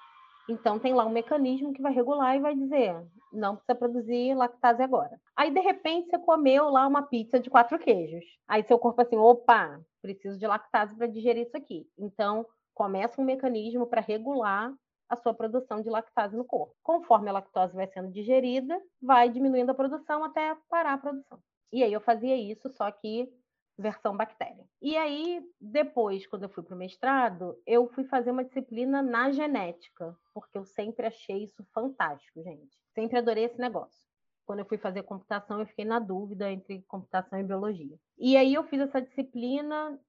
então 0.47 0.77
tem 0.77 0.93
lá 0.93 1.05
um 1.05 1.11
mecanismo 1.11 1.73
que 1.73 1.81
vai 1.81 1.91
regular 1.91 2.35
e 2.35 2.39
vai 2.39 2.55
dizer, 2.55 2.95
não 3.33 3.55
precisa 3.55 3.75
produzir 3.75 4.35
lactase 4.35 4.81
agora. 4.81 5.19
Aí 5.35 5.51
de 5.51 5.59
repente 5.59 6.09
você 6.09 6.19
comeu 6.19 6.69
lá 6.69 6.87
uma 6.87 7.03
pizza 7.03 7.39
de 7.39 7.49
quatro 7.49 7.79
queijos. 7.79 8.23
Aí 8.47 8.63
seu 8.63 8.77
corpo 8.77 9.01
assim, 9.01 9.17
opa, 9.17 9.79
preciso 10.01 10.37
de 10.37 10.45
lactase 10.45 10.95
para 10.95 11.07
digerir 11.07 11.47
isso 11.47 11.57
aqui. 11.57 11.87
Então 11.97 12.45
começa 12.73 13.19
um 13.19 13.25
mecanismo 13.25 13.87
para 13.87 14.01
regular 14.01 14.71
a 15.09 15.15
sua 15.15 15.33
produção 15.33 15.81
de 15.81 15.89
lactase 15.89 16.35
no 16.35 16.45
corpo. 16.45 16.75
Conforme 16.83 17.29
a 17.29 17.33
lactose 17.33 17.75
vai 17.75 17.87
sendo 17.87 18.11
digerida, 18.11 18.79
vai 19.01 19.29
diminuindo 19.29 19.71
a 19.71 19.75
produção 19.75 20.23
até 20.23 20.55
parar 20.69 20.93
a 20.93 20.97
produção. 20.97 21.39
E 21.71 21.83
aí 21.83 21.93
eu 21.93 22.01
fazia 22.01 22.35
isso, 22.35 22.69
só 22.69 22.89
que 22.91 23.29
versão 23.77 24.15
bactéria. 24.15 24.65
E 24.81 24.95
aí, 24.95 25.45
depois, 25.59 26.25
quando 26.27 26.43
eu 26.43 26.49
fui 26.49 26.63
para 26.63 26.75
o 26.75 26.77
mestrado, 26.77 27.59
eu 27.65 27.87
fui 27.89 28.05
fazer 28.05 28.31
uma 28.31 28.43
disciplina 28.43 29.01
na 29.01 29.31
genética, 29.31 30.17
porque 30.33 30.57
eu 30.57 30.65
sempre 30.65 31.07
achei 31.07 31.43
isso 31.43 31.63
fantástico, 31.73 32.41
gente. 32.41 32.77
Sempre 32.93 33.17
adorei 33.17 33.45
esse 33.45 33.59
negócio. 33.59 34.05
Quando 34.45 34.59
eu 34.59 34.65
fui 34.65 34.77
fazer 34.77 35.03
computação, 35.03 35.59
eu 35.59 35.65
fiquei 35.65 35.85
na 35.85 35.99
dúvida 35.99 36.51
entre 36.51 36.83
computação 36.83 37.39
e 37.39 37.43
biologia. 37.43 37.97
E 38.17 38.37
aí 38.37 38.53
eu 38.53 38.63
fiz 38.63 38.79
essa 38.79 39.01
disciplina, 39.01 39.99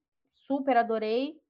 super 0.45 0.77
adorei. 0.77 1.41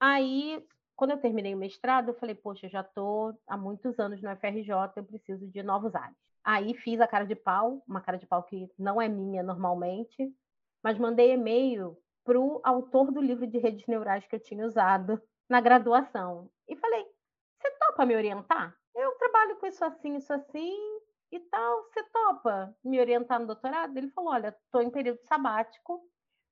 Aí, 0.00 0.64
quando 0.96 1.10
eu 1.10 1.18
terminei 1.18 1.54
o 1.54 1.58
mestrado, 1.58 2.08
eu 2.08 2.14
falei, 2.14 2.34
poxa, 2.34 2.66
eu 2.66 2.70
já 2.70 2.80
estou 2.80 3.38
há 3.46 3.56
muitos 3.56 3.98
anos 3.98 4.22
no 4.22 4.30
FRJ, 4.30 4.70
eu 4.96 5.04
preciso 5.04 5.46
de 5.48 5.62
novos 5.62 5.94
ares. 5.94 6.16
Aí 6.44 6.74
fiz 6.74 7.00
a 7.00 7.06
cara 7.06 7.26
de 7.26 7.34
pau, 7.34 7.82
uma 7.86 8.00
cara 8.00 8.16
de 8.16 8.26
pau 8.26 8.42
que 8.42 8.70
não 8.78 9.02
é 9.02 9.08
minha 9.08 9.42
normalmente, 9.42 10.32
mas 10.82 10.98
mandei 10.98 11.32
e-mail 11.32 11.96
para 12.24 12.38
o 12.38 12.60
autor 12.62 13.10
do 13.10 13.20
livro 13.20 13.46
de 13.46 13.58
redes 13.58 13.86
neurais 13.86 14.26
que 14.26 14.36
eu 14.36 14.40
tinha 14.40 14.66
usado 14.66 15.20
na 15.48 15.60
graduação. 15.60 16.50
E 16.68 16.76
falei: 16.76 17.06
você 17.58 17.70
topa 17.78 18.04
me 18.04 18.14
orientar? 18.14 18.76
Eu 18.94 19.12
trabalho 19.12 19.56
com 19.56 19.66
isso 19.66 19.84
assim, 19.84 20.16
isso 20.16 20.32
assim 20.32 20.76
e 21.32 21.40
tal. 21.40 21.84
Você 21.84 22.02
topa 22.04 22.74
me 22.84 23.00
orientar 23.00 23.40
no 23.40 23.46
doutorado? 23.46 23.96
Ele 23.96 24.10
falou: 24.10 24.32
olha, 24.32 24.56
estou 24.64 24.82
em 24.82 24.90
período 24.90 25.20
sabático, 25.22 26.02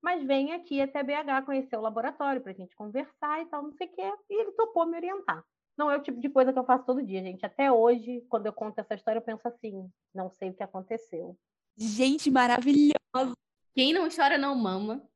mas 0.02 0.24
vem 0.24 0.52
aqui 0.52 0.80
até 0.80 1.02
BH 1.02 1.44
conhecer 1.44 1.76
o 1.76 1.82
laboratório 1.82 2.40
para 2.40 2.52
a 2.52 2.54
gente 2.54 2.74
conversar 2.74 3.42
e 3.42 3.46
tal, 3.46 3.62
não 3.62 3.72
sei 3.72 3.86
o 3.86 3.92
quê. 3.92 4.12
E 4.30 4.40
ele 4.40 4.52
topou 4.52 4.86
me 4.86 4.96
orientar. 4.96 5.44
Não 5.76 5.90
é 5.90 5.96
o 5.96 6.02
tipo 6.02 6.18
de 6.18 6.30
coisa 6.30 6.52
que 6.52 6.58
eu 6.58 6.64
faço 6.64 6.86
todo 6.86 7.02
dia, 7.02 7.22
gente. 7.22 7.44
Até 7.44 7.70
hoje, 7.70 8.24
quando 8.30 8.46
eu 8.46 8.52
conto 8.52 8.78
essa 8.78 8.94
história, 8.94 9.18
eu 9.18 9.24
penso 9.24 9.46
assim: 9.46 9.90
não 10.14 10.30
sei 10.30 10.50
o 10.50 10.54
que 10.54 10.62
aconteceu. 10.62 11.36
Gente, 11.76 12.30
maravilhosa! 12.30 13.34
Quem 13.76 13.92
não 13.92 14.08
chora 14.08 14.38
não 14.38 14.54
mama. 14.54 15.06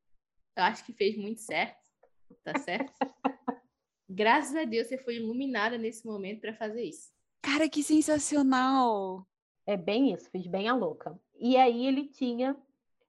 Eu 0.55 0.65
acho 0.65 0.85
que 0.85 0.93
fez 0.93 1.17
muito 1.17 1.41
certo. 1.41 1.81
Tá 2.45 2.59
certo? 2.59 2.93
Graças 4.07 4.55
a 4.55 4.65
Deus 4.65 4.87
você 4.87 4.99
foi 4.99 5.17
iluminada 5.17 5.79
nesse 5.79 6.07
momento 6.07 6.43
para 6.43 6.53
fazer 6.53 6.83
isso. 6.83 7.11
Cara, 7.41 7.71
que 7.71 7.83
sensacional! 7.83 9.27
É 9.67 9.79
bem 9.79 10.13
isso, 10.13 10.29
fiz 10.31 10.47
bem 10.47 10.69
a 10.69 10.75
louca. 10.75 11.19
E 11.39 11.57
aí 11.57 11.87
ele 11.87 12.09
tinha, 12.09 12.55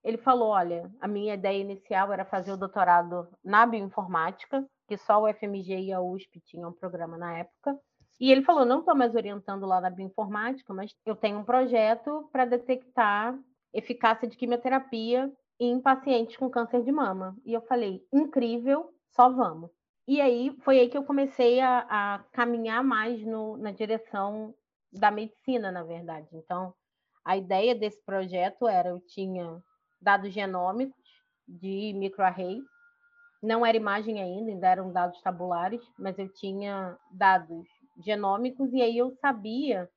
ele 0.05 0.17
falou, 0.17 0.51
olha, 0.51 0.89
a 1.01 1.07
minha 1.07 1.33
ideia 1.33 1.59
inicial 1.59 2.13
era 2.13 2.23
fazer 2.23 2.53
o 2.53 2.57
doutorado 2.57 3.27
na 3.43 3.65
bioinformática, 3.65 4.65
que 4.87 4.95
só 4.95 5.21
o 5.21 5.33
FMG 5.33 5.81
e 5.81 5.91
a 5.91 5.99
USP 5.99 6.39
tinham 6.39 6.69
um 6.69 6.73
programa 6.73 7.17
na 7.17 7.39
época. 7.39 7.77
E 8.21 8.31
ele 8.31 8.43
falou, 8.43 8.63
não 8.63 8.79
estou 8.79 8.95
mais 8.95 9.15
orientando 9.15 9.65
lá 9.65 9.81
na 9.81 9.89
bioinformática, 9.89 10.73
mas 10.73 10.95
eu 11.05 11.15
tenho 11.15 11.39
um 11.39 11.43
projeto 11.43 12.29
para 12.31 12.45
detectar 12.45 13.37
eficácia 13.73 14.29
de 14.29 14.37
quimioterapia 14.37 15.29
em 15.63 15.79
pacientes 15.79 16.35
com 16.37 16.49
câncer 16.49 16.83
de 16.83 16.91
mama. 16.91 17.37
E 17.45 17.53
eu 17.53 17.61
falei, 17.61 18.03
incrível, 18.11 18.91
só 19.11 19.29
vamos. 19.29 19.69
E 20.07 20.19
aí 20.19 20.57
foi 20.63 20.79
aí 20.79 20.89
que 20.89 20.97
eu 20.97 21.03
comecei 21.03 21.59
a, 21.59 21.85
a 21.87 22.19
caminhar 22.31 22.83
mais 22.83 23.23
no, 23.23 23.57
na 23.57 23.71
direção 23.71 24.55
da 24.91 25.11
medicina, 25.11 25.71
na 25.71 25.83
verdade. 25.83 26.27
Então, 26.33 26.73
a 27.23 27.37
ideia 27.37 27.75
desse 27.75 28.03
projeto 28.03 28.67
era, 28.67 28.89
eu 28.89 28.99
tinha 29.01 29.61
dados 30.01 30.33
genômicos 30.33 30.97
de 31.47 31.93
microarray, 31.93 32.59
não 33.41 33.63
era 33.63 33.77
imagem 33.77 34.19
ainda, 34.19 34.49
ainda 34.49 34.67
eram 34.67 34.91
dados 34.91 35.21
tabulares, 35.21 35.81
mas 35.97 36.17
eu 36.17 36.27
tinha 36.33 36.97
dados 37.11 37.67
genômicos 38.03 38.73
e 38.73 38.81
aí 38.81 38.97
eu 38.97 39.11
sabia 39.21 39.87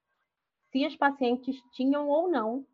se 0.70 0.84
as 0.84 0.94
pacientes 0.94 1.56
tinham 1.72 2.06
ou 2.08 2.28
não 2.28 2.66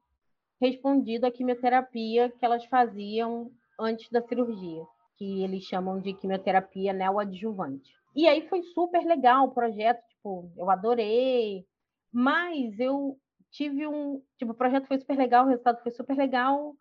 respondido 0.60 1.26
à 1.26 1.30
quimioterapia 1.30 2.30
que 2.30 2.44
elas 2.44 2.64
faziam 2.66 3.50
antes 3.78 4.10
da 4.10 4.20
cirurgia, 4.20 4.82
que 5.16 5.42
eles 5.42 5.64
chamam 5.64 6.00
de 6.00 6.12
quimioterapia 6.12 6.92
neoadjuvante. 6.92 7.90
E 8.14 8.28
aí 8.28 8.46
foi 8.48 8.62
super 8.62 9.04
legal 9.04 9.46
o 9.46 9.54
projeto, 9.54 10.02
tipo, 10.08 10.50
eu 10.56 10.68
adorei, 10.70 11.64
mas 12.12 12.78
eu 12.78 13.16
tive 13.50 13.86
um, 13.86 14.22
tipo, 14.36 14.52
o 14.52 14.56
projeto 14.56 14.86
foi 14.86 14.98
super 14.98 15.16
legal, 15.16 15.44
o 15.46 15.48
resultado 15.48 15.82
foi 15.82 15.92
super 15.92 16.16
legal, 16.16 16.74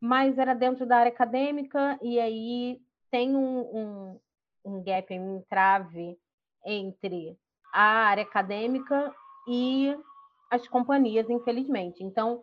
mas 0.00 0.38
era 0.38 0.54
dentro 0.54 0.86
da 0.86 0.98
área 0.98 1.12
acadêmica 1.12 1.98
e 2.02 2.18
aí 2.18 2.80
tem 3.10 3.36
um, 3.36 3.60
um, 3.60 4.20
um 4.64 4.82
gap, 4.82 5.12
um 5.18 5.38
entrave 5.38 6.16
entre 6.64 7.36
a 7.72 8.06
área 8.08 8.22
acadêmica 8.22 9.14
e 9.48 9.96
as 10.50 10.66
companhias, 10.68 11.28
infelizmente. 11.28 12.02
Então, 12.02 12.42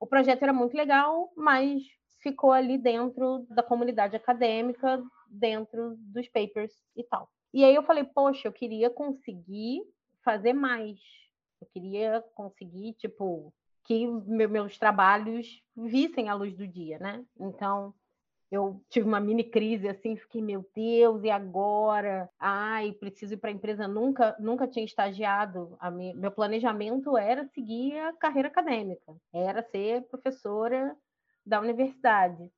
o 0.00 0.06
projeto 0.06 0.42
era 0.42 0.52
muito 0.52 0.74
legal, 0.74 1.30
mas 1.36 1.82
ficou 2.22 2.52
ali 2.52 2.78
dentro 2.78 3.46
da 3.50 3.62
comunidade 3.62 4.16
acadêmica, 4.16 5.02
dentro 5.28 5.94
dos 5.98 6.26
papers 6.28 6.72
e 6.96 7.04
tal. 7.04 7.28
E 7.52 7.64
aí 7.64 7.74
eu 7.74 7.82
falei, 7.82 8.04
poxa, 8.04 8.48
eu 8.48 8.52
queria 8.52 8.88
conseguir 8.88 9.82
fazer 10.24 10.52
mais. 10.52 10.98
Eu 11.60 11.68
queria 11.72 12.24
conseguir, 12.34 12.94
tipo, 12.94 13.52
que 13.84 14.06
meus 14.06 14.78
trabalhos 14.78 15.62
vissem 15.76 16.28
a 16.28 16.34
luz 16.34 16.56
do 16.56 16.66
dia, 16.66 16.98
né? 16.98 17.24
Então, 17.38 17.92
eu 18.50 18.84
tive 18.88 19.06
uma 19.06 19.20
mini 19.20 19.44
crise 19.44 19.88
assim, 19.88 20.16
fiquei, 20.16 20.42
meu 20.42 20.68
Deus, 20.74 21.22
e 21.22 21.30
agora? 21.30 22.28
Ai, 22.38 22.92
preciso 22.92 23.34
ir 23.34 23.36
para 23.36 23.50
a 23.50 23.52
empresa. 23.52 23.86
Nunca, 23.86 24.36
nunca 24.40 24.66
tinha 24.66 24.84
estagiado. 24.84 25.78
Minha, 25.92 26.14
meu 26.16 26.32
planejamento 26.32 27.16
era 27.16 27.46
seguir 27.46 27.96
a 27.98 28.12
carreira 28.14 28.48
acadêmica, 28.48 29.14
era 29.32 29.62
ser 29.62 30.02
professora 30.08 30.96
da 31.46 31.60
universidade. 31.60 32.50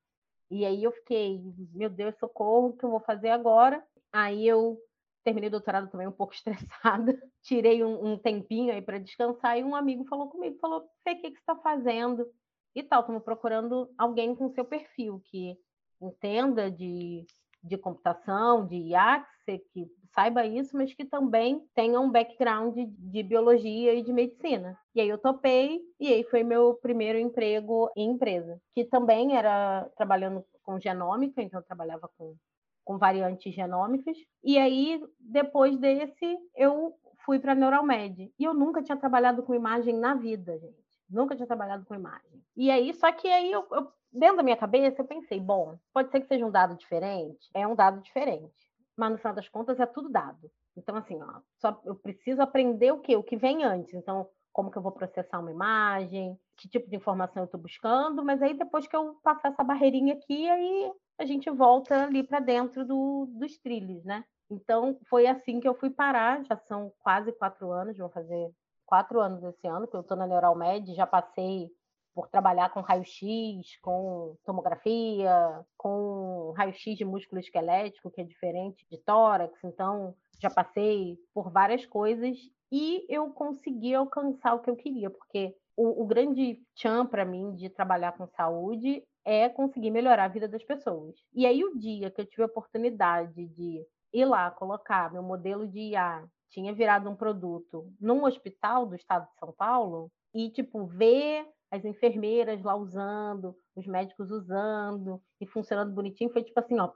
E 0.50 0.64
aí 0.64 0.84
eu 0.84 0.92
fiquei, 0.92 1.40
meu 1.74 1.90
Deus, 1.90 2.16
socorro, 2.18 2.68
o 2.68 2.76
que 2.76 2.84
eu 2.84 2.90
vou 2.90 3.00
fazer 3.00 3.30
agora? 3.30 3.84
Aí 4.12 4.46
eu 4.46 4.78
terminei 5.24 5.48
o 5.48 5.52
doutorado 5.52 5.90
também 5.90 6.06
um 6.06 6.12
pouco 6.12 6.32
estressada, 6.34 7.20
tirei 7.42 7.84
um, 7.84 8.12
um 8.12 8.18
tempinho 8.18 8.72
aí 8.72 8.82
para 8.82 8.98
descansar 8.98 9.58
e 9.58 9.64
um 9.64 9.74
amigo 9.74 10.04
falou 10.06 10.28
comigo, 10.28 10.58
falou, 10.58 10.88
Fê, 11.04 11.12
o 11.12 11.20
que, 11.20 11.30
que 11.30 11.36
você 11.36 11.40
está 11.40 11.56
fazendo? 11.56 12.26
E 12.74 12.82
tal, 12.82 13.00
estamos 13.00 13.22
procurando 13.22 13.92
alguém 13.98 14.34
com 14.34 14.50
seu 14.50 14.64
perfil, 14.64 15.20
que 15.26 15.56
entenda 16.02 16.70
de, 16.70 17.24
de 17.62 17.78
computação, 17.78 18.66
de 18.66 18.76
IA, 18.76 19.24
que 19.72 19.86
saiba 20.14 20.44
isso, 20.46 20.76
mas 20.76 20.94
que 20.94 21.04
também 21.04 21.60
tenha 21.74 21.98
um 22.00 22.10
background 22.10 22.74
de, 22.74 22.86
de, 22.86 23.22
biologia 23.22 23.94
e 23.94 24.02
de 24.02 24.12
medicina. 24.12 24.78
E 24.94 25.00
aí 25.00 25.08
eu 25.08 25.18
topei, 25.18 25.80
e 25.98 26.08
aí 26.08 26.24
foi 26.24 26.42
meu 26.42 26.74
primeiro 26.74 27.18
emprego 27.18 27.90
em 27.96 28.10
empresa, 28.10 28.60
que 28.74 28.84
também 28.84 29.36
era 29.36 29.88
trabalhando 29.96 30.44
com 30.62 30.78
genômica, 30.78 31.42
então 31.42 31.60
eu 31.60 31.66
trabalhava 31.66 32.08
com, 32.16 32.36
com 32.84 32.98
variantes 32.98 33.54
genômicas. 33.54 34.16
E 34.44 34.58
aí, 34.58 35.02
depois 35.18 35.76
desse, 35.78 36.38
eu 36.54 36.94
fui 37.24 37.38
para 37.38 37.52
a 37.52 37.54
Neuralmed. 37.54 38.32
E 38.38 38.44
eu 38.44 38.54
nunca 38.54 38.82
tinha 38.82 38.96
trabalhado 38.96 39.42
com 39.42 39.54
imagem 39.54 39.96
na 39.98 40.14
vida, 40.14 40.58
gente. 40.58 40.81
Nunca 41.12 41.36
tinha 41.36 41.46
trabalhado 41.46 41.84
com 41.84 41.94
imagem. 41.94 42.42
E 42.56 42.70
aí, 42.70 42.92
só 42.94 43.12
que 43.12 43.28
aí 43.28 43.52
eu, 43.52 43.66
eu 43.70 43.92
dentro 44.12 44.38
da 44.38 44.42
minha 44.42 44.56
cabeça, 44.56 45.00
eu 45.00 45.06
pensei, 45.06 45.40
bom, 45.40 45.78
pode 45.92 46.10
ser 46.10 46.20
que 46.20 46.26
seja 46.26 46.44
um 46.44 46.50
dado 46.50 46.76
diferente, 46.76 47.50
é 47.54 47.66
um 47.66 47.74
dado 47.74 48.00
diferente, 48.02 48.70
mas 48.96 49.10
no 49.10 49.18
final 49.18 49.34
das 49.34 49.48
contas 49.48 49.80
é 49.80 49.86
tudo 49.86 50.08
dado. 50.08 50.50
Então, 50.76 50.96
assim, 50.96 51.20
ó, 51.22 51.40
só 51.58 51.80
eu 51.84 51.94
preciso 51.94 52.42
aprender 52.42 52.92
o 52.92 53.00
quê? 53.00 53.16
O 53.16 53.22
que 53.22 53.36
vem 53.36 53.64
antes. 53.64 53.94
Então, 53.94 54.28
como 54.52 54.70
que 54.70 54.76
eu 54.76 54.82
vou 54.82 54.92
processar 54.92 55.38
uma 55.38 55.50
imagem, 55.50 56.38
que 56.56 56.68
tipo 56.68 56.88
de 56.88 56.96
informação 56.96 57.42
eu 57.42 57.46
estou 57.46 57.60
buscando, 57.60 58.24
mas 58.24 58.42
aí 58.42 58.54
depois 58.54 58.86
que 58.86 58.94
eu 58.94 59.16
passar 59.22 59.48
essa 59.48 59.64
barreirinha 59.64 60.14
aqui, 60.14 60.48
aí 60.48 60.92
a 61.18 61.24
gente 61.24 61.50
volta 61.50 62.04
ali 62.04 62.22
para 62.22 62.40
dentro 62.40 62.84
do, 62.84 63.26
dos 63.30 63.58
trilhos, 63.58 64.04
né? 64.04 64.24
Então, 64.50 64.98
foi 65.08 65.26
assim 65.26 65.60
que 65.60 65.66
eu 65.68 65.74
fui 65.74 65.88
parar, 65.88 66.44
já 66.44 66.56
são 66.56 66.92
quase 66.98 67.32
quatro 67.32 67.70
anos, 67.72 67.96
vou 67.96 68.10
fazer 68.10 68.50
quatro 68.92 69.22
anos 69.22 69.42
esse 69.42 69.66
ano, 69.66 69.88
que 69.88 69.96
eu 69.96 70.02
estou 70.02 70.14
na 70.18 70.26
Neuralmed, 70.26 70.94
já 70.94 71.06
passei 71.06 71.70
por 72.14 72.28
trabalhar 72.28 72.68
com 72.74 72.82
raio-x, 72.82 73.78
com 73.80 74.36
tomografia, 74.44 75.64
com 75.78 76.52
raio-x 76.54 76.98
de 76.98 77.02
músculo 77.02 77.40
esquelético, 77.40 78.10
que 78.10 78.20
é 78.20 78.24
diferente 78.24 78.86
de 78.90 78.98
tórax. 78.98 79.58
Então, 79.64 80.14
já 80.38 80.50
passei 80.50 81.16
por 81.32 81.50
várias 81.50 81.86
coisas 81.86 82.36
e 82.70 83.06
eu 83.08 83.30
consegui 83.30 83.94
alcançar 83.94 84.52
o 84.52 84.60
que 84.60 84.68
eu 84.68 84.76
queria, 84.76 85.08
porque 85.08 85.56
o, 85.74 86.02
o 86.02 86.06
grande 86.06 86.60
chão 86.74 87.06
para 87.06 87.24
mim 87.24 87.54
de 87.54 87.70
trabalhar 87.70 88.12
com 88.12 88.26
saúde 88.26 89.02
é 89.24 89.48
conseguir 89.48 89.90
melhorar 89.90 90.24
a 90.24 90.28
vida 90.28 90.46
das 90.46 90.64
pessoas. 90.64 91.14
E 91.32 91.46
aí, 91.46 91.64
o 91.64 91.78
dia 91.78 92.10
que 92.10 92.20
eu 92.20 92.26
tive 92.26 92.42
a 92.42 92.46
oportunidade 92.46 93.46
de 93.46 93.86
ir 94.12 94.24
lá 94.26 94.50
colocar 94.50 95.10
meu 95.10 95.22
modelo 95.22 95.66
de 95.66 95.78
IA, 95.92 96.28
tinha 96.52 96.72
virado 96.74 97.08
um 97.08 97.16
produto 97.16 97.92
num 98.00 98.24
hospital 98.24 98.86
do 98.86 98.94
estado 98.94 99.26
de 99.26 99.38
São 99.38 99.52
Paulo, 99.52 100.12
e, 100.34 100.50
tipo, 100.50 100.86
ver 100.86 101.46
as 101.70 101.84
enfermeiras 101.84 102.62
lá 102.62 102.76
usando, 102.76 103.56
os 103.74 103.86
médicos 103.86 104.30
usando 104.30 105.20
e 105.40 105.46
funcionando 105.46 105.94
bonitinho, 105.94 106.30
foi 106.30 106.44
tipo 106.44 106.60
assim, 106.60 106.78
ó, 106.78 106.92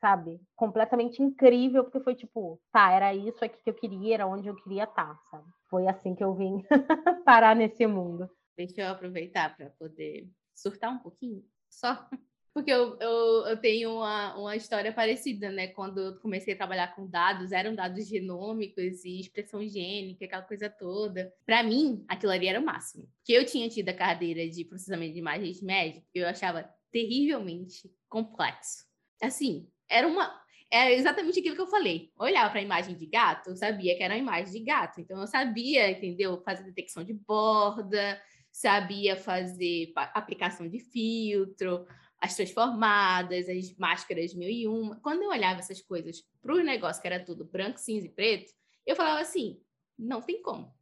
sabe? 0.00 0.40
Completamente 0.56 1.22
incrível, 1.22 1.84
porque 1.84 2.00
foi 2.00 2.14
tipo, 2.14 2.60
tá, 2.72 2.90
era 2.90 3.14
isso 3.14 3.44
aqui 3.44 3.62
que 3.62 3.70
eu 3.70 3.74
queria, 3.74 4.14
era 4.14 4.26
onde 4.26 4.48
eu 4.48 4.56
queria 4.56 4.84
estar, 4.84 5.14
tá, 5.14 5.20
sabe? 5.30 5.44
Foi 5.68 5.86
assim 5.86 6.14
que 6.14 6.24
eu 6.24 6.34
vim 6.34 6.64
parar 7.24 7.54
nesse 7.54 7.86
mundo. 7.86 8.28
Deixa 8.56 8.80
eu 8.80 8.88
aproveitar 8.88 9.54
para 9.54 9.70
poder 9.78 10.28
surtar 10.54 10.90
um 10.90 10.98
pouquinho, 10.98 11.44
só 11.70 12.08
porque 12.54 12.70
eu, 12.70 12.98
eu, 13.00 13.46
eu 13.46 13.56
tenho 13.56 13.94
uma, 13.94 14.36
uma 14.36 14.56
história 14.56 14.92
parecida, 14.92 15.50
né? 15.50 15.68
Quando 15.68 15.98
eu 15.98 16.20
comecei 16.20 16.54
a 16.54 16.56
trabalhar 16.56 16.94
com 16.94 17.06
dados, 17.06 17.50
eram 17.52 17.74
dados 17.74 18.06
genômicos 18.06 19.04
e 19.04 19.20
expressão 19.20 19.66
gênica, 19.66 20.24
aquela 20.24 20.42
coisa 20.42 20.68
toda. 20.68 21.32
Para 21.46 21.62
mim, 21.62 22.04
aquilo 22.08 22.32
ali 22.32 22.46
era 22.48 22.60
o 22.60 22.64
máximo. 22.64 23.08
Que 23.24 23.32
eu 23.32 23.46
tinha 23.46 23.68
tido 23.68 23.88
a 23.88 23.94
cadeira 23.94 24.48
de 24.48 24.64
processamento 24.64 25.14
de 25.14 25.18
imagens 25.18 25.62
médicas, 25.62 26.04
eu 26.14 26.28
achava 26.28 26.68
terrivelmente 26.90 27.90
complexo. 28.08 28.84
Assim, 29.22 29.66
era 29.88 30.06
uma 30.06 30.42
era 30.70 30.90
exatamente 30.90 31.38
aquilo 31.38 31.54
que 31.54 31.60
eu 31.60 31.66
falei. 31.66 32.10
Olhava 32.18 32.48
para 32.48 32.60
a 32.60 32.62
imagem 32.62 32.96
de 32.96 33.04
gato, 33.04 33.50
eu 33.50 33.56
sabia 33.56 33.94
que 33.94 34.02
era 34.02 34.14
uma 34.14 34.20
imagem 34.20 34.52
de 34.54 34.60
gato. 34.60 35.02
Então, 35.02 35.20
eu 35.20 35.26
sabia, 35.26 35.90
entendeu? 35.90 36.40
Fazer 36.42 36.64
detecção 36.64 37.04
de 37.04 37.12
borda, 37.12 38.18
sabia 38.50 39.14
fazer 39.14 39.92
aplicação 39.94 40.66
de 40.66 40.78
filtro, 40.78 41.86
as 42.22 42.36
transformadas, 42.36 43.48
as 43.48 43.76
máscaras 43.76 44.32
mil 44.32 44.48
e 44.48 44.68
uma. 44.68 44.94
Quando 45.00 45.24
eu 45.24 45.30
olhava 45.30 45.58
essas 45.58 45.80
coisas 45.82 46.24
para 46.40 46.54
o 46.54 46.62
negócio 46.62 47.02
que 47.02 47.08
era 47.08 47.22
tudo 47.22 47.44
branco, 47.44 47.80
cinza 47.80 48.06
e 48.06 48.10
preto, 48.10 48.52
eu 48.86 48.94
falava 48.94 49.20
assim: 49.20 49.60
não 49.98 50.22
tem 50.22 50.40
como, 50.40 50.72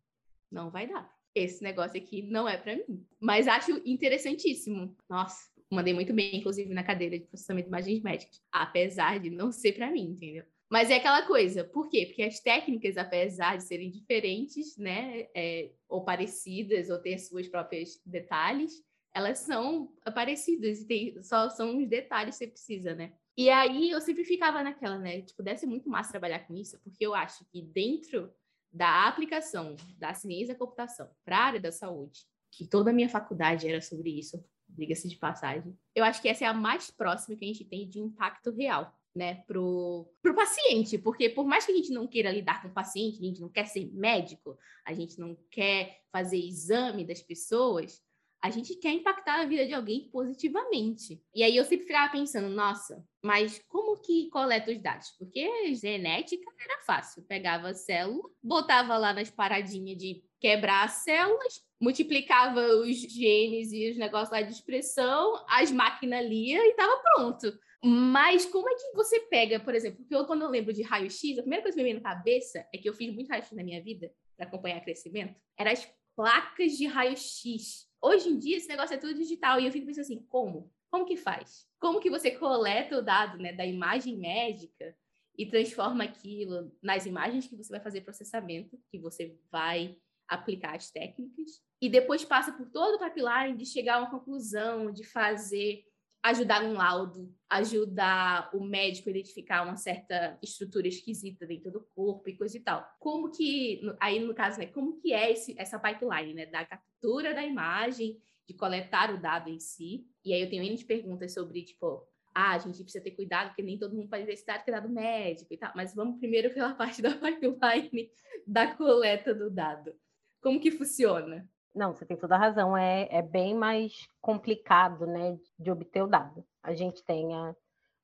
não 0.50 0.70
vai 0.70 0.87
dar. 0.87 1.11
Esse 1.35 1.62
negócio 1.62 1.96
aqui 1.96 2.22
não 2.22 2.46
é 2.46 2.59
para 2.59 2.76
mim. 2.76 3.07
Mas 3.18 3.48
acho 3.48 3.81
interessantíssimo. 3.87 4.94
Nossa, 5.09 5.48
mandei 5.70 5.94
muito 5.94 6.12
bem, 6.12 6.37
inclusive, 6.37 6.74
na 6.74 6.83
cadeira 6.83 7.18
de 7.18 7.24
processamento 7.24 7.68
de 7.68 7.70
imagens 7.70 8.03
médicas, 8.03 8.42
apesar 8.53 9.18
de 9.18 9.31
não 9.31 9.50
ser 9.50 9.72
para 9.72 9.90
mim, 9.90 10.11
entendeu? 10.11 10.44
Mas 10.68 10.90
é 10.90 10.96
aquela 10.96 11.22
coisa, 11.22 11.64
por 11.64 11.88
quê? 11.88 12.07
Porque 12.07 12.22
as 12.22 12.38
técnicas, 12.38 12.96
apesar 12.96 13.57
de 13.57 13.64
serem 13.64 13.90
diferentes, 13.90 14.76
né, 14.76 15.26
é, 15.35 15.70
ou 15.88 16.05
parecidas, 16.05 16.90
ou 16.90 16.98
ter 16.98 17.18
suas 17.18 17.48
próprias 17.48 18.00
detalhes, 18.07 18.81
elas 19.14 19.40
são 19.40 19.92
parecidas 20.14 20.84
tem, 20.84 21.20
só 21.22 21.48
são 21.50 21.78
os 21.78 21.88
detalhes 21.88 22.36
que 22.36 22.44
você 22.44 22.50
precisa, 22.50 22.94
né? 22.94 23.12
E 23.36 23.48
aí 23.48 23.90
eu 23.90 24.00
sempre 24.00 24.24
ficava 24.24 24.62
naquela, 24.62 24.98
né? 24.98 25.22
Tipo, 25.22 25.42
deve 25.42 25.58
ser 25.58 25.66
muito 25.66 25.88
massa 25.88 26.10
trabalhar 26.10 26.40
com 26.40 26.54
isso, 26.54 26.78
porque 26.82 27.04
eu 27.04 27.14
acho 27.14 27.44
que 27.50 27.62
dentro 27.62 28.32
da 28.72 29.08
aplicação 29.08 29.76
da 29.98 30.14
ciência 30.14 30.54
da 30.54 30.58
computação 30.58 31.10
para 31.24 31.38
a 31.38 31.44
área 31.44 31.60
da 31.60 31.72
saúde, 31.72 32.20
que 32.52 32.66
toda 32.66 32.90
a 32.90 32.92
minha 32.92 33.08
faculdade 33.08 33.68
era 33.68 33.80
sobre 33.80 34.10
isso, 34.10 34.42
diga-se 34.68 35.08
de 35.08 35.16
passagem. 35.16 35.76
Eu 35.94 36.04
acho 36.04 36.22
que 36.22 36.28
essa 36.28 36.44
é 36.44 36.48
a 36.48 36.54
mais 36.54 36.90
próxima 36.90 37.36
que 37.36 37.44
a 37.44 37.48
gente 37.48 37.64
tem 37.64 37.88
de 37.88 37.98
impacto 37.98 38.50
real, 38.52 38.94
né, 39.14 39.42
pro, 39.46 40.08
pro 40.22 40.34
paciente, 40.34 40.96
porque 40.98 41.28
por 41.28 41.44
mais 41.44 41.66
que 41.66 41.72
a 41.72 41.74
gente 41.74 41.92
não 41.92 42.06
queira 42.06 42.30
lidar 42.30 42.62
com 42.62 42.68
o 42.68 42.74
paciente, 42.74 43.18
a 43.18 43.24
gente 43.24 43.40
não 43.40 43.48
quer 43.48 43.66
ser 43.66 43.90
médico, 43.92 44.56
a 44.84 44.92
gente 44.92 45.18
não 45.18 45.36
quer 45.50 46.00
fazer 46.12 46.38
exame 46.38 47.04
das 47.04 47.20
pessoas, 47.20 48.00
a 48.42 48.48
gente 48.50 48.74
quer 48.76 48.92
impactar 48.92 49.40
a 49.40 49.44
vida 49.44 49.66
de 49.66 49.74
alguém 49.74 50.09
positivamente. 50.11 51.22
E 51.35 51.42
aí 51.42 51.57
eu 51.57 51.64
sempre 51.64 51.87
ficava 51.87 52.11
pensando, 52.11 52.48
nossa, 52.48 53.05
mas 53.22 53.61
como 53.68 54.00
que 54.00 54.31
coleta 54.31 54.70
os 54.70 54.81
dados? 54.81 55.11
Porque 55.18 55.74
genética 55.74 56.50
era 56.59 56.83
fácil, 56.83 57.22
pegava 57.24 57.68
a 57.68 57.74
célula, 57.74 58.29
botava 58.42 58.96
lá 58.96 59.12
nas 59.12 59.31
paradinhas 59.31 59.98
de 59.98 60.22
quebrar 60.40 60.85
as 60.85 60.92
células, 61.05 61.62
multiplicava 61.81 62.61
os 62.76 62.96
genes 62.96 63.72
e 63.72 63.90
os 63.90 63.98
negócios 63.98 64.31
lá 64.31 64.40
de 64.40 64.53
expressão, 64.53 65.44
as 65.48 65.70
máquinas 65.70 66.24
lia 66.26 66.64
e 66.64 66.70
estava 66.70 67.03
pronto. 67.03 67.53
Mas 67.83 68.44
como 68.44 68.68
é 68.68 68.74
que 68.74 68.92
você 68.94 69.20
pega, 69.20 69.59
por 69.59 69.74
exemplo, 69.74 69.98
porque 69.98 70.14
eu, 70.14 70.26
quando 70.26 70.42
eu 70.42 70.50
lembro 70.50 70.72
de 70.72 70.83
raio-x, 70.83 71.38
a 71.38 71.42
primeira 71.42 71.62
coisa 71.62 71.76
que 71.76 71.83
me 71.83 71.92
vem 71.92 72.00
na 72.00 72.14
cabeça 72.14 72.66
é 72.74 72.79
que 72.79 72.88
eu 72.88 72.94
fiz 72.94 73.12
muito 73.12 73.29
raio-x 73.29 73.53
na 73.53 73.64
minha 73.64 73.83
vida 73.83 74.11
para 74.37 74.46
acompanhar 74.46 74.81
crescimento, 74.81 75.35
eram 75.59 75.72
as 75.72 75.87
placas 76.20 76.76
de 76.76 76.87
raio-x. 76.87 77.88
Hoje 77.98 78.28
em 78.28 78.38
dia, 78.38 78.59
esse 78.59 78.68
negócio 78.68 78.92
é 78.92 78.98
tudo 78.98 79.14
digital 79.14 79.59
e 79.59 79.64
eu 79.64 79.72
fico 79.72 79.87
pensando 79.87 80.02
assim, 80.02 80.22
como? 80.28 80.70
Como 80.90 81.06
que 81.06 81.16
faz? 81.16 81.66
Como 81.80 81.98
que 81.98 82.11
você 82.11 82.30
coleta 82.33 82.98
o 82.98 83.02
dado 83.02 83.38
né, 83.38 83.54
da 83.54 83.64
imagem 83.64 84.18
médica 84.18 84.94
e 85.38 85.46
transforma 85.46 86.04
aquilo 86.04 86.76
nas 86.83 87.06
imagens 87.06 87.46
que 87.46 87.56
você 87.56 87.70
vai 87.72 87.80
fazer 87.80 88.02
processamento, 88.02 88.78
que 88.90 88.98
você 88.98 89.35
vai 89.50 89.96
aplicar 90.28 90.76
as 90.76 90.90
técnicas, 90.90 91.62
e 91.80 91.88
depois 91.88 92.22
passa 92.22 92.52
por 92.52 92.68
todo 92.70 92.96
o 92.96 92.98
pipeline 92.98 93.56
de 93.56 93.64
chegar 93.64 93.94
a 93.94 94.00
uma 94.00 94.11
conclusão, 94.11 94.92
de 94.92 95.04
fazer, 95.04 95.87
ajudar 96.22 96.62
um 96.62 96.74
laudo, 96.74 97.35
ajudar 97.48 98.50
o 98.54 98.62
médico 98.62 99.09
a 99.09 99.12
identificar 99.12 99.62
uma 99.62 99.76
certa 99.76 100.38
estrutura 100.42 100.87
esquisita 100.87 101.46
dentro 101.46 101.70
do 101.70 101.80
corpo 101.94 102.28
e 102.28 102.37
coisa 102.37 102.56
e 102.56 102.61
tal. 102.61 102.87
Como 102.98 103.30
que, 103.30 103.80
aí 103.98 104.20
no 104.20 104.35
caso, 104.35 104.59
né, 104.59 104.66
como 104.66 105.00
que 105.00 105.12
é 105.12 105.33
esse, 105.33 105.54
essa 105.59 105.78
pipeline, 105.78 106.35
né, 106.35 106.46
da 106.46 106.64
captura 106.64 107.35
da 107.35 107.42
imagem, 107.42 108.20
de 108.46 108.54
coletar 108.54 109.14
o 109.14 109.20
dado 109.20 109.48
em 109.48 109.59
si, 109.59 110.04
e 110.24 110.35
aí 110.35 110.42
eu 110.42 110.50
tenho 110.50 110.62
N 110.62 110.76
de 110.76 110.85
perguntas 110.85 111.33
sobre, 111.33 111.62
tipo, 111.64 112.06
ah, 112.35 112.52
a 112.52 112.59
gente 112.59 112.83
precisa 112.83 113.02
ter 113.02 113.12
cuidado, 113.12 113.48
porque 113.48 113.62
nem 113.62 113.78
todo 113.78 113.94
mundo 113.94 114.09
pode 114.09 114.22
identificar 114.22 114.59
que 114.59 114.70
é 114.70 114.74
dado 114.74 114.88
médico 114.88 115.52
e 115.52 115.56
tal, 115.56 115.72
mas 115.74 115.94
vamos 115.94 116.18
primeiro 116.18 116.52
pela 116.52 116.74
parte 116.76 117.00
da 117.00 117.12
pipeline 117.12 118.11
da 118.46 118.74
coleta 118.74 119.35
do 119.35 119.50
dado. 119.50 119.94
Como 120.42 120.61
que 120.61 120.70
funciona? 120.70 121.48
Não, 121.74 121.94
você 121.94 122.04
tem 122.04 122.16
toda 122.16 122.35
a 122.35 122.38
razão. 122.38 122.76
É, 122.76 123.09
é 123.11 123.22
bem 123.22 123.54
mais 123.54 124.09
complicado, 124.20 125.06
né, 125.06 125.38
de 125.59 125.70
obter 125.70 126.02
o 126.02 126.09
dado. 126.09 126.44
A 126.62 126.74
gente 126.74 127.02
tem 127.04 127.35
a, 127.35 127.54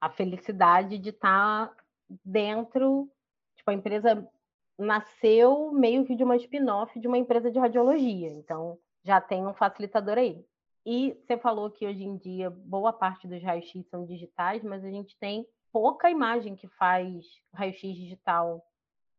a 0.01 0.11
felicidade 0.11 0.99
de 0.99 1.11
estar 1.11 1.69
tá 1.69 1.77
dentro, 2.25 3.11
tipo, 3.57 3.71
a 3.71 3.75
empresa 3.75 4.29
nasceu 4.79 5.73
meio 5.73 6.05
que 6.05 6.15
de 6.15 6.23
uma 6.23 6.37
spin-off 6.37 6.99
de 7.01 7.09
uma 7.09 7.19
empresa 7.19 7.51
de 7.51 7.59
radiologia. 7.59 8.31
Então, 8.31 8.79
já 9.05 9.21
tem 9.21 9.47
um 9.47 9.55
facilitador 9.55 10.19
aí. 10.19 10.45
E 10.85 11.19
você 11.21 11.37
falou 11.37 11.71
que 11.71 11.87
hoje 11.87 12.05
em 12.05 12.17
dia 12.17 12.49
boa 12.49 12.93
parte 12.93 13.27
dos 13.27 13.43
raios-x 13.43 13.89
são 13.89 14.05
digitais, 14.05 14.63
mas 14.63 14.85
a 14.85 14.91
gente 14.91 15.17
tem 15.19 15.47
pouca 15.73 16.11
imagem 16.11 16.55
que 16.55 16.69
faz 16.69 17.25
raio-x 17.53 17.97
digital 17.97 18.65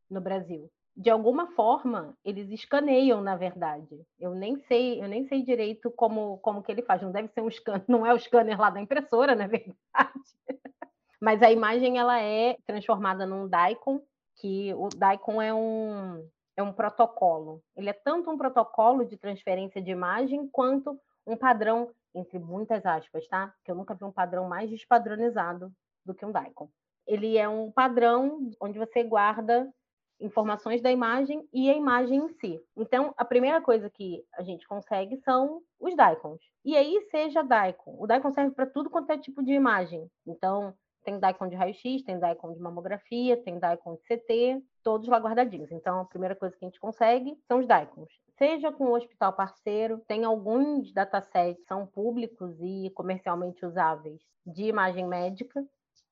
no 0.10 0.22
Brasil 0.22 0.72
de 0.98 1.12
alguma 1.12 1.46
forma 1.52 2.18
eles 2.26 2.50
escaneiam, 2.50 3.22
na 3.22 3.36
verdade. 3.36 4.04
Eu 4.20 4.34
nem 4.34 4.58
sei, 4.62 5.00
eu 5.00 5.08
nem 5.08 5.28
sei 5.28 5.44
direito 5.44 5.92
como, 5.92 6.40
como 6.40 6.64
que 6.64 6.72
ele 6.72 6.82
faz. 6.82 7.04
Não 7.04 7.12
deve 7.12 7.28
ser 7.28 7.42
um 7.42 7.52
scanner, 7.52 7.84
não 7.88 8.04
é 8.04 8.12
o 8.12 8.20
scanner 8.20 8.60
lá 8.60 8.72
da 8.72 8.82
impressora, 8.82 9.36
na 9.36 9.46
verdade. 9.46 9.78
Mas 11.22 11.44
a 11.44 11.52
imagem 11.52 12.00
ela 12.00 12.20
é 12.20 12.58
transformada 12.66 13.26
num 13.28 13.48
DICOM, 13.48 14.02
que 14.36 14.74
o 14.74 14.90
DICOM 14.90 15.42
é 15.42 15.54
um 15.54 16.28
é 16.56 16.64
um 16.64 16.74
protocolo. 16.74 17.62
Ele 17.76 17.90
é 17.90 17.94
tanto 17.94 18.32
um 18.32 18.38
protocolo 18.38 19.06
de 19.06 19.16
transferência 19.16 19.80
de 19.80 19.92
imagem 19.92 20.50
quanto 20.52 21.00
um 21.28 21.38
padrão 21.38 21.92
entre 22.16 22.40
muitas 22.40 22.84
aspas, 22.84 23.28
tá? 23.28 23.54
Que 23.64 23.70
eu 23.70 23.76
nunca 23.76 23.94
vi 23.94 24.04
um 24.04 24.12
padrão 24.12 24.48
mais 24.48 24.68
despadronizado 24.68 25.72
do 26.04 26.16
que 26.16 26.26
um 26.26 26.32
DICOM. 26.32 26.68
Ele 27.06 27.38
é 27.38 27.48
um 27.48 27.72
padrão 27.72 28.50
onde 28.60 28.80
você 28.80 29.04
guarda 29.04 29.72
informações 30.20 30.82
da 30.82 30.92
imagem 30.92 31.48
e 31.54 31.70
a 31.70 31.74
imagem 31.74 32.20
em 32.20 32.30
si. 32.30 32.62
Então, 32.76 33.14
a 33.18 33.26
primeira 33.26 33.62
coisa 33.62 33.90
que 33.90 34.24
a 34.34 34.44
gente 34.44 34.68
consegue 34.68 35.18
são 35.18 35.62
os 35.80 35.96
DICOMs. 35.96 36.42
E 36.66 36.76
aí, 36.76 37.02
seja 37.12 37.44
DICOM. 37.44 37.96
O 38.00 38.08
DICOM 38.08 38.32
serve 38.32 38.56
para 38.56 38.66
tudo 38.66 38.90
quanto 38.90 39.12
é 39.12 39.18
tipo 39.18 39.44
de 39.44 39.54
imagem. 39.54 40.10
Então, 40.26 40.74
tem 41.04 41.20
DICOM 41.20 41.48
de 41.48 41.56
raio-x, 41.56 42.04
tem 42.04 42.20
DICOM 42.20 42.54
de 42.54 42.60
mamografia, 42.60 43.38
tem 43.38 43.60
DICOM 43.60 43.96
de 43.96 44.02
CT, 44.04 44.64
todos 44.84 45.08
lá 45.08 45.18
guardadinhos. 45.20 45.72
Então, 45.72 46.02
a 46.02 46.06
primeira 46.06 46.36
coisa 46.36 46.56
que 46.58 46.66
a 46.66 46.68
gente 46.68 46.80
consegue 46.80 47.38
são 47.48 47.60
os 47.60 47.68
DICOMs. 47.68 48.12
Seja 48.38 48.72
com 48.72 48.86
o 48.86 48.96
hospital 48.96 49.34
parceiro, 49.34 50.02
tem 50.08 50.26
alguns 50.26 50.92
datasets 50.92 51.62
que 51.62 51.68
são 51.68 51.88
públicos 51.88 52.56
e 52.62 52.92
comercialmente 52.92 53.66
usáveis 53.66 54.22
de 54.46 54.66
imagem 54.66 55.08
médica, 55.08 55.66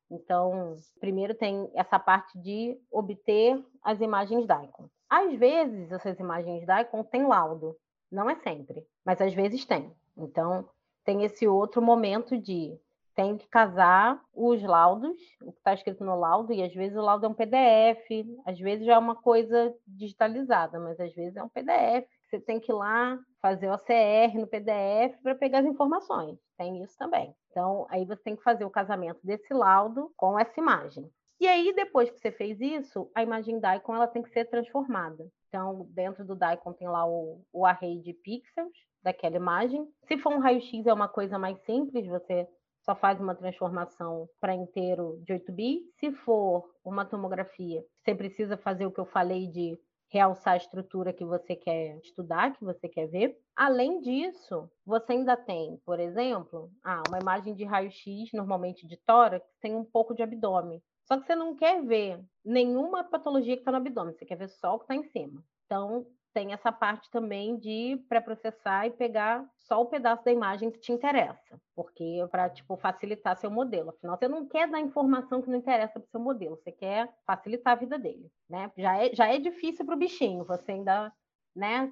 então, 0.10 0.76
primeiro 1.00 1.34
tem 1.34 1.70
essa 1.74 2.00
parte 2.00 2.38
de 2.40 2.80
obter 2.92 3.64
as 3.84 4.00
imagens 4.02 4.46
DICOM. 4.46 4.88
Às 5.10 5.34
vezes, 5.36 5.92
essas 5.92 6.20
imagens 6.20 6.66
DICOM 6.66 7.04
têm 7.04 7.28
laudo, 7.28 7.76
não 8.12 8.30
é 8.30 8.36
sempre, 8.36 8.86
mas 9.06 9.20
às 9.22 9.34
vezes 9.34 9.66
tem. 9.66 9.92
Então, 10.18 10.68
tem 11.04 11.24
esse 11.24 11.48
outro 11.48 11.82
momento 11.82 12.38
de 12.38 12.78
tem 13.16 13.38
que 13.38 13.48
casar 13.48 14.22
os 14.34 14.62
laudos, 14.62 15.18
o 15.42 15.54
que 15.54 15.60
está 15.60 15.74
escrito 15.74 16.04
no 16.04 16.20
laudo, 16.20 16.52
e 16.52 16.62
às 16.62 16.74
vezes 16.74 16.98
o 16.98 17.02
laudo 17.02 17.26
é 17.26 17.30
um 17.30 17.34
PDF, 17.34 18.28
às 18.46 18.60
vezes 18.60 18.86
já 18.86 18.96
é 18.96 18.98
uma 18.98 19.16
coisa 19.16 19.74
digitalizada, 19.88 20.78
mas 20.80 21.00
às 21.00 21.14
vezes 21.14 21.38
é 21.38 21.42
um 21.42 21.48
PDF. 21.48 22.06
Você 22.28 22.40
tem 22.40 22.60
que 22.60 22.72
ir 22.72 22.76
lá 22.76 23.20
fazer 23.42 23.70
o 23.70 23.74
OCR 23.74 24.36
no 24.36 24.48
PDF 24.48 25.22
para 25.22 25.36
pegar 25.36 25.60
as 25.60 25.66
informações. 25.66 26.40
Tem 26.58 26.82
isso 26.84 26.98
também. 26.98 27.36
Então, 27.52 27.86
aí 27.90 28.06
você 28.06 28.22
tem 28.24 28.36
que 28.36 28.44
fazer 28.44 28.66
o 28.66 28.70
casamento 28.70 29.20
desse 29.24 29.54
laudo 29.54 30.12
com 30.18 30.38
essa 30.38 30.60
imagem. 30.60 31.10
E 31.40 31.48
aí, 31.48 31.74
depois 31.74 32.10
que 32.10 32.20
você 32.20 32.32
fez 32.32 32.60
isso, 32.62 33.12
a 33.14 33.22
imagem 33.22 33.60
DICOM 33.60 33.96
ela 33.96 34.08
tem 34.08 34.24
que 34.24 34.32
ser 34.32 34.46
transformada. 34.46 35.28
Então, 35.50 35.86
dentro 35.92 36.26
do 36.26 36.36
DICOM 36.36 36.74
tem 36.74 36.88
lá 36.88 37.06
o, 37.06 37.42
o 37.52 37.66
array 37.66 38.00
de 38.00 38.14
pixels 38.14 38.74
daquela 39.04 39.36
imagem. 39.36 39.86
Se 40.08 40.18
for 40.18 40.34
um 40.34 40.40
raio-x, 40.40 40.86
é 40.86 40.94
uma 40.94 41.08
coisa 41.08 41.38
mais 41.38 41.60
simples, 41.66 42.08
você 42.08 42.48
só 42.86 42.96
faz 42.96 43.20
uma 43.20 43.36
transformação 43.36 44.30
para 44.40 44.54
inteiro 44.54 45.20
de 45.24 45.34
8 45.34 45.52
bits. 45.52 45.94
Se 46.00 46.12
for 46.12 46.70
uma 46.84 47.04
tomografia, 47.04 47.84
você 48.04 48.16
precisa 48.16 48.58
fazer 48.58 48.86
o 48.86 48.92
que 48.92 49.00
eu 49.00 49.06
falei 49.06 49.48
de 49.48 49.78
realçar 50.10 50.54
a 50.54 50.58
estrutura 50.58 51.14
que 51.14 51.26
você 51.26 51.56
quer 51.56 51.98
estudar, 52.00 52.54
que 52.54 52.64
você 52.64 52.88
quer 52.88 53.08
ver. 53.08 53.38
Além 53.56 54.00
disso, 54.02 54.70
você 54.86 55.14
ainda 55.14 55.36
tem, 55.38 55.78
por 55.86 56.00
exemplo, 56.00 56.72
ah, 56.84 57.04
uma 57.06 57.18
imagem 57.20 57.56
de 57.56 57.64
raio-x, 57.64 58.32
normalmente 58.34 58.88
de 58.88 58.98
tórax, 59.06 59.46
tem 59.62 59.76
um 59.76 59.86
pouco 59.86 60.14
de 60.16 60.24
abdômen. 60.24 60.82
Só 61.08 61.20
que 61.20 61.26
você 61.26 61.36
não 61.36 61.56
quer 61.56 61.84
ver 61.84 62.24
nenhuma 62.44 63.04
patologia 63.04 63.56
que 63.56 63.62
está 63.62 63.72
no 63.72 63.78
abdômen, 63.78 64.14
você 64.14 64.26
quer 64.26 64.38
ver 64.38 64.50
só 64.50 64.76
o 64.76 64.80
que 64.80 64.86
está 64.86 64.96
em 64.96 65.04
cima. 65.04 65.44
Então, 65.66 66.06
tem 66.36 66.52
essa 66.52 66.70
parte 66.70 67.10
também 67.10 67.58
de 67.58 67.98
pré-processar 68.10 68.86
e 68.86 68.92
pegar 68.92 69.50
só 69.56 69.82
o 69.82 69.86
pedaço 69.86 70.26
da 70.26 70.34
imagem 70.34 70.70
que 70.70 70.80
te 70.80 70.92
interessa, 70.92 71.58
porque 71.74 72.28
para 72.30 72.50
tipo 72.50 72.76
facilitar 72.76 73.38
seu 73.38 73.50
modelo. 73.50 73.92
Afinal, 73.92 74.18
você 74.18 74.28
não 74.28 74.46
quer 74.46 74.70
dar 74.70 74.82
informação 74.82 75.42
que 75.42 75.50
não 75.50 75.58
interessa 75.58 75.98
para 75.98 76.10
seu 76.10 76.20
modelo, 76.20 76.58
você 76.58 76.74
quer 76.74 77.10
facilitar 77.26 77.72
a 77.72 77.80
vida 77.80 77.98
dele, 77.98 78.30
né? 78.50 78.70
Já 78.78 79.02
é, 79.02 79.16
já 79.16 79.34
é 79.34 79.40
difícil 79.40 79.86
para 79.86 79.96
o 79.96 79.98
bichinho, 79.98 80.44
você 80.44 80.74
ainda, 80.74 81.10
né? 81.56 81.90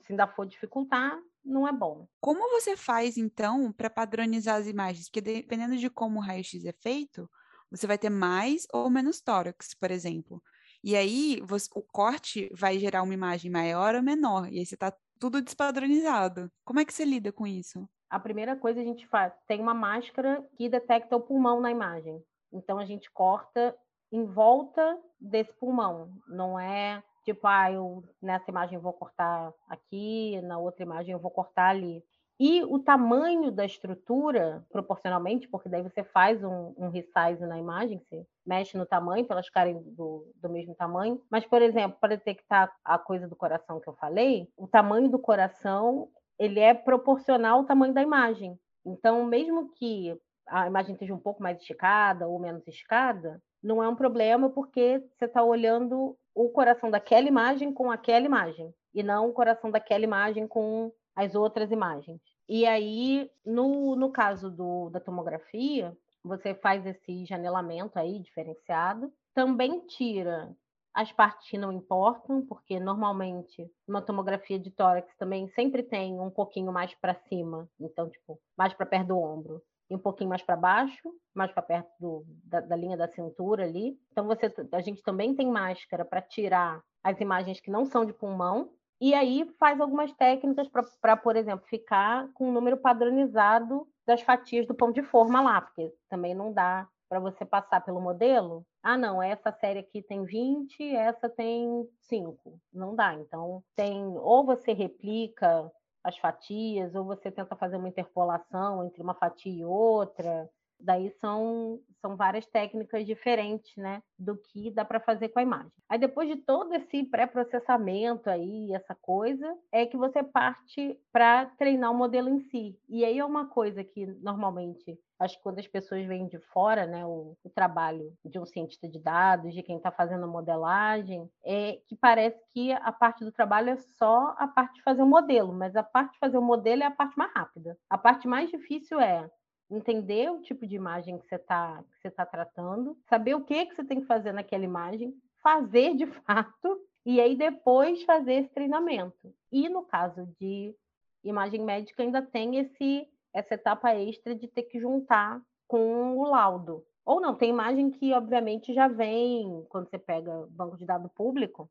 Se 0.00 0.14
ainda 0.14 0.26
for 0.28 0.46
dificultar, 0.46 1.20
não 1.44 1.68
é 1.68 1.72
bom. 1.72 2.08
Como 2.22 2.58
você 2.58 2.78
faz 2.78 3.18
então 3.18 3.70
para 3.70 3.90
padronizar 3.90 4.56
as 4.56 4.66
imagens? 4.66 5.10
Porque 5.10 5.20
dependendo 5.20 5.76
de 5.76 5.90
como 5.90 6.20
o 6.20 6.22
raio-x 6.22 6.64
é 6.64 6.72
feito, 6.72 7.30
você 7.70 7.86
vai 7.86 7.98
ter 7.98 8.08
mais 8.08 8.66
ou 8.72 8.88
menos 8.88 9.20
tórax, 9.20 9.74
por 9.74 9.90
exemplo. 9.90 10.42
E 10.86 10.94
aí 10.94 11.40
você, 11.42 11.66
o 11.74 11.80
corte 11.80 12.50
vai 12.52 12.78
gerar 12.78 13.02
uma 13.02 13.14
imagem 13.14 13.50
maior 13.50 13.94
ou 13.94 14.02
menor, 14.02 14.52
e 14.52 14.58
aí 14.58 14.66
você 14.66 14.74
está 14.74 14.92
tudo 15.18 15.40
despadronizado. 15.40 16.52
Como 16.62 16.78
é 16.78 16.84
que 16.84 16.92
você 16.92 17.06
lida 17.06 17.32
com 17.32 17.46
isso? 17.46 17.88
A 18.10 18.20
primeira 18.20 18.54
coisa 18.54 18.82
a 18.82 18.84
gente 18.84 19.06
faz, 19.06 19.32
tem 19.48 19.62
uma 19.62 19.72
máscara 19.72 20.46
que 20.58 20.68
detecta 20.68 21.16
o 21.16 21.22
pulmão 21.22 21.58
na 21.58 21.70
imagem. 21.70 22.22
Então 22.52 22.78
a 22.78 22.84
gente 22.84 23.10
corta 23.10 23.74
em 24.12 24.26
volta 24.26 24.98
desse 25.18 25.54
pulmão. 25.54 26.18
Não 26.28 26.60
é 26.60 27.02
tipo, 27.24 27.46
ah, 27.46 27.72
eu 27.72 28.04
nessa 28.20 28.50
imagem 28.50 28.74
eu 28.74 28.82
vou 28.82 28.92
cortar 28.92 29.54
aqui, 29.66 30.38
na 30.42 30.58
outra 30.58 30.82
imagem 30.82 31.12
eu 31.12 31.18
vou 31.18 31.30
cortar 31.30 31.70
ali. 31.70 32.04
E 32.38 32.64
o 32.64 32.80
tamanho 32.80 33.52
da 33.52 33.64
estrutura, 33.64 34.64
proporcionalmente, 34.70 35.48
porque 35.48 35.68
daí 35.68 35.82
você 35.82 36.02
faz 36.02 36.42
um, 36.42 36.74
um 36.76 36.88
resize 36.88 37.46
na 37.46 37.58
imagem, 37.58 38.00
você 38.00 38.26
mexe 38.44 38.76
no 38.76 38.84
tamanho 38.84 39.24
para 39.24 39.36
elas 39.36 39.46
ficarem 39.46 39.80
do, 39.80 40.26
do 40.34 40.48
mesmo 40.48 40.74
tamanho. 40.74 41.20
Mas, 41.30 41.46
por 41.46 41.62
exemplo, 41.62 41.96
para 42.00 42.16
detectar 42.16 42.74
a 42.84 42.98
coisa 42.98 43.28
do 43.28 43.36
coração 43.36 43.80
que 43.80 43.88
eu 43.88 43.94
falei, 43.94 44.48
o 44.56 44.66
tamanho 44.66 45.08
do 45.08 45.18
coração 45.18 46.08
ele 46.38 46.58
é 46.58 46.74
proporcional 46.74 47.58
ao 47.58 47.64
tamanho 47.64 47.94
da 47.94 48.02
imagem. 48.02 48.58
Então, 48.84 49.24
mesmo 49.24 49.70
que 49.72 50.18
a 50.46 50.66
imagem 50.66 50.92
esteja 50.92 51.14
um 51.14 51.18
pouco 51.18 51.42
mais 51.42 51.58
esticada 51.58 52.26
ou 52.26 52.38
menos 52.38 52.66
esticada, 52.66 53.40
não 53.62 53.82
é 53.82 53.88
um 53.88 53.96
problema 53.96 54.50
porque 54.50 55.02
você 55.16 55.24
está 55.24 55.42
olhando 55.42 56.16
o 56.34 56.48
coração 56.50 56.90
daquela 56.90 57.26
imagem 57.26 57.72
com 57.72 57.90
aquela 57.90 58.26
imagem 58.26 58.74
e 58.92 59.02
não 59.02 59.28
o 59.28 59.32
coração 59.32 59.70
daquela 59.70 60.04
imagem 60.04 60.46
com 60.46 60.92
as 61.14 61.34
outras 61.34 61.70
imagens. 61.70 62.20
E 62.48 62.66
aí, 62.66 63.30
no, 63.44 63.96
no 63.96 64.10
caso 64.10 64.50
do, 64.50 64.90
da 64.90 65.00
tomografia, 65.00 65.96
você 66.22 66.54
faz 66.54 66.84
esse 66.86 67.24
janelamento 67.24 67.98
aí 67.98 68.18
diferenciado, 68.18 69.12
também 69.34 69.80
tira 69.86 70.54
as 70.94 71.10
partes 71.10 71.50
que 71.50 71.58
não 71.58 71.72
importam, 71.72 72.46
porque 72.46 72.78
normalmente 72.78 73.68
uma 73.86 74.00
tomografia 74.00 74.58
de 74.58 74.70
tórax 74.70 75.12
também 75.16 75.48
sempre 75.48 75.82
tem 75.82 76.20
um 76.20 76.30
pouquinho 76.30 76.72
mais 76.72 76.94
para 76.94 77.14
cima, 77.28 77.68
então, 77.80 78.08
tipo, 78.08 78.40
mais 78.56 78.72
para 78.72 78.86
perto 78.86 79.08
do 79.08 79.18
ombro, 79.18 79.60
e 79.90 79.94
um 79.94 79.98
pouquinho 79.98 80.30
mais 80.30 80.42
para 80.42 80.56
baixo, 80.56 81.12
mais 81.34 81.50
para 81.50 81.62
perto 81.62 81.90
do, 81.98 82.24
da, 82.44 82.60
da, 82.60 82.76
linha 82.76 82.96
da 82.96 83.08
cintura 83.08 83.64
ali. 83.64 83.98
Então, 84.12 84.26
você, 84.26 84.52
a 84.72 84.80
gente 84.80 85.02
também 85.02 85.34
tem 85.34 85.50
máscara 85.50 86.04
para 86.04 86.22
tirar 86.22 86.80
as 87.02 87.20
imagens 87.20 87.60
que 87.60 87.70
não 87.70 87.84
são 87.84 88.06
de 88.06 88.12
pulmão, 88.12 88.70
e 89.08 89.14
aí 89.14 89.44
faz 89.58 89.80
algumas 89.80 90.12
técnicas 90.14 90.66
para, 91.00 91.16
por 91.16 91.36
exemplo, 91.36 91.66
ficar 91.66 92.28
com 92.32 92.48
um 92.48 92.52
número 92.52 92.76
padronizado 92.76 93.86
das 94.06 94.22
fatias 94.22 94.66
do 94.66 94.74
pão 94.74 94.90
de 94.90 95.02
forma 95.02 95.40
lá, 95.42 95.60
porque 95.60 95.92
também 96.08 96.34
não 96.34 96.52
dá 96.52 96.88
para 97.08 97.20
você 97.20 97.44
passar 97.44 97.80
pelo 97.82 98.00
modelo. 98.00 98.64
Ah, 98.82 98.96
não, 98.96 99.22
essa 99.22 99.52
série 99.52 99.80
aqui 99.80 100.02
tem 100.02 100.24
20, 100.24 100.82
essa 100.96 101.28
tem 101.28 101.86
5. 102.00 102.58
Não 102.72 102.94
dá. 102.94 103.14
Então, 103.14 103.62
tem 103.76 104.02
ou 104.16 104.44
você 104.44 104.72
replica 104.72 105.70
as 106.02 106.16
fatias, 106.18 106.94
ou 106.94 107.04
você 107.04 107.30
tenta 107.30 107.54
fazer 107.56 107.76
uma 107.76 107.88
interpolação 107.88 108.84
entre 108.84 109.02
uma 109.02 109.14
fatia 109.14 109.52
e 109.52 109.64
outra. 109.64 110.48
Daí 110.80 111.10
são, 111.12 111.80
são 112.00 112.16
várias 112.16 112.46
técnicas 112.46 113.06
diferentes, 113.06 113.76
né, 113.76 114.02
do 114.18 114.36
que 114.36 114.70
dá 114.70 114.84
para 114.84 115.00
fazer 115.00 115.28
com 115.28 115.38
a 115.38 115.42
imagem. 115.42 115.72
Aí 115.88 115.98
depois 115.98 116.28
de 116.28 116.36
todo 116.36 116.74
esse 116.74 117.04
pré-processamento 117.04 118.28
aí, 118.28 118.72
essa 118.72 118.94
coisa, 118.94 119.56
é 119.72 119.86
que 119.86 119.96
você 119.96 120.22
parte 120.22 120.98
para 121.12 121.46
treinar 121.58 121.90
o 121.90 121.96
modelo 121.96 122.28
em 122.28 122.40
si. 122.40 122.78
E 122.88 123.04
aí 123.04 123.18
é 123.18 123.24
uma 123.24 123.46
coisa 123.46 123.82
que 123.82 124.06
normalmente 124.06 124.98
acho 125.18 125.36
que 125.36 125.42
quando 125.42 125.58
as 125.58 125.66
pessoas 125.66 126.04
vêm 126.06 126.26
de 126.26 126.38
fora, 126.38 126.86
né, 126.86 127.04
o, 127.06 127.36
o 127.42 127.50
trabalho 127.50 128.12
de 128.24 128.38
um 128.38 128.44
cientista 128.44 128.88
de 128.88 128.98
dados, 128.98 129.54
de 129.54 129.62
quem 129.62 129.76
está 129.76 129.90
fazendo 129.90 130.24
a 130.24 130.28
modelagem, 130.28 131.28
é 131.44 131.78
que 131.86 131.96
parece 131.96 132.38
que 132.52 132.72
a 132.72 132.92
parte 132.92 133.24
do 133.24 133.32
trabalho 133.32 133.70
é 133.70 133.76
só 133.76 134.34
a 134.36 134.46
parte 134.46 134.74
de 134.74 134.82
fazer 134.82 135.02
o 135.02 135.06
modelo, 135.06 135.52
mas 135.52 135.76
a 135.76 135.82
parte 135.82 136.12
de 136.12 136.18
fazer 136.18 136.38
o 136.38 136.42
modelo 136.42 136.82
é 136.82 136.86
a 136.86 136.90
parte 136.90 137.16
mais 137.16 137.32
rápida. 137.32 137.78
A 137.88 137.96
parte 137.96 138.28
mais 138.28 138.50
difícil 138.50 139.00
é 139.00 139.30
entender 139.70 140.30
o 140.30 140.40
tipo 140.40 140.66
de 140.66 140.76
imagem 140.76 141.18
que 141.18 141.26
você 141.26 141.36
está 141.36 141.82
que 141.82 142.00
você 142.00 142.10
tá 142.10 142.26
tratando, 142.26 142.96
saber 143.08 143.34
o 143.34 143.44
que 143.44 143.66
que 143.66 143.74
você 143.74 143.84
tem 143.84 144.00
que 144.00 144.06
fazer 144.06 144.32
naquela 144.32 144.64
imagem, 144.64 145.14
fazer 145.42 145.94
de 145.94 146.06
fato 146.22 146.80
e 147.04 147.20
aí 147.20 147.36
depois 147.36 148.02
fazer 148.04 148.34
esse 148.34 148.50
treinamento. 148.50 149.34
E 149.50 149.68
no 149.68 149.82
caso 149.84 150.26
de 150.40 150.74
imagem 151.22 151.62
médica 151.62 152.02
ainda 152.02 152.22
tem 152.22 152.56
esse 152.56 153.08
essa 153.32 153.54
etapa 153.54 153.92
extra 153.94 154.34
de 154.34 154.46
ter 154.46 154.62
que 154.62 154.78
juntar 154.78 155.42
com 155.66 156.16
o 156.16 156.24
laudo. 156.24 156.84
Ou 157.04 157.20
não, 157.20 157.34
tem 157.34 157.50
imagem 157.50 157.90
que 157.90 158.12
obviamente 158.14 158.72
já 158.72 158.86
vem 158.86 159.66
quando 159.68 159.90
você 159.90 159.98
pega 159.98 160.46
banco 160.50 160.76
de 160.76 160.86
dados 160.86 161.10
público, 161.12 161.68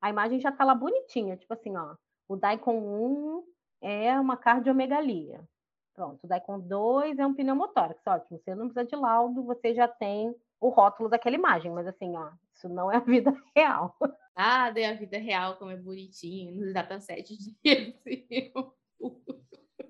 a 0.00 0.10
imagem 0.10 0.38
já 0.38 0.50
está 0.50 0.62
lá 0.62 0.74
bonitinha, 0.74 1.36
tipo 1.36 1.52
assim, 1.54 1.74
ó, 1.76 1.96
o 2.28 2.36
DICOM 2.36 2.78
1 2.78 3.44
é 3.80 4.20
uma 4.20 4.36
cardiomegalia. 4.36 5.42
Pronto, 5.96 6.20
o 6.22 6.28
DICOM 6.28 6.60
2 6.60 7.18
é 7.18 7.26
um 7.26 7.32
pneumotórax, 7.32 8.06
ótimo. 8.06 8.38
Você 8.38 8.54
não 8.54 8.68
precisa 8.68 8.84
de 8.84 8.94
laudo, 8.94 9.42
você 9.42 9.74
já 9.74 9.88
tem 9.88 10.36
o 10.60 10.68
rótulo 10.68 11.08
daquela 11.08 11.34
imagem, 11.34 11.72
mas 11.72 11.86
assim, 11.86 12.14
ó, 12.14 12.30
isso 12.54 12.68
não 12.68 12.92
é 12.92 12.96
a 12.96 13.00
vida 13.00 13.34
real. 13.56 13.96
Ah, 14.34 14.70
é 14.76 14.90
a 14.90 14.94
vida 14.94 15.16
real, 15.16 15.56
como 15.56 15.70
é 15.70 15.76
bonitinho, 15.76 16.54
nos 16.54 16.74
datasets 16.74 17.38
de 17.64 18.52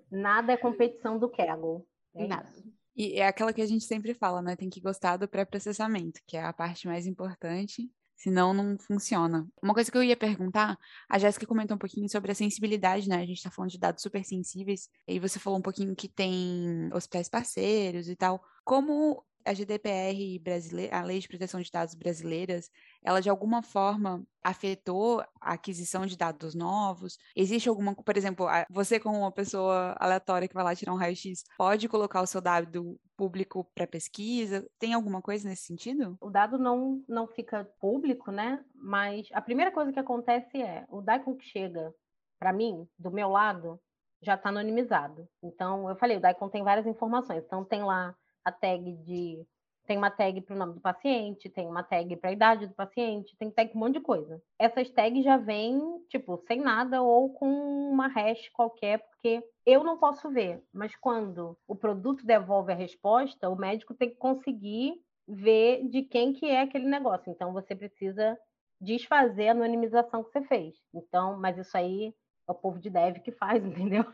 Nada 0.09 0.53
é 0.53 0.57
competição 0.57 1.19
do 1.19 1.29
Kaggle. 1.29 1.85
É 2.15 2.25
Nada. 2.25 2.53
E 2.95 3.21
é 3.21 3.27
aquela 3.27 3.53
que 3.53 3.61
a 3.61 3.67
gente 3.67 3.85
sempre 3.85 4.15
fala, 4.15 4.41
né? 4.41 4.55
Tem 4.55 4.71
que 4.71 4.81
gostar 4.81 5.17
do 5.17 5.29
pré-processamento, 5.29 6.21
que 6.25 6.37
é 6.37 6.45
a 6.45 6.53
parte 6.53 6.87
mais 6.87 7.07
importante 7.07 7.91
senão 8.17 8.55
não 8.55 8.79
funciona. 8.79 9.47
Uma 9.63 9.75
coisa 9.75 9.91
que 9.91 9.97
eu 9.97 10.03
ia 10.03 10.17
perguntar, 10.17 10.79
a 11.09 11.19
Jéssica 11.19 11.47
comentou 11.47 11.75
um 11.77 11.79
pouquinho 11.79 12.09
sobre 12.09 12.33
a 12.33 12.35
sensibilidade, 12.35 13.09
né? 13.09 13.17
A 13.17 13.27
gente 13.27 13.37
está 13.37 13.51
falando 13.51 13.71
de 13.71 13.79
dados 13.79 14.03
super 14.03 14.25
sensíveis, 14.25 14.89
e 15.07 15.21
você 15.21 15.39
falou 15.39 15.59
um 15.59 15.63
pouquinho 15.63 15.95
que 15.95 16.09
tem 16.09 16.91
hospitais 16.93 17.29
parceiros 17.29 18.09
e 18.09 18.17
tal. 18.17 18.43
Como 18.65 19.23
a 19.45 19.55
GDPR 19.55 20.41
brasileira, 20.41 20.99
a 20.99 21.03
Lei 21.03 21.21
de 21.21 21.29
Proteção 21.29 21.61
de 21.61 21.71
Dados 21.71 21.95
brasileiras, 21.95 22.69
ela 23.03 23.21
de 23.21 23.31
alguma 23.31 23.63
forma 23.63 24.27
afetou 24.43 25.21
a 25.41 25.53
aquisição 25.53 26.05
de 26.05 26.17
dados 26.17 26.55
novos? 26.55 27.17
Existe 27.35 27.69
alguma, 27.69 27.95
por 27.95 28.17
exemplo, 28.17 28.47
você 28.69 28.99
como 28.99 29.19
uma 29.19 29.33
pessoa 29.33 29.95
aleatória 30.01 30.49
que 30.49 30.55
vai 30.55 30.65
lá 30.65 30.75
tirar 30.75 30.93
um 30.93 30.97
raio-x, 30.97 31.45
pode 31.57 31.89
colocar 31.89 32.23
o 32.23 32.27
seu 32.27 32.41
dado 32.41 32.99
público 33.17 33.65
para 33.75 33.87
pesquisa? 33.87 34.69
Tem 34.79 34.95
alguma 34.95 35.23
coisa 35.23 35.49
nesse 35.49 35.65
sentido? 35.65 36.17
O 36.21 36.31
dado 36.31 36.59
não, 36.59 37.03
não 37.09 37.27
fica 37.27 37.65
público, 37.81 38.31
né? 38.31 38.65
Mas 38.75 39.29
a 39.33 39.41
primeira 39.41 39.71
coisa 39.71 39.93
que 39.93 39.99
acontece 39.99 40.61
é, 40.61 40.85
o 40.89 41.01
DICOM 41.01 41.37
que 41.37 41.45
chega 41.47 41.95
para 42.39 42.53
mim, 42.53 42.87
do 42.99 43.11
meu 43.11 43.29
lado, 43.29 43.81
já 44.23 44.35
está 44.35 44.49
anonimizado. 44.49 45.29
Então, 45.43 45.89
eu 45.89 45.97
falei, 45.97 46.17
o 46.17 46.21
DICOM 46.21 46.49
tem 46.49 46.63
várias 46.63 46.87
informações. 46.87 47.45
Então, 47.45 47.65
tem 47.65 47.83
lá 47.83 48.15
a 48.45 48.53
tag 48.53 48.93
de. 49.05 49.45
Tem 49.87 49.97
uma 49.97 50.11
tag 50.11 50.41
para 50.41 50.55
o 50.55 50.59
nome 50.59 50.75
do 50.75 50.81
paciente, 50.81 51.49
tem 51.49 51.69
uma 51.69 51.83
tag 51.83 52.17
para 52.17 52.31
a 52.31 52.33
idade 52.33 52.67
do 52.67 52.75
paciente, 52.75 53.37
tem 53.39 53.51
tag 53.53 53.71
um 53.73 53.79
monte 53.79 53.95
de 53.95 54.01
coisa. 54.01 54.43
Essas 54.59 54.91
tags 54.91 55.25
já 55.25 55.37
vêm, 55.37 55.81
tipo, 56.09 56.43
sem 56.49 56.61
nada 56.61 57.03
ou 57.03 57.33
com 57.33 57.47
uma 57.91 58.09
hash 58.09 58.49
qualquer, 58.49 58.99
porque 58.99 59.45
eu 59.67 59.83
não 59.83 59.99
posso 59.99 60.31
ver. 60.31 60.63
Mas 60.73 60.95
quando 60.97 61.59
o 61.67 61.75
produto 61.75 62.25
devolve 62.25 62.73
a 62.73 62.77
resposta, 62.77 63.51
o 63.51 63.57
médico 63.57 63.93
tem 63.93 64.09
que 64.09 64.17
conseguir 64.17 64.95
ver 65.27 65.87
de 65.89 66.03
quem 66.03 66.33
que 66.33 66.47
é 66.47 66.63
aquele 66.63 66.87
negócio. 66.87 67.31
Então, 67.31 67.53
você 67.53 67.75
precisa 67.75 68.39
desfazer 68.81 69.49
a 69.49 69.53
anonimização 69.53 70.23
que 70.23 70.31
você 70.31 70.43
fez. 70.43 70.77
Então, 70.95 71.37
mas 71.39 71.59
isso 71.59 71.77
aí 71.77 72.15
é 72.49 72.53
o 72.53 72.55
povo 72.55 72.79
de 72.79 72.89
dev 72.89 73.17
que 73.19 73.33
faz, 73.33 73.65
entendeu? 73.65 74.05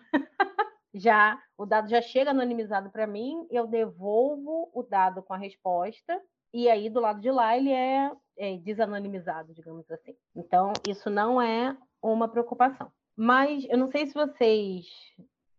já 0.95 1.41
o 1.57 1.65
dado 1.65 1.89
já 1.89 2.01
chega 2.01 2.31
anonimizado 2.31 2.91
para 2.91 3.07
mim, 3.07 3.47
eu 3.51 3.67
devolvo 3.67 4.71
o 4.75 4.83
dado 4.83 5.23
com 5.23 5.33
a 5.33 5.39
resposta 5.39 6.21
e 6.53 6.69
aí 6.69 6.91
do 6.91 7.01
lado 7.01 7.21
de 7.21 7.31
lá 7.31 7.57
ele 7.57 7.71
é, 7.71 8.13
é 8.37 8.57
desanonimizado, 8.59 9.55
digamos 9.55 9.91
assim. 9.91 10.15
Então 10.37 10.73
isso 10.87 11.09
não 11.09 11.41
é 11.41 11.77
uma 12.03 12.29
preocupação. 12.29 12.93
Mas 13.17 13.65
eu 13.69 13.79
não 13.79 13.91
sei 13.91 14.07
se 14.07 14.15
vocês, 14.15 14.87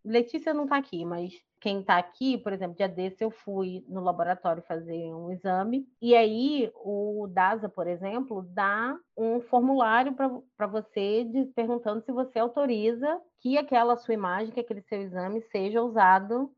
Letícia 0.04 0.52
não 0.52 0.64
está 0.64 0.76
aqui, 0.76 1.04
mas 1.04 1.32
quem 1.60 1.80
está 1.80 1.96
aqui, 1.96 2.36
por 2.36 2.52
exemplo, 2.52 2.76
dia 2.76 2.86
desse 2.86 3.24
eu 3.24 3.30
fui 3.30 3.84
no 3.88 4.02
laboratório 4.02 4.62
fazer 4.62 5.14
um 5.14 5.32
exame, 5.32 5.88
e 6.00 6.14
aí 6.14 6.70
o 6.74 7.26
DASA, 7.26 7.70
por 7.70 7.86
exemplo, 7.86 8.42
dá 8.50 8.94
um 9.16 9.40
formulário 9.40 10.14
para 10.14 10.66
você 10.66 11.24
de, 11.24 11.46
perguntando 11.46 12.02
se 12.02 12.12
você 12.12 12.38
autoriza 12.38 13.18
que 13.40 13.56
aquela 13.56 13.96
sua 13.96 14.12
imagem, 14.12 14.52
que 14.52 14.60
aquele 14.60 14.82
seu 14.82 15.00
exame 15.00 15.40
seja 15.40 15.82
usado 15.82 16.52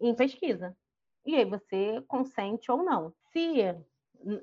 em 0.00 0.14
pesquisa. 0.14 0.76
E 1.26 1.34
aí 1.34 1.44
você 1.44 2.00
consente 2.06 2.70
ou 2.70 2.84
não. 2.84 3.12
Se, 3.32 3.74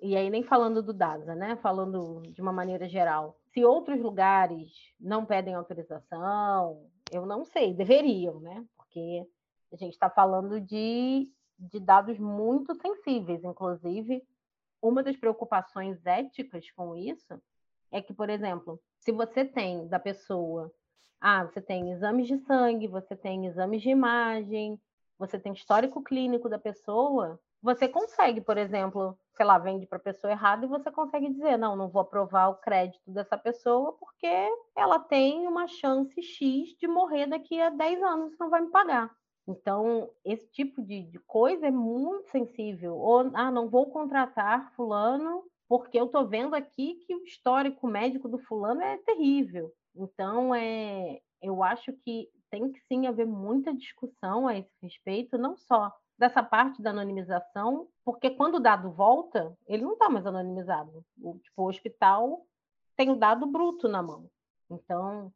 e 0.01 0.17
aí 0.17 0.29
nem 0.29 0.43
falando 0.43 0.81
do 0.81 0.93
DASA, 0.93 1.35
né? 1.35 1.55
Falando 1.57 2.21
de 2.23 2.41
uma 2.41 2.51
maneira 2.51 2.87
geral, 2.87 3.37
se 3.53 3.63
outros 3.63 4.01
lugares 4.01 4.69
não 4.99 5.25
pedem 5.25 5.53
autorização, 5.53 6.89
eu 7.11 7.25
não 7.25 7.45
sei, 7.45 7.73
deveriam, 7.73 8.39
né? 8.39 8.65
Porque 8.75 9.25
a 9.71 9.75
gente 9.75 9.93
está 9.93 10.09
falando 10.09 10.59
de, 10.59 11.31
de 11.57 11.79
dados 11.79 12.17
muito 12.17 12.75
sensíveis, 12.75 13.43
inclusive. 13.43 14.23
Uma 14.81 15.03
das 15.03 15.17
preocupações 15.17 16.05
éticas 16.05 16.69
com 16.71 16.95
isso 16.95 17.41
é 17.91 18.01
que, 18.01 18.13
por 18.13 18.29
exemplo, 18.29 18.79
se 18.99 19.11
você 19.11 19.43
tem 19.43 19.87
da 19.87 19.99
pessoa, 19.99 20.71
ah, 21.19 21.43
você 21.45 21.61
tem 21.61 21.91
exames 21.91 22.27
de 22.27 22.37
sangue, 22.39 22.87
você 22.87 23.15
tem 23.15 23.45
exames 23.45 23.81
de 23.81 23.89
imagem, 23.89 24.79
você 25.17 25.37
tem 25.37 25.51
histórico 25.53 26.01
clínico 26.01 26.47
da 26.47 26.57
pessoa, 26.57 27.39
você 27.61 27.87
consegue, 27.87 28.41
por 28.41 28.57
exemplo, 28.57 29.17
sei 29.35 29.45
lá, 29.45 29.57
vende 29.57 29.85
para 29.85 29.97
a 29.97 30.01
pessoa 30.01 30.31
errada 30.31 30.65
e 30.65 30.69
você 30.69 30.89
consegue 30.91 31.29
dizer, 31.29 31.57
não, 31.57 31.75
não 31.75 31.89
vou 31.89 32.01
aprovar 32.01 32.49
o 32.49 32.55
crédito 32.55 33.11
dessa 33.11 33.37
pessoa 33.37 33.93
porque 33.93 34.27
ela 34.75 34.99
tem 34.99 35.47
uma 35.47 35.67
chance 35.67 36.21
X 36.21 36.75
de 36.77 36.87
morrer 36.87 37.27
daqui 37.27 37.59
a 37.59 37.69
10 37.69 38.01
anos 38.03 38.37
não 38.39 38.49
vai 38.49 38.61
me 38.61 38.69
pagar. 38.69 39.13
Então, 39.47 40.09
esse 40.23 40.47
tipo 40.51 40.81
de, 40.81 41.03
de 41.03 41.19
coisa 41.19 41.67
é 41.67 41.71
muito 41.71 42.29
sensível. 42.29 42.95
Ou, 42.95 43.31
ah, 43.33 43.49
não 43.49 43.67
vou 43.67 43.89
contratar 43.89 44.71
fulano 44.75 45.43
porque 45.67 45.99
eu 45.99 46.05
estou 46.05 46.27
vendo 46.27 46.55
aqui 46.55 46.95
que 47.05 47.15
o 47.15 47.23
histórico 47.23 47.87
médico 47.87 48.27
do 48.27 48.39
fulano 48.39 48.81
é 48.81 48.97
terrível. 48.97 49.71
Então, 49.95 50.53
é, 50.53 51.19
eu 51.41 51.63
acho 51.63 51.93
que 51.93 52.29
tem 52.49 52.71
que 52.71 52.79
sim 52.81 53.07
haver 53.07 53.25
muita 53.25 53.73
discussão 53.73 54.47
a 54.47 54.57
esse 54.57 54.71
respeito, 54.81 55.37
não 55.37 55.55
só 55.55 55.91
dessa 56.19 56.43
parte 56.43 56.81
da 56.81 56.89
anonimização, 56.89 57.87
porque 58.03 58.29
quando 58.29 58.55
o 58.55 58.59
dado 58.59 58.91
volta, 58.91 59.57
ele 59.65 59.83
não 59.83 59.93
está 59.93 60.09
mais 60.09 60.25
anonimizado. 60.25 61.03
O, 61.17 61.39
tipo, 61.39 61.63
o 61.63 61.69
hospital 61.69 62.45
tem 62.97 63.09
o 63.09 63.15
dado 63.15 63.47
bruto 63.47 63.87
na 63.87 64.03
mão. 64.03 64.29
Então, 64.69 65.31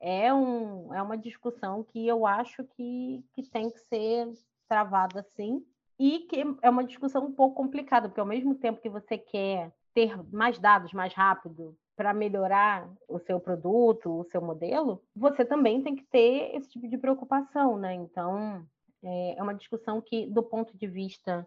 é, 0.00 0.32
um, 0.32 0.94
é 0.94 1.02
uma 1.02 1.18
discussão 1.18 1.82
que 1.82 2.06
eu 2.06 2.24
acho 2.24 2.62
que, 2.64 3.24
que 3.34 3.42
tem 3.50 3.68
que 3.68 3.80
ser 3.80 4.32
travada 4.68 5.26
sim, 5.34 5.64
e 5.98 6.20
que 6.20 6.44
é 6.62 6.70
uma 6.70 6.84
discussão 6.84 7.24
um 7.24 7.32
pouco 7.32 7.56
complicada, 7.56 8.08
porque 8.08 8.20
ao 8.20 8.26
mesmo 8.26 8.54
tempo 8.54 8.80
que 8.80 8.88
você 8.88 9.18
quer 9.18 9.72
ter 9.92 10.16
mais 10.32 10.56
dados 10.60 10.92
mais 10.92 11.12
rápido 11.12 11.76
para 11.96 12.14
melhorar 12.14 12.88
o 13.08 13.18
seu 13.18 13.40
produto, 13.40 14.20
o 14.20 14.24
seu 14.24 14.40
modelo, 14.40 15.02
você 15.16 15.44
também 15.44 15.82
tem 15.82 15.96
que 15.96 16.04
ter 16.04 16.54
esse 16.54 16.70
tipo 16.70 16.86
de 16.86 16.96
preocupação, 16.96 17.76
né? 17.76 17.94
Então, 17.94 18.64
é, 19.02 19.38
é 19.38 19.42
uma 19.42 19.54
discussão 19.54 20.00
que, 20.00 20.26
do 20.26 20.42
ponto 20.42 20.76
de 20.76 20.86
vista 20.86 21.46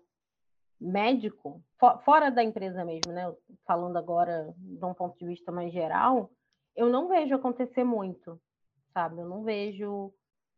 médico, 0.79 1.63
fora 2.03 2.31
da 2.31 2.43
empresa 2.43 2.83
mesmo, 2.83 3.11
né? 3.11 3.31
Falando 3.65 3.97
agora 3.97 4.53
de 4.57 4.83
um 4.83 4.93
ponto 4.93 5.17
de 5.17 5.25
vista 5.25 5.51
mais 5.51 5.71
geral, 5.71 6.31
eu 6.75 6.89
não 6.89 7.07
vejo 7.07 7.35
acontecer 7.35 7.83
muito, 7.83 8.41
sabe? 8.93 9.21
Eu 9.21 9.29
não 9.29 9.43
vejo 9.43 10.11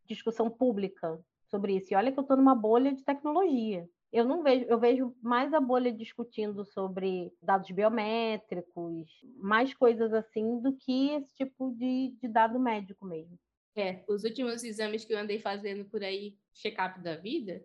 discussão 0.06 0.50
pública 0.50 1.20
sobre 1.50 1.76
isso. 1.76 1.92
E 1.92 1.96
olha 1.96 2.10
que 2.10 2.18
eu 2.18 2.22
estou 2.22 2.36
numa 2.36 2.54
bolha 2.54 2.92
de 2.92 3.04
tecnologia. 3.04 3.88
Eu 4.12 4.24
não 4.24 4.42
vejo, 4.42 4.64
eu 4.66 4.78
vejo 4.78 5.14
mais 5.20 5.52
a 5.52 5.60
bolha 5.60 5.92
discutindo 5.92 6.64
sobre 6.64 7.32
dados 7.42 7.70
biométricos, 7.70 9.08
mais 9.36 9.74
coisas 9.74 10.12
assim, 10.12 10.60
do 10.60 10.72
que 10.72 11.10
esse 11.10 11.34
tipo 11.34 11.72
de, 11.72 12.16
de 12.22 12.28
dado 12.28 12.58
médico 12.60 13.04
mesmo. 13.04 13.36
É, 13.76 14.04
os 14.08 14.24
últimos 14.24 14.62
exames 14.62 15.04
que 15.04 15.12
eu 15.12 15.18
andei 15.18 15.38
fazendo 15.38 15.84
por 15.84 16.02
aí, 16.02 16.38
check-up 16.52 17.00
da 17.00 17.16
vida, 17.16 17.64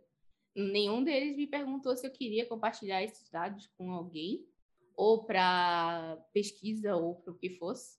nenhum 0.56 1.04
deles 1.04 1.38
me 1.38 1.46
perguntou 1.46 1.96
se 1.96 2.06
eu 2.06 2.12
queria 2.12 2.46
compartilhar 2.46 3.04
esses 3.04 3.30
dados 3.30 3.68
com 3.78 3.92
alguém, 3.92 4.46
ou 4.96 5.24
para 5.24 6.18
pesquisa, 6.34 6.96
ou 6.96 7.16
para 7.16 7.32
o 7.32 7.38
que 7.38 7.52
fosse. 7.52 7.98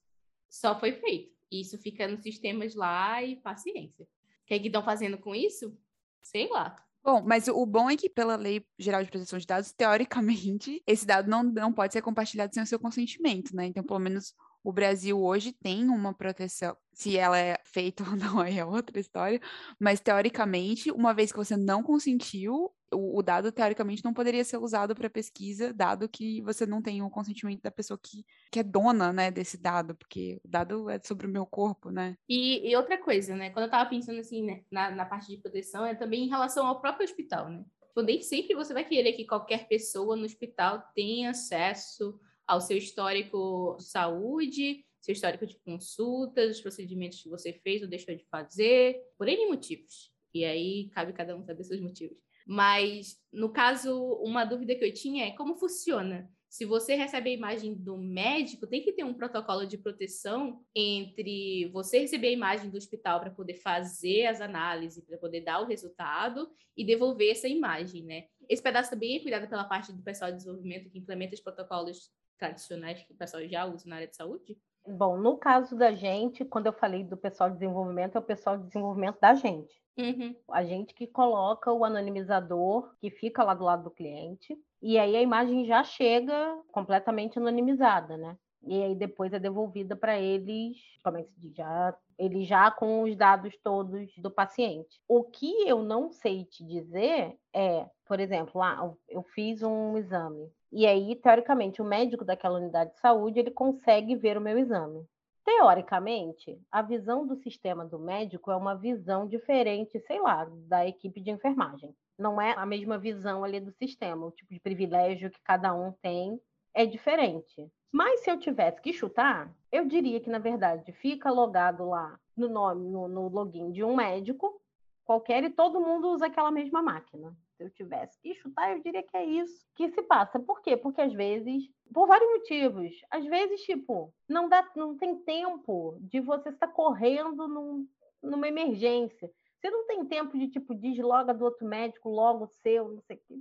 Só 0.49 0.79
foi 0.79 0.91
feito. 0.93 1.33
Isso 1.51 1.77
fica 1.77 2.07
nos 2.07 2.21
sistemas 2.21 2.75
lá 2.75 3.23
e 3.23 3.37
paciência. 3.37 4.03
O 4.03 4.45
que, 4.45 4.53
é 4.53 4.59
que 4.59 4.67
estão 4.67 4.83
fazendo 4.83 5.17
com 5.17 5.33
isso? 5.33 5.75
Sei 6.21 6.47
lá. 6.49 6.75
Bom, 7.03 7.23
mas 7.25 7.47
o 7.47 7.65
bom 7.65 7.89
é 7.89 7.97
que, 7.97 8.09
pela 8.09 8.35
Lei 8.35 8.63
Geral 8.77 9.03
de 9.03 9.09
Proteção 9.09 9.39
de 9.39 9.47
Dados, 9.47 9.71
teoricamente, 9.71 10.83
esse 10.85 11.05
dado 11.05 11.27
não, 11.29 11.41
não 11.41 11.73
pode 11.73 11.93
ser 11.93 12.01
compartilhado 12.01 12.53
sem 12.53 12.61
o 12.61 12.67
seu 12.67 12.79
consentimento, 12.79 13.55
né? 13.55 13.65
Então, 13.65 13.83
pelo 13.83 13.99
menos 13.99 14.35
o 14.63 14.71
Brasil 14.71 15.19
hoje 15.21 15.51
tem 15.51 15.87
uma 15.89 16.13
proteção, 16.13 16.75
se 16.93 17.17
ela 17.17 17.37
é 17.37 17.57
feita 17.63 18.03
ou 18.09 18.15
não, 18.15 18.39
aí 18.39 18.59
é 18.59 18.65
outra 18.65 18.99
história, 18.99 19.39
mas 19.79 19.99
teoricamente, 19.99 20.91
uma 20.91 21.13
vez 21.13 21.31
que 21.31 21.37
você 21.37 21.57
não 21.57 21.81
consentiu, 21.81 22.71
o, 22.93 23.19
o 23.19 23.23
dado 23.23 23.51
teoricamente 23.51 24.03
não 24.03 24.13
poderia 24.13 24.43
ser 24.43 24.57
usado 24.57 24.93
para 24.93 25.09
pesquisa, 25.09 25.73
dado 25.73 26.09
que 26.09 26.41
você 26.41 26.65
não 26.65 26.81
tem 26.81 27.01
o 27.01 27.09
consentimento 27.09 27.61
da 27.61 27.71
pessoa 27.71 27.99
que, 28.01 28.25
que 28.51 28.59
é 28.59 28.63
dona, 28.63 29.13
né, 29.13 29.31
desse 29.31 29.57
dado, 29.57 29.95
porque 29.95 30.39
o 30.43 30.47
dado 30.47 30.89
é 30.89 30.99
sobre 31.03 31.25
o 31.25 31.29
meu 31.29 31.45
corpo, 31.45 31.89
né? 31.89 32.15
E, 32.27 32.69
e 32.69 32.75
outra 32.75 32.97
coisa, 32.97 33.35
né, 33.35 33.49
quando 33.49 33.63
eu 33.63 33.67
estava 33.67 33.89
pensando 33.89 34.19
assim, 34.19 34.43
né, 34.43 34.63
na, 34.69 34.91
na 34.91 35.05
parte 35.05 35.27
de 35.29 35.41
proteção, 35.41 35.85
é 35.85 35.95
também 35.95 36.25
em 36.25 36.29
relação 36.29 36.67
ao 36.67 36.81
próprio 36.81 37.05
hospital, 37.05 37.49
né? 37.49 37.63
Tipo, 37.87 38.01
nem 38.03 38.21
sempre 38.21 38.55
você 38.55 38.73
vai 38.73 38.85
querer 38.85 39.13
que 39.13 39.25
qualquer 39.25 39.67
pessoa 39.67 40.15
no 40.15 40.23
hospital 40.23 40.81
tenha 40.95 41.31
acesso 41.31 42.17
ao 42.51 42.59
seu 42.59 42.77
histórico 42.77 43.77
de 43.79 43.85
saúde, 43.85 44.85
seu 44.99 45.13
histórico 45.13 45.47
de 45.47 45.57
consultas, 45.59 46.57
os 46.57 46.61
procedimentos 46.61 47.21
que 47.21 47.29
você 47.29 47.53
fez 47.53 47.81
ou 47.81 47.87
deixou 47.87 48.13
de 48.13 48.25
fazer, 48.25 49.01
por 49.17 49.29
N 49.29 49.47
motivos. 49.47 50.11
E 50.33 50.43
aí 50.43 50.89
cabe 50.89 51.13
cada 51.13 51.33
um 51.33 51.45
saber 51.45 51.63
seus 51.63 51.79
motivos. 51.79 52.17
Mas, 52.45 53.15
no 53.31 53.53
caso, 53.53 53.97
uma 54.21 54.43
dúvida 54.43 54.75
que 54.75 54.83
eu 54.83 54.93
tinha 54.93 55.27
é 55.27 55.31
como 55.31 55.55
funciona. 55.55 56.29
Se 56.49 56.65
você 56.65 56.95
recebe 56.95 57.29
a 57.29 57.33
imagem 57.33 57.73
do 57.73 57.97
médico, 57.97 58.67
tem 58.67 58.83
que 58.83 58.91
ter 58.91 59.05
um 59.05 59.13
protocolo 59.13 59.65
de 59.65 59.77
proteção 59.77 60.61
entre 60.75 61.69
você 61.71 61.99
receber 61.99 62.27
a 62.27 62.31
imagem 62.31 62.69
do 62.69 62.77
hospital 62.77 63.21
para 63.21 63.31
poder 63.31 63.53
fazer 63.53 64.25
as 64.25 64.41
análises, 64.41 65.05
para 65.05 65.17
poder 65.17 65.39
dar 65.39 65.61
o 65.61 65.65
resultado 65.65 66.51
e 66.75 66.85
devolver 66.85 67.31
essa 67.31 67.47
imagem, 67.47 68.03
né? 68.03 68.25
Esse 68.49 68.61
pedaço 68.61 68.89
também 68.89 69.15
é 69.15 69.19
cuidado 69.21 69.47
pela 69.47 69.63
parte 69.63 69.93
do 69.93 70.03
pessoal 70.03 70.29
de 70.29 70.37
desenvolvimento 70.37 70.89
que 70.89 70.99
implementa 70.99 71.35
os 71.35 71.39
protocolos 71.39 72.11
tradicionais 72.41 73.03
que 73.03 73.13
o 73.13 73.15
pessoal 73.15 73.47
já 73.47 73.65
usa 73.65 73.87
na 73.87 73.97
área 73.97 74.07
de 74.07 74.15
saúde? 74.15 74.57
Bom, 74.85 75.15
no 75.15 75.37
caso 75.37 75.77
da 75.77 75.93
gente, 75.93 76.43
quando 76.43 76.65
eu 76.65 76.73
falei 76.73 77.03
do 77.03 77.15
pessoal 77.15 77.49
de 77.51 77.57
desenvolvimento, 77.57 78.15
é 78.15 78.19
o 78.19 78.23
pessoal 78.23 78.57
de 78.57 78.65
desenvolvimento 78.65 79.19
da 79.21 79.35
gente. 79.35 79.79
Uhum. 79.95 80.35
A 80.49 80.63
gente 80.63 80.95
que 80.95 81.05
coloca 81.05 81.71
o 81.71 81.85
anonimizador 81.85 82.95
que 82.99 83.11
fica 83.11 83.43
lá 83.43 83.53
do 83.53 83.63
lado 83.63 83.83
do 83.83 83.91
cliente, 83.91 84.57
e 84.81 84.97
aí 84.97 85.15
a 85.15 85.21
imagem 85.21 85.65
já 85.65 85.83
chega 85.83 86.59
completamente 86.71 87.37
anonimizada, 87.37 88.17
né? 88.17 88.35
E 88.63 88.81
aí 88.81 88.95
depois 88.95 89.33
é 89.33 89.39
devolvida 89.39 89.95
para 89.95 90.19
eles, 90.19 90.77
como 91.03 91.17
é 91.17 91.23
que 91.23 91.31
se 91.31 91.39
diz? 91.39 91.55
Já, 91.55 91.95
ele 92.17 92.43
já 92.43 92.71
com 92.71 93.03
os 93.03 93.15
dados 93.15 93.55
todos 93.63 94.11
do 94.17 94.31
paciente. 94.31 94.99
O 95.07 95.23
que 95.23 95.67
eu 95.67 95.83
não 95.83 96.11
sei 96.11 96.45
te 96.45 96.63
dizer 96.63 97.37
é, 97.53 97.87
por 98.11 98.19
exemplo, 98.19 98.61
ah, 98.61 98.93
eu 99.07 99.23
fiz 99.23 99.63
um 99.63 99.97
exame, 99.97 100.51
e 100.69 100.85
aí, 100.85 101.15
teoricamente, 101.15 101.81
o 101.81 101.85
médico 101.85 102.25
daquela 102.25 102.59
unidade 102.59 102.91
de 102.91 102.99
saúde, 102.99 103.39
ele 103.39 103.51
consegue 103.51 104.17
ver 104.17 104.37
o 104.37 104.41
meu 104.41 104.59
exame. 104.59 105.07
Teoricamente, 105.45 106.59
a 106.69 106.81
visão 106.81 107.25
do 107.25 107.37
sistema 107.37 107.85
do 107.85 107.97
médico 107.97 108.51
é 108.51 108.55
uma 108.57 108.75
visão 108.75 109.25
diferente, 109.25 109.97
sei 110.01 110.19
lá, 110.19 110.45
da 110.67 110.85
equipe 110.85 111.21
de 111.21 111.31
enfermagem. 111.31 111.95
Não 112.19 112.41
é 112.41 112.51
a 112.57 112.65
mesma 112.65 112.97
visão 112.97 113.45
ali 113.45 113.61
do 113.61 113.71
sistema, 113.71 114.25
o 114.25 114.31
tipo 114.31 114.53
de 114.53 114.59
privilégio 114.59 115.31
que 115.31 115.39
cada 115.45 115.73
um 115.73 115.93
tem 116.01 116.37
é 116.73 116.85
diferente. 116.85 117.71
Mas 117.89 118.25
se 118.25 118.29
eu 118.29 118.37
tivesse 118.37 118.81
que 118.81 118.91
chutar, 118.91 119.49
eu 119.71 119.85
diria 119.85 120.19
que, 120.19 120.29
na 120.29 120.39
verdade, 120.39 120.91
fica 120.91 121.31
logado 121.31 121.87
lá 121.87 122.19
no 122.35 122.49
nome, 122.49 122.89
no, 122.89 123.07
no 123.07 123.29
login 123.29 123.71
de 123.71 123.85
um 123.85 123.95
médico 123.95 124.59
qualquer 125.05 125.45
e 125.45 125.49
todo 125.49 125.79
mundo 125.79 126.09
usa 126.09 126.25
aquela 126.25 126.51
mesma 126.51 126.81
máquina 126.81 127.33
eu 127.61 127.69
tivesse 127.69 128.19
que 128.19 128.33
chutar, 128.35 128.75
eu 128.75 128.81
diria 128.81 129.03
que 129.03 129.15
é 129.15 129.25
isso 129.25 129.65
que 129.75 129.89
se 129.91 130.01
passa. 130.03 130.39
Por 130.39 130.61
quê? 130.61 130.75
Porque 130.75 131.01
às 131.01 131.13
vezes, 131.13 131.69
por 131.93 132.07
vários 132.07 132.29
motivos, 132.31 132.91
às 133.09 133.25
vezes, 133.25 133.61
tipo, 133.61 134.13
não 134.27 134.49
dá, 134.49 134.69
não 134.75 134.97
tem 134.97 135.15
tempo 135.19 135.97
de 136.01 136.19
você 136.19 136.49
estar 136.49 136.67
correndo 136.67 137.47
num, 137.47 137.87
numa 138.21 138.47
emergência. 138.47 139.31
Você 139.59 139.69
não 139.69 139.85
tem 139.85 140.05
tempo 140.05 140.37
de, 140.37 140.47
tipo, 140.47 140.73
desloga 140.73 141.33
do 141.33 141.45
outro 141.45 141.67
médico, 141.67 142.09
logo 142.09 142.47
seu, 142.47 142.89
não 142.89 143.01
sei 143.01 143.17
o 143.17 143.19
quê. 143.27 143.35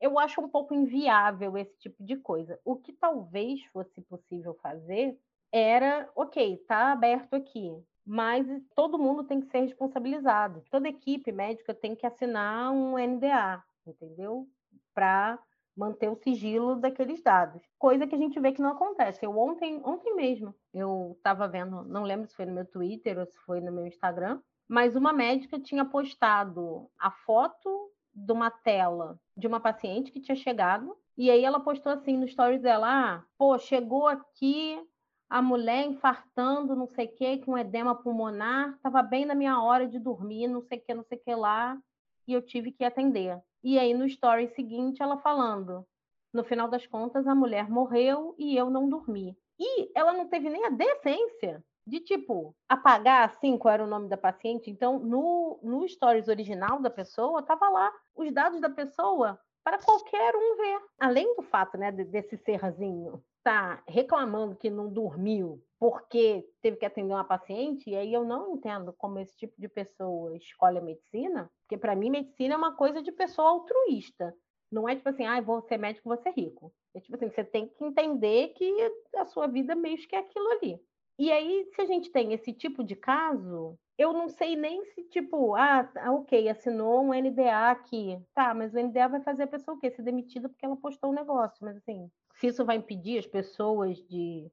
Eu 0.00 0.18
acho 0.18 0.40
um 0.40 0.48
pouco 0.48 0.74
inviável 0.74 1.56
esse 1.56 1.76
tipo 1.78 2.02
de 2.04 2.16
coisa. 2.16 2.60
O 2.64 2.76
que 2.76 2.92
talvez 2.92 3.64
fosse 3.66 4.00
possível 4.02 4.54
fazer 4.60 5.18
era, 5.52 6.10
ok, 6.14 6.58
tá 6.66 6.92
aberto 6.92 7.34
aqui, 7.34 7.72
mas 8.06 8.46
todo 8.74 8.98
mundo 8.98 9.24
tem 9.24 9.40
que 9.40 9.48
ser 9.48 9.60
responsabilizado. 9.60 10.62
Toda 10.70 10.88
equipe 10.88 11.32
médica 11.32 11.74
tem 11.74 11.96
que 11.96 12.06
assinar 12.06 12.70
um 12.70 12.96
NDA, 12.96 13.62
entendeu? 13.84 14.46
Para 14.94 15.38
manter 15.76 16.08
o 16.08 16.16
sigilo 16.16 16.76
daqueles 16.76 17.20
dados. 17.22 17.62
Coisa 17.78 18.06
que 18.06 18.14
a 18.14 18.18
gente 18.18 18.38
vê 18.40 18.52
que 18.52 18.62
não 18.62 18.70
acontece. 18.70 19.26
Eu 19.26 19.36
ontem, 19.36 19.82
ontem 19.84 20.14
mesmo, 20.14 20.54
eu 20.72 21.14
estava 21.18 21.48
vendo, 21.48 21.82
não 21.84 22.04
lembro 22.04 22.28
se 22.28 22.34
foi 22.34 22.46
no 22.46 22.54
meu 22.54 22.64
Twitter 22.64 23.18
ou 23.18 23.26
se 23.26 23.36
foi 23.40 23.60
no 23.60 23.72
meu 23.72 23.86
Instagram, 23.86 24.40
mas 24.68 24.96
uma 24.96 25.12
médica 25.12 25.60
tinha 25.60 25.84
postado 25.84 26.88
a 26.98 27.10
foto 27.10 27.90
de 28.14 28.32
uma 28.32 28.50
tela 28.50 29.20
de 29.36 29.46
uma 29.46 29.60
paciente 29.60 30.10
que 30.10 30.20
tinha 30.20 30.34
chegado, 30.34 30.96
e 31.16 31.30
aí 31.30 31.44
ela 31.44 31.60
postou 31.60 31.92
assim 31.92 32.16
no 32.16 32.26
stories 32.26 32.62
dela, 32.62 32.86
ah, 32.88 33.22
pô, 33.36 33.58
chegou 33.58 34.06
aqui 34.06 34.80
a 35.28 35.42
mulher 35.42 35.84
infartando, 35.86 36.76
não 36.76 36.86
sei 36.86 37.06
o 37.06 37.14
que, 37.14 37.38
com 37.38 37.58
edema 37.58 37.94
pulmonar, 37.94 38.74
estava 38.74 39.02
bem 39.02 39.24
na 39.24 39.34
minha 39.34 39.60
hora 39.60 39.86
de 39.86 39.98
dormir, 39.98 40.48
não 40.48 40.62
sei 40.62 40.78
o 40.78 40.80
que, 40.80 40.94
não 40.94 41.04
sei 41.04 41.18
o 41.18 41.20
que 41.20 41.34
lá, 41.34 41.78
e 42.26 42.32
eu 42.32 42.42
tive 42.42 42.72
que 42.72 42.84
atender. 42.84 43.40
E 43.62 43.78
aí 43.78 43.92
no 43.92 44.06
story 44.06 44.48
seguinte 44.54 45.02
ela 45.02 45.18
falando, 45.18 45.84
no 46.32 46.44
final 46.44 46.68
das 46.68 46.86
contas 46.86 47.26
a 47.26 47.34
mulher 47.34 47.68
morreu 47.68 48.34
e 48.38 48.56
eu 48.56 48.70
não 48.70 48.88
dormi. 48.88 49.36
E 49.58 49.90
ela 49.94 50.12
não 50.12 50.28
teve 50.28 50.48
nem 50.48 50.64
a 50.64 50.70
decência 50.70 51.64
de 51.86 52.00
tipo 52.00 52.54
apagar 52.68 53.28
assim 53.28 53.56
qual 53.56 53.74
era 53.74 53.84
o 53.84 53.88
nome 53.88 54.08
da 54.08 54.16
paciente. 54.16 54.70
Então 54.70 54.98
no 54.98 55.58
no 55.62 55.88
stories 55.88 56.28
original 56.28 56.80
da 56.80 56.90
pessoa 56.90 57.42
tava 57.42 57.68
lá 57.68 57.92
os 58.14 58.32
dados 58.32 58.60
da 58.60 58.68
pessoa 58.68 59.40
para 59.64 59.78
qualquer 59.78 60.34
um 60.36 60.56
ver. 60.56 60.80
Além 61.00 61.34
do 61.36 61.42
fato, 61.42 61.78
né, 61.78 61.90
desse 61.90 62.36
serrazinho 62.38 63.22
está 63.46 63.80
reclamando 63.86 64.56
que 64.56 64.68
não 64.68 64.92
dormiu 64.92 65.62
porque 65.78 66.44
teve 66.60 66.76
que 66.78 66.86
atender 66.86 67.12
uma 67.12 67.22
paciente, 67.22 67.90
e 67.90 67.94
aí 67.94 68.12
eu 68.12 68.24
não 68.24 68.54
entendo 68.54 68.92
como 68.94 69.18
esse 69.18 69.36
tipo 69.36 69.54
de 69.60 69.68
pessoa 69.68 70.34
escolhe 70.36 70.78
a 70.78 70.82
medicina, 70.82 71.50
porque 71.60 71.76
para 71.76 71.94
mim 71.94 72.10
medicina 72.10 72.54
é 72.54 72.56
uma 72.56 72.74
coisa 72.74 73.02
de 73.02 73.12
pessoa 73.12 73.50
altruísta. 73.50 74.34
Não 74.72 74.88
é 74.88 74.96
tipo 74.96 75.08
assim, 75.08 75.24
ah, 75.26 75.40
vou 75.40 75.60
ser 75.62 75.76
médico, 75.76 76.08
vou 76.08 76.18
ser 76.18 76.30
rico. 76.30 76.72
É 76.94 77.00
tipo 77.00 77.14
assim, 77.14 77.28
você 77.28 77.44
tem 77.44 77.68
que 77.68 77.84
entender 77.84 78.48
que 78.54 78.68
a 79.14 79.24
sua 79.26 79.46
vida 79.46 79.76
meio 79.76 79.96
que 79.98 80.16
é 80.16 80.18
aquilo 80.18 80.48
ali. 80.52 80.80
E 81.18 81.30
aí, 81.30 81.66
se 81.74 81.80
a 81.80 81.86
gente 81.86 82.10
tem 82.10 82.32
esse 82.32 82.52
tipo 82.52 82.82
de 82.82 82.96
caso, 82.96 83.78
eu 83.96 84.12
não 84.12 84.28
sei 84.28 84.56
nem 84.56 84.84
se, 84.86 85.04
tipo, 85.04 85.54
ah, 85.54 85.84
tá, 85.84 86.10
ok, 86.12 86.48
assinou 86.48 87.02
um 87.02 87.14
NDA 87.14 87.70
aqui. 87.70 88.18
Tá, 88.34 88.52
mas 88.54 88.74
o 88.74 88.78
NDA 88.78 89.08
vai 89.08 89.20
fazer 89.20 89.44
a 89.44 89.46
pessoa 89.46 89.76
o 89.76 89.80
quê? 89.80 89.90
Ser 89.90 90.02
demitida 90.02 90.48
porque 90.48 90.64
ela 90.64 90.76
postou 90.76 91.10
um 91.10 91.14
negócio. 91.14 91.58
Mas 91.62 91.76
assim, 91.76 92.10
se 92.36 92.48
isso 92.48 92.64
vai 92.64 92.76
impedir 92.76 93.18
as 93.18 93.26
pessoas 93.26 93.98
de, 94.06 94.50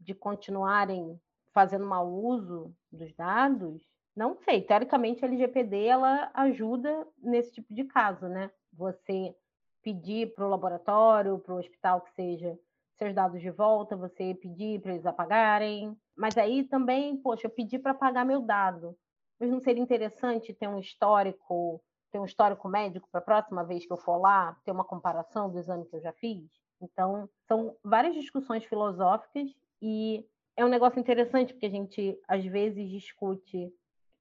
de 0.00 0.14
continuarem 0.14 1.20
fazendo 1.52 1.86
mau 1.86 2.12
uso 2.12 2.74
dos 2.90 3.12
dados, 3.14 3.82
não 4.14 4.36
sei. 4.36 4.62
Teoricamente, 4.62 5.24
a 5.24 5.28
LGPD 5.28 5.86
ela 5.86 6.30
ajuda 6.34 7.06
nesse 7.18 7.52
tipo 7.52 7.72
de 7.72 7.84
caso, 7.84 8.28
né? 8.28 8.50
Você 8.72 9.34
pedir 9.82 10.34
para 10.34 10.46
o 10.46 10.48
laboratório, 10.48 11.38
para 11.38 11.54
o 11.54 11.58
hospital 11.58 12.00
que 12.00 12.12
seja 12.12 12.58
seus 12.96 13.14
dados 13.14 13.40
de 13.40 13.50
volta, 13.50 13.96
você 13.96 14.34
pedir 14.34 14.80
para 14.80 14.92
eles 14.92 15.06
apagarem. 15.06 15.96
Mas 16.16 16.36
aí 16.38 16.64
também, 16.64 17.16
poxa, 17.16 17.46
eu 17.46 17.50
pedi 17.50 17.78
para 17.78 17.92
apagar 17.92 18.24
meu 18.24 18.40
dado. 18.40 18.96
Mas 19.38 19.50
não 19.50 19.60
seria 19.60 19.82
interessante 19.82 20.54
ter 20.54 20.68
um 20.68 20.78
histórico, 20.78 21.82
ter 22.10 22.18
um 22.18 22.24
histórico 22.24 22.68
médico 22.68 23.08
para 23.10 23.20
a 23.20 23.24
próxima 23.24 23.64
vez 23.64 23.84
que 23.84 23.92
eu 23.92 23.96
for 23.96 24.16
lá, 24.16 24.56
ter 24.64 24.70
uma 24.70 24.84
comparação 24.84 25.50
do 25.50 25.58
exame 25.58 25.86
que 25.86 25.96
eu 25.96 26.00
já 26.00 26.12
fiz? 26.12 26.63
Então, 26.80 27.28
são 27.46 27.76
várias 27.82 28.14
discussões 28.14 28.64
filosóficas 28.64 29.50
e 29.80 30.24
é 30.56 30.64
um 30.64 30.68
negócio 30.68 31.00
interessante 31.00 31.52
porque 31.52 31.66
a 31.66 31.70
gente 31.70 32.18
às 32.28 32.44
vezes 32.44 32.88
discute 32.90 33.72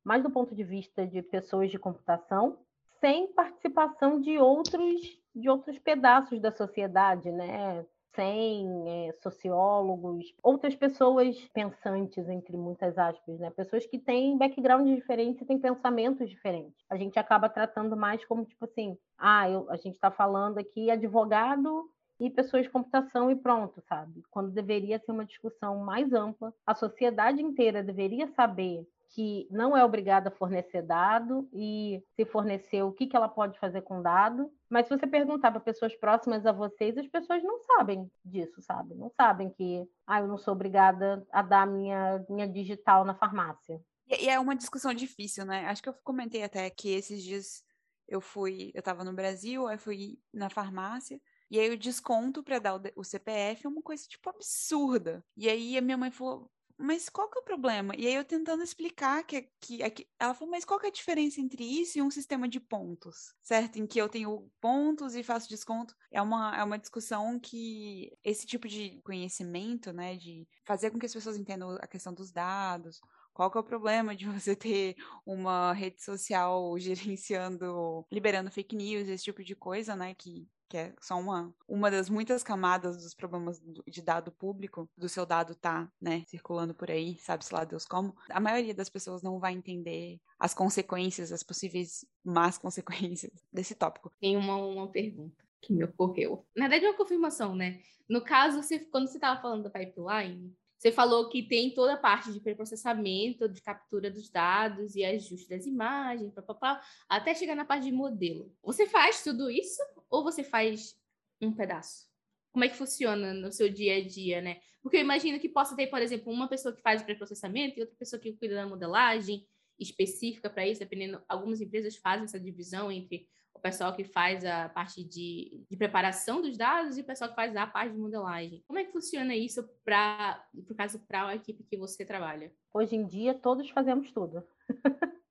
mais 0.03 0.21
do 0.21 0.29
ponto 0.29 0.53
de 0.53 0.63
vista 0.63 1.07
de 1.07 1.21
pessoas 1.21 1.71
de 1.71 1.79
computação, 1.79 2.57
sem 2.99 3.27
participação 3.27 4.19
de 4.19 4.37
outros 4.37 5.21
de 5.35 5.49
outros 5.49 5.79
pedaços 5.79 6.39
da 6.39 6.51
sociedade, 6.51 7.31
né? 7.31 7.85
Sem 8.15 8.67
é, 8.87 9.13
sociólogos, 9.13 10.31
outras 10.43 10.75
pessoas 10.75 11.39
pensantes, 11.51 12.29
entre 12.29 12.55
muitas 12.55 12.95
aspas, 12.95 13.39
né? 13.39 13.49
Pessoas 13.49 13.85
que 13.87 13.97
têm 13.97 14.37
backgrounds 14.37 14.95
diferentes 14.95 15.41
e 15.41 15.45
têm 15.45 15.57
pensamentos 15.57 16.29
diferentes. 16.29 16.85
A 16.87 16.95
gente 16.95 17.17
acaba 17.17 17.49
tratando 17.49 17.97
mais 17.97 18.23
como, 18.25 18.45
tipo 18.45 18.65
assim, 18.65 18.95
ah, 19.17 19.49
eu, 19.49 19.67
a 19.71 19.75
gente 19.77 19.95
está 19.95 20.11
falando 20.11 20.59
aqui 20.59 20.91
advogado 20.91 21.89
e 22.19 22.29
pessoas 22.29 22.63
de 22.63 22.69
computação 22.69 23.29
e 23.31 23.35
pronto, 23.35 23.81
sabe? 23.87 24.23
Quando 24.29 24.51
deveria 24.51 24.99
ser 24.99 25.11
uma 25.11 25.25
discussão 25.25 25.77
mais 25.79 26.13
ampla, 26.13 26.53
a 26.65 26.75
sociedade 26.75 27.41
inteira 27.41 27.83
deveria 27.83 28.27
saber 28.27 28.87
que 29.13 29.47
não 29.51 29.77
é 29.77 29.85
obrigada 29.85 30.29
a 30.29 30.31
fornecer 30.31 30.81
dado 30.81 31.47
e 31.53 32.03
se 32.15 32.25
fornecer 32.25 32.81
o 32.81 32.91
que, 32.91 33.05
que 33.05 33.15
ela 33.15 33.29
pode 33.29 33.59
fazer 33.59 33.81
com 33.81 34.01
dado. 34.01 34.51
Mas 34.67 34.87
se 34.87 34.97
você 34.97 35.05
perguntar 35.05 35.51
para 35.51 35.59
pessoas 35.59 35.95
próximas 35.95 36.45
a 36.47 36.51
vocês, 36.51 36.97
as 36.97 37.07
pessoas 37.07 37.43
não 37.43 37.59
sabem 37.59 38.09
disso, 38.25 38.59
sabe? 38.61 38.95
Não 38.95 39.11
sabem 39.11 39.51
que 39.51 39.87
ah, 40.07 40.21
eu 40.21 40.27
não 40.27 40.37
sou 40.37 40.53
obrigada 40.53 41.25
a 41.31 41.43
dar 41.43 41.67
minha, 41.67 42.25
minha 42.27 42.47
digital 42.47 43.05
na 43.05 43.13
farmácia. 43.13 43.79
E 44.07 44.27
é 44.27 44.39
uma 44.39 44.55
discussão 44.55 44.93
difícil, 44.93 45.45
né? 45.45 45.65
Acho 45.67 45.83
que 45.83 45.89
eu 45.89 45.95
comentei 46.03 46.43
até 46.43 46.67
que 46.71 46.89
esses 46.89 47.21
dias 47.23 47.63
eu 48.07 48.19
fui, 48.19 48.71
eu 48.73 48.79
estava 48.79 49.03
no 49.03 49.13
Brasil, 49.13 49.67
aí 49.67 49.77
fui 49.77 50.17
na 50.33 50.49
farmácia 50.49 51.21
e 51.53 51.59
aí 51.59 51.69
o 51.69 51.77
desconto 51.77 52.41
para 52.41 52.57
dar 52.57 52.81
o, 52.95 53.03
CPF 53.03 53.67
é 53.67 53.69
uma 53.69 53.83
coisa, 53.83 54.07
tipo, 54.07 54.27
absurda. 54.27 55.23
E 55.37 55.47
aí 55.47 55.77
a 55.77 55.81
minha 55.81 55.95
mãe 55.95 56.09
falou, 56.09 56.49
mas 56.75 57.09
qual 57.09 57.29
que 57.29 57.37
é 57.37 57.41
o 57.41 57.45
problema? 57.45 57.93
E 57.95 58.07
aí 58.07 58.15
eu 58.15 58.25
tentando 58.25 58.63
explicar 58.63 59.23
que, 59.23 59.43
que, 59.61 59.87
que, 59.91 60.07
ela 60.19 60.33
falou, 60.33 60.49
mas 60.49 60.65
qual 60.65 60.79
que 60.79 60.87
é 60.87 60.89
a 60.89 60.91
diferença 60.91 61.39
entre 61.39 61.63
isso 61.63 61.99
e 61.99 62.01
um 62.01 62.09
sistema 62.09 62.49
de 62.49 62.59
pontos, 62.59 63.35
certo? 63.39 63.77
Em 63.77 63.85
que 63.85 64.01
eu 64.01 64.09
tenho 64.09 64.49
pontos 64.59 65.13
e 65.13 65.21
faço 65.21 65.47
desconto. 65.47 65.95
É 66.11 66.19
uma, 66.19 66.57
é 66.57 66.63
uma 66.63 66.79
discussão 66.79 67.39
que 67.39 68.11
esse 68.23 68.47
tipo 68.47 68.67
de 68.67 68.99
conhecimento, 69.03 69.93
né, 69.93 70.15
de 70.17 70.47
fazer 70.65 70.89
com 70.89 70.97
que 70.97 71.05
as 71.05 71.13
pessoas 71.13 71.37
entendam 71.37 71.77
a 71.79 71.85
questão 71.85 72.15
dos 72.15 72.31
dados, 72.31 72.99
qual 73.33 73.51
que 73.51 73.57
é 73.57 73.61
o 73.61 73.63
problema 73.63 74.15
de 74.15 74.25
você 74.25 74.55
ter 74.55 74.95
uma 75.25 75.73
rede 75.73 76.01
social 76.01 76.77
gerenciando, 76.79 78.05
liberando 78.11 78.51
fake 78.51 78.75
news, 78.75 79.07
esse 79.07 79.23
tipo 79.23 79.43
de 79.43 79.55
coisa, 79.55 79.95
né, 79.95 80.13
que 80.13 80.47
que 80.73 80.77
é 80.77 80.93
só 80.99 81.19
uma, 81.19 81.53
uma 81.67 81.91
das 81.91 82.09
muitas 82.09 82.41
camadas 82.41 82.97
dos 82.97 83.13
problemas 83.13 83.61
de 83.87 84.01
dado 84.01 84.31
público, 84.31 84.89
do 84.97 85.07
seu 85.07 85.23
dado 85.23 85.53
tá, 85.53 85.87
né, 86.01 86.23
circulando 86.25 86.73
por 86.73 86.89
aí, 86.89 87.15
sabe-se 87.19 87.53
lá 87.53 87.63
Deus 87.63 87.85
como, 87.85 88.15
a 88.27 88.39
maioria 88.39 88.73
das 88.73 88.89
pessoas 88.89 89.21
não 89.21 89.37
vai 89.37 89.53
entender 89.53 90.19
as 90.39 90.51
consequências, 90.51 91.31
as 91.31 91.43
possíveis 91.43 92.03
más 92.25 92.57
consequências 92.57 93.31
desse 93.53 93.75
tópico. 93.75 94.11
Tem 94.19 94.35
uma, 94.35 94.55
uma 94.55 94.87
pergunta 94.87 95.45
que 95.61 95.71
me 95.71 95.83
ocorreu. 95.83 96.43
Na 96.57 96.67
verdade, 96.67 96.85
é 96.85 96.89
uma 96.89 96.97
confirmação, 96.97 97.55
né? 97.55 97.79
No 98.09 98.23
caso, 98.23 98.59
quando 98.89 99.07
você 99.07 99.17
estava 99.17 99.39
falando 99.39 99.63
da 99.63 99.69
pipeline, 99.69 100.57
você 100.83 100.91
falou 100.91 101.29
que 101.29 101.41
tem 101.41 101.73
toda 101.73 101.93
a 101.93 101.97
parte 101.97 102.33
de 102.33 102.41
preprocessamento, 102.41 103.47
de 103.47 103.61
captura 103.61 104.11
dos 104.11 104.29
dados 104.29 104.97
e 104.97 105.05
ajuste 105.05 105.47
das 105.47 105.65
imagens, 105.65 106.33
papapá, 106.33 106.83
até 107.07 107.33
chegar 107.33 107.55
na 107.55 107.63
parte 107.63 107.85
de 107.85 107.91
modelo. 107.93 108.53
Você 108.61 108.85
faz 108.85 109.23
tudo 109.23 109.49
isso 109.49 109.81
ou 110.09 110.25
você 110.25 110.43
faz 110.43 110.99
um 111.39 111.53
pedaço? 111.53 112.05
Como 112.51 112.65
é 112.65 112.67
que 112.67 112.75
funciona 112.75 113.33
no 113.33 113.49
seu 113.49 113.69
dia 113.69 113.95
a 113.95 114.05
dia, 114.05 114.41
né? 114.41 114.59
Porque 114.81 114.97
eu 114.97 115.01
imagino 115.01 115.39
que 115.39 115.47
possa 115.47 115.73
ter, 115.73 115.87
por 115.87 116.01
exemplo, 116.01 116.33
uma 116.33 116.49
pessoa 116.49 116.75
que 116.75 116.81
faz 116.81 117.01
o 117.01 117.05
preprocessamento 117.05 117.79
e 117.79 117.81
outra 117.83 117.95
pessoa 117.95 118.21
que 118.21 118.33
cuida 118.33 118.55
da 118.55 118.67
modelagem 118.67 119.47
específica 119.79 120.49
para 120.49 120.67
isso, 120.67 120.81
dependendo. 120.81 121.23
Algumas 121.29 121.61
empresas 121.61 121.95
fazem 121.95 122.25
essa 122.25 122.37
divisão 122.37 122.91
entre 122.91 123.25
pessoal 123.63 123.95
que 123.95 124.03
faz 124.03 124.43
a 124.43 124.67
parte 124.67 125.01
de, 125.01 125.65
de 125.71 125.77
preparação 125.77 126.41
dos 126.41 126.57
dados 126.57 126.97
e 126.97 127.01
o 127.01 127.05
pessoal 127.05 127.29
que 127.29 127.35
faz 127.35 127.55
a 127.55 127.65
parte 127.65 127.93
de 127.93 127.97
modelagem. 127.97 128.61
Como 128.67 128.77
é 128.77 128.83
que 128.83 128.91
funciona 128.91 129.33
isso 129.33 129.63
para, 129.85 130.45
por 130.67 130.75
caso, 130.75 130.99
para 131.07 131.29
a 131.29 131.35
equipe 131.35 131.63
que 131.63 131.77
você 131.77 132.05
trabalha? 132.05 132.53
Hoje 132.73 132.97
em 132.97 133.07
dia, 133.07 133.33
todos 133.33 133.69
fazemos 133.69 134.11
tudo. 134.11 134.43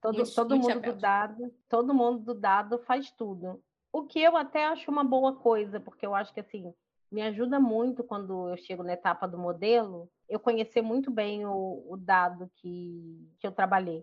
todo, 0.00 0.16
muito, 0.16 0.34
todo 0.34 0.56
mundo 0.56 0.80
do 0.80 0.92
dado, 0.94 1.54
todo 1.68 1.94
mundo 1.94 2.24
do 2.24 2.34
dado 2.34 2.78
faz 2.78 3.10
tudo. 3.10 3.62
O 3.92 4.06
que 4.06 4.20
eu 4.20 4.36
até 4.36 4.64
acho 4.64 4.90
uma 4.90 5.04
boa 5.04 5.36
coisa, 5.36 5.78
porque 5.78 6.06
eu 6.06 6.14
acho 6.14 6.32
que 6.32 6.40
assim 6.40 6.72
me 7.12 7.20
ajuda 7.20 7.60
muito 7.60 8.02
quando 8.02 8.48
eu 8.48 8.56
chego 8.56 8.82
na 8.82 8.94
etapa 8.94 9.28
do 9.28 9.38
modelo, 9.38 10.10
eu 10.28 10.40
conhecer 10.40 10.82
muito 10.82 11.10
bem 11.10 11.44
o, 11.44 11.84
o 11.88 11.96
dado 11.96 12.50
que, 12.56 13.30
que 13.38 13.46
eu 13.46 13.52
trabalhei. 13.52 14.02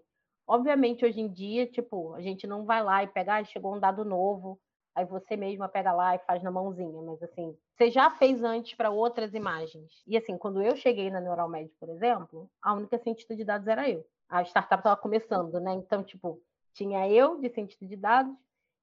Obviamente, 0.51 1.05
hoje 1.05 1.21
em 1.21 1.29
dia, 1.29 1.65
tipo, 1.65 2.13
a 2.13 2.19
gente 2.19 2.45
não 2.45 2.65
vai 2.65 2.83
lá 2.83 3.01
e 3.01 3.07
pega, 3.07 3.35
ah, 3.35 3.43
chegou 3.45 3.73
um 3.73 3.79
dado 3.79 4.03
novo, 4.03 4.59
aí 4.93 5.05
você 5.05 5.37
mesma 5.37 5.69
pega 5.69 5.93
lá 5.93 6.13
e 6.13 6.19
faz 6.19 6.43
na 6.43 6.51
mãozinha, 6.51 7.01
mas 7.03 7.23
assim, 7.23 7.57
você 7.73 7.89
já 7.89 8.11
fez 8.11 8.43
antes 8.43 8.73
para 8.73 8.89
outras 8.89 9.33
imagens. 9.33 10.03
E 10.05 10.17
assim, 10.17 10.37
quando 10.37 10.61
eu 10.61 10.75
cheguei 10.75 11.09
na 11.09 11.21
Neuralmed, 11.21 11.71
por 11.79 11.87
exemplo, 11.87 12.51
a 12.61 12.73
única 12.73 12.97
cientista 12.97 13.33
de 13.33 13.45
dados 13.45 13.65
era 13.65 13.89
eu. 13.89 14.05
A 14.27 14.41
startup 14.41 14.81
estava 14.81 14.97
começando, 14.97 15.57
né? 15.57 15.71
Então, 15.71 16.03
tipo, 16.03 16.41
tinha 16.73 17.07
eu 17.09 17.39
de 17.39 17.49
cientista 17.49 17.87
de 17.87 17.95
dados 17.95 18.35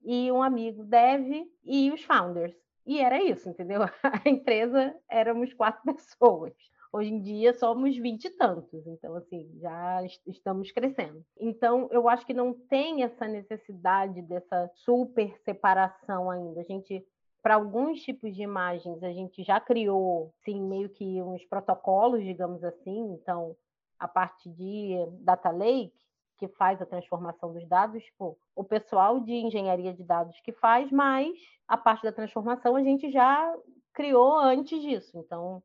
e 0.03 0.33
um 0.33 0.43
amigo 0.43 0.83
dev 0.85 1.51
e 1.63 1.93
os 1.93 2.03
founders. 2.03 2.57
E 2.87 2.99
era 2.99 3.23
isso, 3.23 3.47
entendeu? 3.47 3.83
A 4.25 4.27
empresa 4.27 4.97
éramos 5.07 5.53
quatro 5.53 5.83
pessoas. 5.95 6.55
Hoje 6.93 7.11
em 7.11 7.21
dia 7.21 7.53
somos 7.53 7.97
vinte 7.97 8.25
e 8.25 8.31
tantos, 8.31 8.87
então 8.87 9.15
assim, 9.17 9.51
já 9.61 10.03
estamos 10.27 10.73
crescendo. 10.73 11.23
Então, 11.39 11.89
eu 11.91 12.09
acho 12.09 12.25
que 12.27 12.33
não 12.33 12.55
tem 12.55 13.03
essa 13.03 13.27
necessidade 13.29 14.23
dessa 14.23 14.71
super 14.75 15.37
separação 15.45 16.31
ainda. 16.31 16.61
A 16.61 16.65
gente 16.65 17.07
para 17.43 17.55
alguns 17.55 18.03
tipos 18.03 18.35
de 18.35 18.43
imagens, 18.43 19.03
a 19.03 19.13
gente 19.13 19.43
já 19.43 19.61
criou, 19.61 20.35
sim, 20.45 20.61
meio 20.61 20.89
que 20.91 21.23
uns 21.23 21.45
protocolos, 21.45 22.23
digamos 22.23 22.63
assim. 22.65 23.13
Então, 23.13 23.57
a 23.99 24.09
parte 24.09 24.51
de 24.51 24.95
data 25.21 25.51
lake, 25.51 25.93
que 26.37 26.49
faz 26.49 26.81
a 26.81 26.87
transformação 26.87 27.53
dos 27.53 27.67
dados, 27.67 28.03
tipo, 28.03 28.39
o 28.55 28.63
pessoal 28.63 29.21
de 29.21 29.33
engenharia 29.33 29.93
de 29.93 30.05
dados 30.05 30.39
que 30.41 30.53
faz, 30.53 30.91
mas 30.91 31.37
a 31.67 31.77
parte 31.77 32.03
da 32.03 32.13
transformação 32.13 32.77
a 32.77 32.83
gente 32.83 33.11
já 33.11 33.53
criou 33.93 34.39
antes 34.39 34.81
disso. 34.81 35.19
Então, 35.19 35.63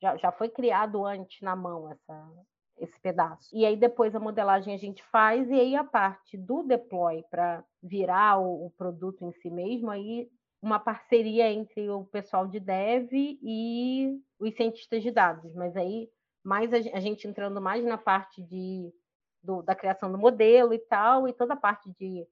já, 0.00 0.16
já 0.16 0.32
foi 0.32 0.48
criado 0.48 1.04
antes 1.04 1.40
na 1.40 1.56
mão 1.56 1.90
essa, 1.90 2.32
esse 2.78 2.98
pedaço. 3.00 3.48
E 3.52 3.64
aí 3.64 3.76
depois 3.76 4.14
a 4.14 4.20
modelagem 4.20 4.74
a 4.74 4.78
gente 4.78 5.02
faz, 5.04 5.48
e 5.50 5.54
aí 5.54 5.76
a 5.76 5.84
parte 5.84 6.36
do 6.36 6.62
deploy 6.62 7.22
para 7.30 7.64
virar 7.82 8.38
o, 8.38 8.66
o, 8.66 8.70
produto 8.70 9.24
em 9.24 9.32
si 9.32 9.50
mesmo, 9.50 9.90
aí 9.90 10.28
uma 10.60 10.78
parceria 10.78 11.52
entre 11.52 11.88
o 11.90 12.04
pessoal 12.04 12.46
de 12.46 12.58
dev 12.58 13.08
e 13.12 14.18
os 14.38 14.54
cientistas 14.54 15.02
de 15.02 15.10
dados, 15.10 15.54
mas 15.54 15.76
aí 15.76 16.08
mais 16.42 16.72
a, 16.72 16.76
a 16.76 17.00
gente 17.00 17.26
entrando 17.26 17.60
mais 17.60 17.84
na 17.84 17.98
parte 17.98 18.42
de, 18.42 18.92
do, 19.42 19.62
da 19.62 19.74
criação 19.74 20.10
do 20.10 20.18
modelo 20.18 20.74
e 20.74 20.78
tal, 20.78 21.28
e 21.28 21.32
toda 21.32 21.54
a 21.54 21.58
parte 21.58 21.90
de 21.98 22.26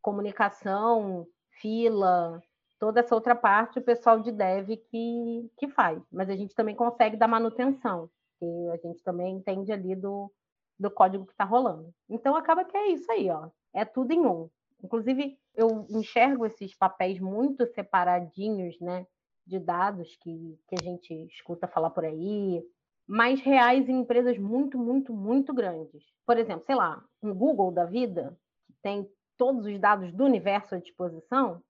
comunicação, 0.00 1.26
fila, 1.60 2.42
toda 2.78 3.00
essa 3.00 3.14
outra 3.14 3.34
parte 3.34 3.78
o 3.78 3.82
pessoal 3.82 4.20
de 4.20 4.30
dev 4.30 4.76
que, 4.90 5.50
que 5.56 5.68
faz, 5.68 6.00
mas 6.12 6.30
a 6.30 6.36
gente 6.36 6.54
também 6.54 6.74
consegue 6.74 7.16
dar 7.16 7.28
manutenção, 7.28 8.08
que 8.38 8.68
a 8.72 8.76
gente 8.76 9.02
também 9.02 9.36
entende 9.36 9.72
ali 9.72 9.94
do, 9.94 10.32
do 10.78 10.90
código 10.90 11.26
que 11.26 11.32
está 11.32 11.44
rolando. 11.44 11.92
Então 12.08 12.36
acaba 12.36 12.64
que 12.64 12.76
é 12.76 12.88
isso 12.92 13.10
aí, 13.10 13.28
ó. 13.30 13.48
É 13.74 13.84
tudo 13.84 14.12
em 14.12 14.20
um. 14.20 14.48
Inclusive, 14.82 15.38
eu 15.54 15.86
enxergo 15.90 16.46
esses 16.46 16.74
papéis 16.74 17.18
muito 17.18 17.66
separadinhos, 17.66 18.78
né, 18.80 19.06
de 19.44 19.58
dados 19.58 20.16
que, 20.20 20.58
que 20.68 20.76
a 20.80 20.82
gente 20.82 21.12
escuta 21.32 21.66
falar 21.66 21.90
por 21.90 22.04
aí, 22.04 22.62
mais 23.06 23.40
reais 23.40 23.88
em 23.88 24.00
empresas 24.00 24.38
muito, 24.38 24.78
muito, 24.78 25.12
muito 25.12 25.52
grandes. 25.52 26.04
Por 26.26 26.38
exemplo, 26.38 26.64
sei 26.66 26.74
lá, 26.74 27.02
um 27.22 27.34
Google 27.34 27.72
da 27.72 27.84
vida, 27.84 28.38
que 28.66 28.74
tem 28.82 29.10
todos 29.36 29.66
os 29.66 29.80
dados 29.80 30.12
do 30.12 30.24
universo 30.24 30.74
à 30.74 30.78
disposição, 30.78 31.62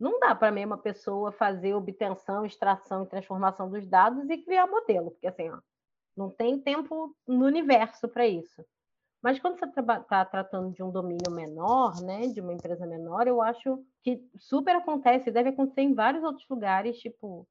não 0.00 0.18
dá 0.18 0.34
para 0.34 0.48
a 0.48 0.52
mesma 0.52 0.78
pessoa 0.78 1.30
fazer 1.30 1.74
obtenção, 1.74 2.46
extração 2.46 3.04
e 3.04 3.06
transformação 3.06 3.68
dos 3.68 3.86
dados 3.86 4.28
e 4.30 4.38
criar 4.38 4.66
modelo, 4.66 5.10
porque 5.10 5.26
assim, 5.26 5.50
ó, 5.50 5.58
não 6.16 6.30
tem 6.30 6.58
tempo 6.58 7.14
no 7.28 7.44
universo 7.44 8.08
para 8.08 8.26
isso. 8.26 8.64
Mas 9.22 9.38
quando 9.38 9.58
você 9.58 9.66
está 9.66 10.24
tratando 10.24 10.72
de 10.72 10.82
um 10.82 10.90
domínio 10.90 11.30
menor, 11.30 12.00
né, 12.00 12.22
de 12.22 12.40
uma 12.40 12.54
empresa 12.54 12.86
menor, 12.86 13.28
eu 13.28 13.42
acho 13.42 13.84
que 14.02 14.26
super 14.38 14.74
acontece, 14.74 15.30
deve 15.30 15.50
acontecer 15.50 15.82
em 15.82 15.92
vários 15.92 16.24
outros 16.24 16.48
lugares, 16.48 16.98
tipo, 16.98 17.46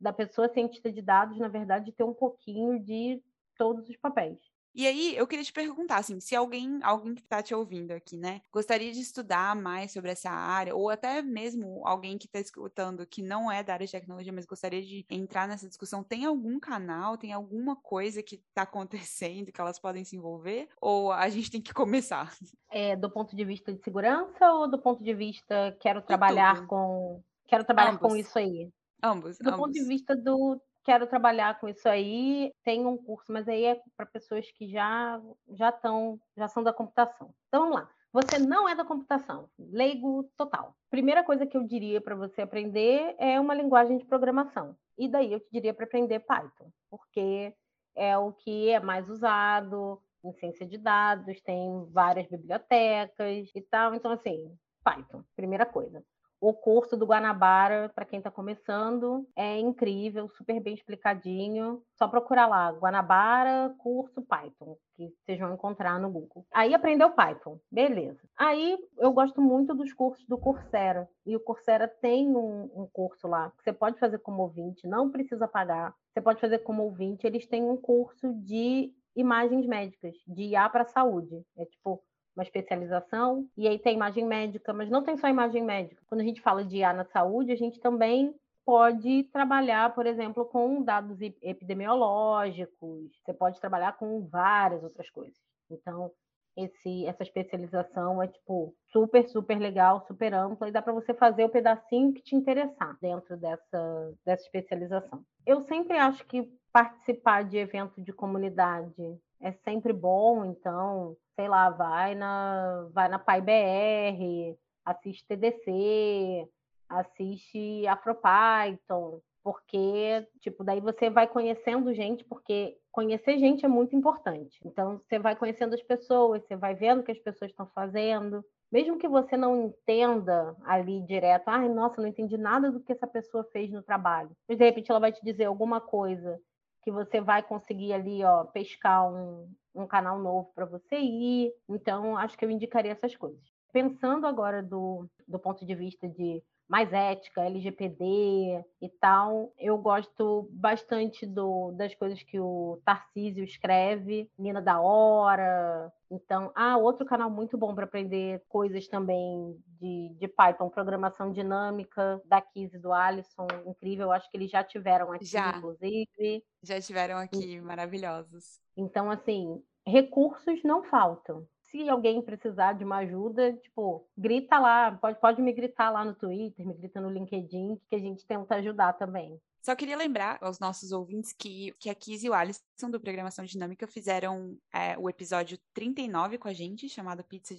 da 0.00 0.12
pessoa 0.12 0.48
cientista 0.48 0.90
de 0.90 1.00
dados, 1.00 1.38
na 1.38 1.46
verdade, 1.46 1.92
ter 1.92 2.02
um 2.02 2.12
pouquinho 2.12 2.80
de 2.80 3.22
todos 3.56 3.88
os 3.88 3.96
papéis. 3.96 4.51
E 4.74 4.86
aí, 4.86 5.14
eu 5.16 5.26
queria 5.26 5.44
te 5.44 5.52
perguntar, 5.52 5.98
assim, 5.98 6.18
se 6.18 6.34
alguém, 6.34 6.80
alguém 6.82 7.14
que 7.14 7.20
está 7.20 7.42
te 7.42 7.54
ouvindo 7.54 7.92
aqui, 7.92 8.16
né, 8.16 8.40
gostaria 8.50 8.90
de 8.90 9.00
estudar 9.00 9.54
mais 9.54 9.92
sobre 9.92 10.10
essa 10.10 10.30
área, 10.30 10.74
ou 10.74 10.88
até 10.88 11.20
mesmo 11.20 11.86
alguém 11.86 12.16
que 12.16 12.26
está 12.26 12.40
escutando 12.40 13.06
que 13.06 13.20
não 13.20 13.52
é 13.52 13.62
da 13.62 13.74
área 13.74 13.86
de 13.86 13.92
tecnologia, 13.92 14.32
mas 14.32 14.46
gostaria 14.46 14.82
de 14.82 15.04
entrar 15.10 15.46
nessa 15.46 15.68
discussão, 15.68 16.02
tem 16.02 16.24
algum 16.24 16.58
canal, 16.58 17.18
tem 17.18 17.32
alguma 17.32 17.76
coisa 17.76 18.22
que 18.22 18.36
está 18.36 18.62
acontecendo 18.62 19.52
que 19.52 19.60
elas 19.60 19.78
podem 19.78 20.04
se 20.04 20.16
envolver? 20.16 20.68
Ou 20.80 21.12
a 21.12 21.28
gente 21.28 21.50
tem 21.50 21.60
que 21.60 21.74
começar? 21.74 22.34
É, 22.70 22.96
do 22.96 23.10
ponto 23.10 23.36
de 23.36 23.44
vista 23.44 23.72
de 23.72 23.82
segurança 23.82 24.50
ou 24.52 24.70
do 24.70 24.80
ponto 24.80 25.02
de 25.02 25.14
vista 25.14 25.76
quero 25.80 26.00
trabalhar 26.00 26.66
com 26.66 27.22
quero 27.46 27.64
trabalhar 27.64 27.90
ambos. 27.90 28.08
com 28.08 28.16
isso 28.16 28.38
aí? 28.38 28.70
Ambos. 29.02 29.36
Do 29.38 29.50
ambos. 29.50 29.60
ponto 29.60 29.72
de 29.72 29.84
vista 29.84 30.16
do 30.16 30.58
quero 30.84 31.06
trabalhar 31.06 31.58
com 31.60 31.68
isso 31.68 31.88
aí, 31.88 32.52
tem 32.64 32.86
um 32.86 32.96
curso, 32.96 33.32
mas 33.32 33.48
aí 33.48 33.64
é 33.64 33.80
para 33.96 34.06
pessoas 34.06 34.50
que 34.52 34.68
já 34.68 35.20
já 35.50 35.70
estão, 35.70 36.20
já 36.36 36.48
são 36.48 36.62
da 36.62 36.72
computação. 36.72 37.34
Então 37.48 37.62
vamos 37.62 37.76
lá. 37.76 37.90
Você 38.12 38.38
não 38.38 38.68
é 38.68 38.74
da 38.74 38.84
computação, 38.84 39.48
leigo 39.58 40.30
total. 40.36 40.76
Primeira 40.90 41.24
coisa 41.24 41.46
que 41.46 41.56
eu 41.56 41.66
diria 41.66 41.98
para 41.98 42.14
você 42.14 42.42
aprender 42.42 43.14
é 43.18 43.40
uma 43.40 43.54
linguagem 43.54 43.96
de 43.96 44.04
programação. 44.04 44.76
E 44.98 45.08
daí 45.08 45.32
eu 45.32 45.40
te 45.40 45.48
diria 45.50 45.72
para 45.72 45.86
aprender 45.86 46.20
Python, 46.20 46.70
porque 46.90 47.54
é 47.96 48.16
o 48.18 48.32
que 48.32 48.68
é 48.68 48.80
mais 48.80 49.08
usado 49.08 50.00
em 50.24 50.32
ciência 50.34 50.66
de 50.66 50.78
dados, 50.78 51.40
tem 51.40 51.84
várias 51.90 52.28
bibliotecas 52.28 53.50
e 53.54 53.62
tal. 53.62 53.94
Então, 53.94 54.12
assim, 54.12 54.56
Python, 54.84 55.24
primeira 55.34 55.66
coisa. 55.66 56.04
O 56.42 56.52
curso 56.52 56.96
do 56.96 57.06
Guanabara, 57.06 57.88
para 57.94 58.04
quem 58.04 58.18
está 58.18 58.28
começando, 58.28 59.24
é 59.36 59.60
incrível, 59.60 60.28
super 60.30 60.58
bem 60.60 60.74
explicadinho. 60.74 61.80
Só 61.96 62.08
procurar 62.08 62.48
lá, 62.48 62.72
Guanabara, 62.72 63.72
curso 63.78 64.20
Python, 64.22 64.76
que 64.96 65.14
vocês 65.20 65.38
vão 65.38 65.54
encontrar 65.54 66.00
no 66.00 66.10
Google. 66.10 66.44
Aí 66.52 66.74
aprendeu 66.74 67.12
Python, 67.12 67.60
beleza. 67.70 68.28
Aí 68.36 68.76
eu 68.98 69.12
gosto 69.12 69.40
muito 69.40 69.72
dos 69.72 69.92
cursos 69.92 70.26
do 70.26 70.36
Coursera. 70.36 71.08
E 71.24 71.36
o 71.36 71.40
Coursera 71.40 71.86
tem 71.86 72.36
um, 72.36 72.68
um 72.74 72.88
curso 72.92 73.28
lá 73.28 73.52
que 73.56 73.62
você 73.62 73.72
pode 73.72 74.00
fazer 74.00 74.18
como 74.18 74.42
ouvinte, 74.42 74.84
não 74.84 75.12
precisa 75.12 75.46
pagar. 75.46 75.94
Você 76.12 76.20
pode 76.20 76.40
fazer 76.40 76.58
como 76.58 76.82
ouvinte. 76.82 77.24
Eles 77.24 77.46
têm 77.46 77.62
um 77.62 77.76
curso 77.76 78.34
de 78.34 78.92
imagens 79.14 79.64
médicas, 79.64 80.16
de 80.26 80.42
IA 80.42 80.68
para 80.68 80.86
saúde. 80.86 81.40
É 81.56 81.64
tipo 81.66 82.02
uma 82.34 82.42
especialização, 82.42 83.46
e 83.56 83.68
aí 83.68 83.78
tem 83.78 83.94
imagem 83.94 84.26
médica, 84.26 84.72
mas 84.72 84.88
não 84.90 85.02
tem 85.02 85.16
só 85.16 85.28
imagem 85.28 85.62
médica. 85.62 86.02
Quando 86.06 86.22
a 86.22 86.24
gente 86.24 86.40
fala 86.40 86.64
de 86.64 86.78
IA 86.78 86.92
na 86.92 87.04
saúde, 87.04 87.52
a 87.52 87.56
gente 87.56 87.78
também 87.80 88.34
pode 88.64 89.24
trabalhar, 89.24 89.94
por 89.94 90.06
exemplo, 90.06 90.44
com 90.44 90.82
dados 90.82 91.18
epidemiológicos, 91.20 93.10
você 93.24 93.34
pode 93.34 93.60
trabalhar 93.60 93.96
com 93.98 94.26
várias 94.28 94.82
outras 94.82 95.10
coisas. 95.10 95.38
Então, 95.70 96.10
esse, 96.56 97.06
essa 97.06 97.22
especialização 97.22 98.22
é 98.22 98.28
tipo 98.28 98.74
super, 98.92 99.26
super 99.28 99.58
legal, 99.58 100.04
super 100.06 100.34
ampla 100.34 100.68
e 100.68 100.72
dá 100.72 100.82
para 100.82 100.92
você 100.92 101.14
fazer 101.14 101.44
o 101.44 101.48
pedacinho 101.48 102.12
que 102.12 102.22
te 102.22 102.36
interessar 102.36 102.96
dentro 103.00 103.36
dessa, 103.36 104.14
dessa 104.24 104.42
especialização. 104.44 105.24
Eu 105.46 105.62
sempre 105.62 105.96
acho 105.96 106.24
que 106.26 106.48
participar 106.72 107.44
de 107.44 107.56
evento 107.56 108.00
de 108.02 108.12
comunidade 108.12 109.18
é 109.42 109.52
sempre 109.64 109.92
bom, 109.92 110.44
então 110.44 111.16
sei 111.34 111.48
lá, 111.48 111.70
vai 111.70 112.14
na, 112.14 112.88
vai 112.92 113.08
na 113.08 113.18
PyBR, 113.18 114.56
assiste 114.84 115.26
TDC, 115.26 116.48
assiste 116.88 117.86
AfroPython, 117.86 119.20
porque, 119.42 120.26
tipo, 120.40 120.62
daí 120.62 120.80
você 120.80 121.10
vai 121.10 121.26
conhecendo 121.26 121.92
gente, 121.92 122.24
porque 122.24 122.78
conhecer 122.92 123.38
gente 123.38 123.64
é 123.64 123.68
muito 123.68 123.96
importante. 123.96 124.60
Então, 124.64 124.98
você 124.98 125.18
vai 125.18 125.34
conhecendo 125.34 125.74
as 125.74 125.82
pessoas, 125.82 126.44
você 126.44 126.54
vai 126.54 126.74
vendo 126.74 127.00
o 127.00 127.02
que 127.02 127.10
as 127.10 127.18
pessoas 127.18 127.50
estão 127.50 127.66
fazendo. 127.74 128.44
Mesmo 128.70 128.98
que 128.98 129.08
você 129.08 129.36
não 129.36 129.66
entenda 129.66 130.56
ali 130.64 131.00
direto, 131.02 131.48
ai, 131.48 131.68
nossa, 131.68 132.00
não 132.00 132.08
entendi 132.08 132.38
nada 132.38 132.70
do 132.70 132.80
que 132.80 132.92
essa 132.92 133.06
pessoa 133.06 133.44
fez 133.52 133.70
no 133.70 133.82
trabalho. 133.82 134.30
Mas, 134.48 134.58
de 134.58 134.64
repente, 134.64 134.90
ela 134.90 135.00
vai 135.00 135.12
te 135.12 135.24
dizer 135.24 135.46
alguma 135.46 135.80
coisa 135.80 136.40
que 136.82 136.90
você 136.90 137.20
vai 137.20 137.42
conseguir 137.42 137.92
ali, 137.92 138.24
ó, 138.24 138.44
pescar 138.44 139.10
um, 139.10 139.48
um 139.74 139.86
canal 139.86 140.18
novo 140.18 140.50
para 140.54 140.64
você 140.64 140.96
ir. 140.98 141.52
Então, 141.68 142.16
acho 142.16 142.36
que 142.36 142.44
eu 142.44 142.50
indicaria 142.50 142.92
essas 142.92 143.16
coisas. 143.16 143.40
Pensando 143.72 144.26
agora 144.26 144.62
do, 144.62 145.08
do 145.26 145.38
ponto 145.38 145.64
de 145.64 145.74
vista 145.74 146.08
de 146.08 146.42
mais 146.72 146.90
ética, 146.90 147.44
LGPD 147.44 148.64
e 148.80 148.88
tal. 148.98 149.52
Eu 149.58 149.76
gosto 149.76 150.48
bastante 150.52 151.26
do, 151.26 151.70
das 151.72 151.94
coisas 151.94 152.22
que 152.22 152.40
o 152.40 152.80
Tarcísio 152.82 153.44
escreve, 153.44 154.30
Nina 154.38 154.62
da 154.62 154.80
Hora. 154.80 155.92
Então, 156.10 156.50
ah, 156.54 156.78
outro 156.78 157.04
canal 157.04 157.28
muito 157.28 157.58
bom 157.58 157.74
para 157.74 157.84
aprender 157.84 158.42
coisas 158.48 158.88
também 158.88 159.54
de, 159.78 160.16
de 160.18 160.26
Python, 160.26 160.70
programação 160.70 161.30
dinâmica, 161.30 162.22
da 162.24 162.40
Kiz 162.40 162.72
e 162.72 162.78
do 162.78 162.90
Alisson, 162.90 163.46
incrível. 163.66 164.10
Acho 164.10 164.30
que 164.30 164.38
eles 164.38 164.50
já 164.50 164.64
tiveram 164.64 165.12
aqui, 165.12 165.26
já. 165.26 165.50
inclusive. 165.50 166.42
Já 166.62 166.80
tiveram 166.80 167.18
aqui, 167.18 167.56
e, 167.56 167.60
maravilhosos. 167.60 168.58
Então, 168.74 169.10
assim, 169.10 169.62
recursos 169.86 170.62
não 170.64 170.82
faltam 170.84 171.46
se 171.72 171.88
alguém 171.88 172.20
precisar 172.20 172.74
de 172.74 172.84
uma 172.84 172.98
ajuda, 172.98 173.54
tipo, 173.54 174.06
grita 174.16 174.58
lá, 174.58 174.92
pode, 174.92 175.18
pode 175.18 175.40
me 175.40 175.52
gritar 175.54 175.90
lá 175.90 176.04
no 176.04 176.14
Twitter, 176.14 176.66
me 176.66 176.74
grita 176.74 177.00
no 177.00 177.10
LinkedIn, 177.10 177.80
que 177.88 177.96
a 177.96 177.98
gente 177.98 178.26
tenta 178.26 178.56
ajudar 178.56 178.92
também. 178.92 179.40
Só 179.62 179.76
queria 179.76 179.96
lembrar 179.96 180.38
aos 180.42 180.58
nossos 180.58 180.90
ouvintes 180.90 181.32
que, 181.32 181.72
que 181.78 181.88
a 181.88 181.94
Kiz 181.94 182.24
e 182.24 182.28
o 182.28 182.34
Alisson 182.34 182.90
do 182.90 183.00
Programação 183.00 183.44
Dinâmica 183.44 183.86
fizeram 183.86 184.58
é, 184.74 184.98
o 184.98 185.08
episódio 185.08 185.56
39 185.72 186.36
com 186.36 186.48
a 186.48 186.52
gente, 186.52 186.88
chamado 186.88 187.22
Pizza 187.22 187.54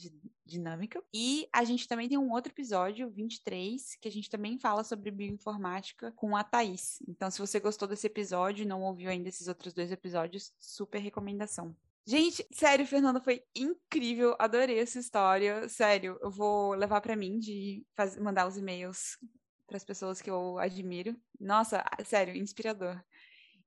Dinâmica. 0.46 1.02
E 1.14 1.48
a 1.52 1.64
gente 1.64 1.88
também 1.88 2.10
tem 2.10 2.18
um 2.18 2.32
outro 2.32 2.52
episódio, 2.52 3.10
23, 3.10 3.96
que 3.96 4.08
a 4.10 4.12
gente 4.12 4.30
também 4.30 4.60
fala 4.60 4.84
sobre 4.84 5.12
bioinformática 5.12 6.12
com 6.12 6.36
a 6.36 6.44
Thaís. 6.44 7.02
Então, 7.08 7.32
se 7.32 7.40
você 7.40 7.58
gostou 7.60 7.88
desse 7.88 8.06
episódio 8.06 8.64
e 8.64 8.68
não 8.68 8.82
ouviu 8.84 9.10
ainda 9.10 9.30
esses 9.30 9.48
outros 9.48 9.74
dois 9.74 9.90
episódios, 9.90 10.54
super 10.60 11.00
recomendação. 11.00 11.74
Gente, 12.06 12.46
sério, 12.52 12.86
Fernanda, 12.86 13.22
foi 13.22 13.44
incrível. 13.56 14.36
Adorei 14.38 14.80
essa 14.80 15.00
história. 15.00 15.68
Sério, 15.70 16.18
eu 16.22 16.30
vou 16.30 16.74
levar 16.74 17.00
para 17.00 17.16
mim 17.16 17.40
de 17.40 17.86
fazer, 17.96 18.20
mandar 18.20 18.46
os 18.48 18.58
e-mails 18.58 19.18
para 19.66 19.78
as 19.78 19.86
pessoas 19.86 20.22
que 20.22 20.30
eu 20.30 20.58
admiro. 20.60 21.16
Nossa, 21.40 21.84
sério, 22.04 22.36
inspirador. 22.36 23.02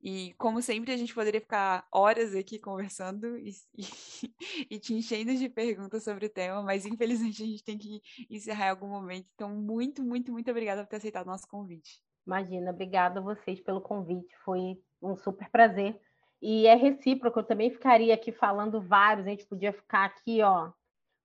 E 0.03 0.35
como 0.35 0.61
sempre, 0.61 0.93
a 0.93 0.97
gente 0.97 1.15
poderia 1.15 1.41
ficar 1.41 1.87
horas 1.91 2.35
aqui 2.35 2.59
conversando 2.59 3.39
e, 3.39 3.51
e, 3.75 3.83
e, 4.71 4.79
te 4.79 4.95
enchendo 4.95 5.35
de 5.35 5.49
perguntas 5.49 6.05
sobre 6.05 6.27
o 6.27 6.31
tema, 6.31 6.63
mas 6.63 6.85
infelizmente 6.85 7.43
a 7.43 7.47
gente 7.47 7.65
tem 7.65 7.79
que 7.79 8.01
encerrar 8.29 8.67
em 8.67 8.71
algum 8.71 8.89
momento. 8.89 9.27
Então, 9.35 9.49
muito, 9.49 10.05
muito, 10.05 10.31
muito 10.31 10.51
obrigada 10.51 10.85
por 10.85 10.91
ter 10.91 10.97
aceitado 10.97 11.27
o 11.27 11.31
nosso 11.31 11.49
convite. 11.49 12.03
Imagina, 12.27 12.71
obrigada 12.71 13.21
a 13.21 13.23
vocês 13.23 13.61
pelo 13.61 13.81
convite. 13.81 14.29
Foi 14.45 14.79
um 15.01 15.17
super 15.17 15.51
prazer. 15.51 15.99
E 16.41 16.67
é 16.67 16.75
recíproco, 16.75 17.41
eu 17.41 17.45
também 17.45 17.71
ficaria 17.71 18.15
aqui 18.15 18.31
falando 18.31 18.81
vários, 18.81 19.27
a 19.27 19.31
gente 19.31 19.47
podia 19.47 19.73
ficar 19.73 20.05
aqui, 20.05 20.43
ó, 20.43 20.71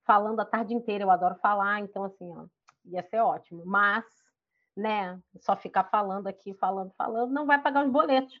falando 0.04 0.40
a 0.40 0.44
tarde 0.44 0.74
inteira, 0.74 1.04
eu 1.04 1.10
adoro 1.10 1.36
falar, 1.36 1.80
então 1.80 2.04
assim, 2.04 2.30
ó, 2.30 2.46
ia 2.84 3.02
ser 3.02 3.20
ótimo. 3.20 3.64
Mas 3.64 4.04
né? 4.76 5.18
Só 5.38 5.56
ficar 5.56 5.84
falando 5.84 6.26
aqui, 6.26 6.52
falando, 6.54 6.92
falando, 6.96 7.32
não 7.32 7.46
vai 7.46 7.60
pagar 7.60 7.84
os 7.84 7.92
boletos. 7.92 8.40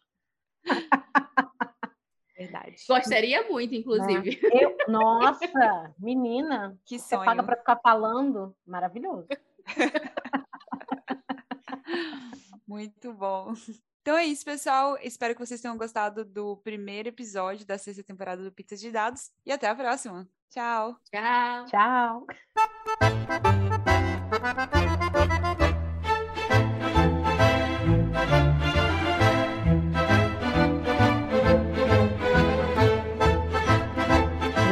Verdade. 2.36 2.76
Gostaria 2.88 3.48
muito, 3.48 3.74
inclusive. 3.74 4.40
Né? 4.42 4.48
Eu, 4.52 4.76
nossa, 4.88 5.94
menina, 5.98 6.76
que 6.84 6.98
sonho. 6.98 7.20
Você 7.20 7.26
paga 7.26 7.42
para 7.42 7.56
ficar 7.56 7.78
falando, 7.80 8.56
maravilhoso. 8.66 9.28
muito 12.66 13.12
bom. 13.12 13.52
Então 14.02 14.16
é 14.16 14.24
isso, 14.26 14.44
pessoal. 14.44 14.98
Espero 15.00 15.32
que 15.32 15.40
vocês 15.40 15.60
tenham 15.60 15.78
gostado 15.78 16.24
do 16.24 16.56
primeiro 16.58 17.08
episódio 17.08 17.64
da 17.64 17.78
sexta 17.78 18.02
temporada 18.02 18.42
do 18.42 18.50
Pizzas 18.50 18.80
de 18.80 18.90
Dados 18.90 19.30
e 19.46 19.52
até 19.52 19.68
a 19.68 19.74
próxima. 19.76 20.28
Tchau. 20.50 20.96
Tchau. 21.10 22.26
Tchau. 24.66 24.88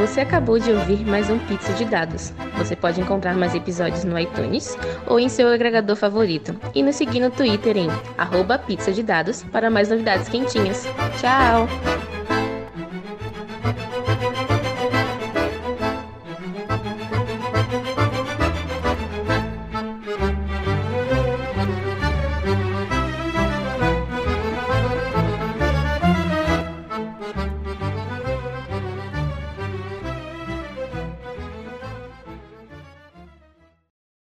Você 0.00 0.22
acabou 0.22 0.58
de 0.58 0.72
ouvir 0.72 1.04
mais 1.06 1.28
um 1.28 1.38
Pizza 1.40 1.74
de 1.74 1.84
Dados. 1.84 2.32
Você 2.56 2.74
pode 2.74 3.02
encontrar 3.02 3.36
mais 3.36 3.54
episódios 3.54 4.02
no 4.02 4.18
iTunes 4.18 4.74
ou 5.06 5.20
em 5.20 5.28
seu 5.28 5.46
agregador 5.46 5.94
favorito. 5.94 6.58
E 6.74 6.82
nos 6.82 6.96
seguir 6.96 7.20
no 7.20 7.30
Twitter 7.30 7.76
em 7.76 7.88
arroba 8.16 8.58
pizza 8.58 8.92
de 8.92 9.02
dados 9.02 9.42
para 9.52 9.68
mais 9.68 9.90
novidades 9.90 10.26
quentinhas. 10.26 10.86
Tchau! 11.20 12.19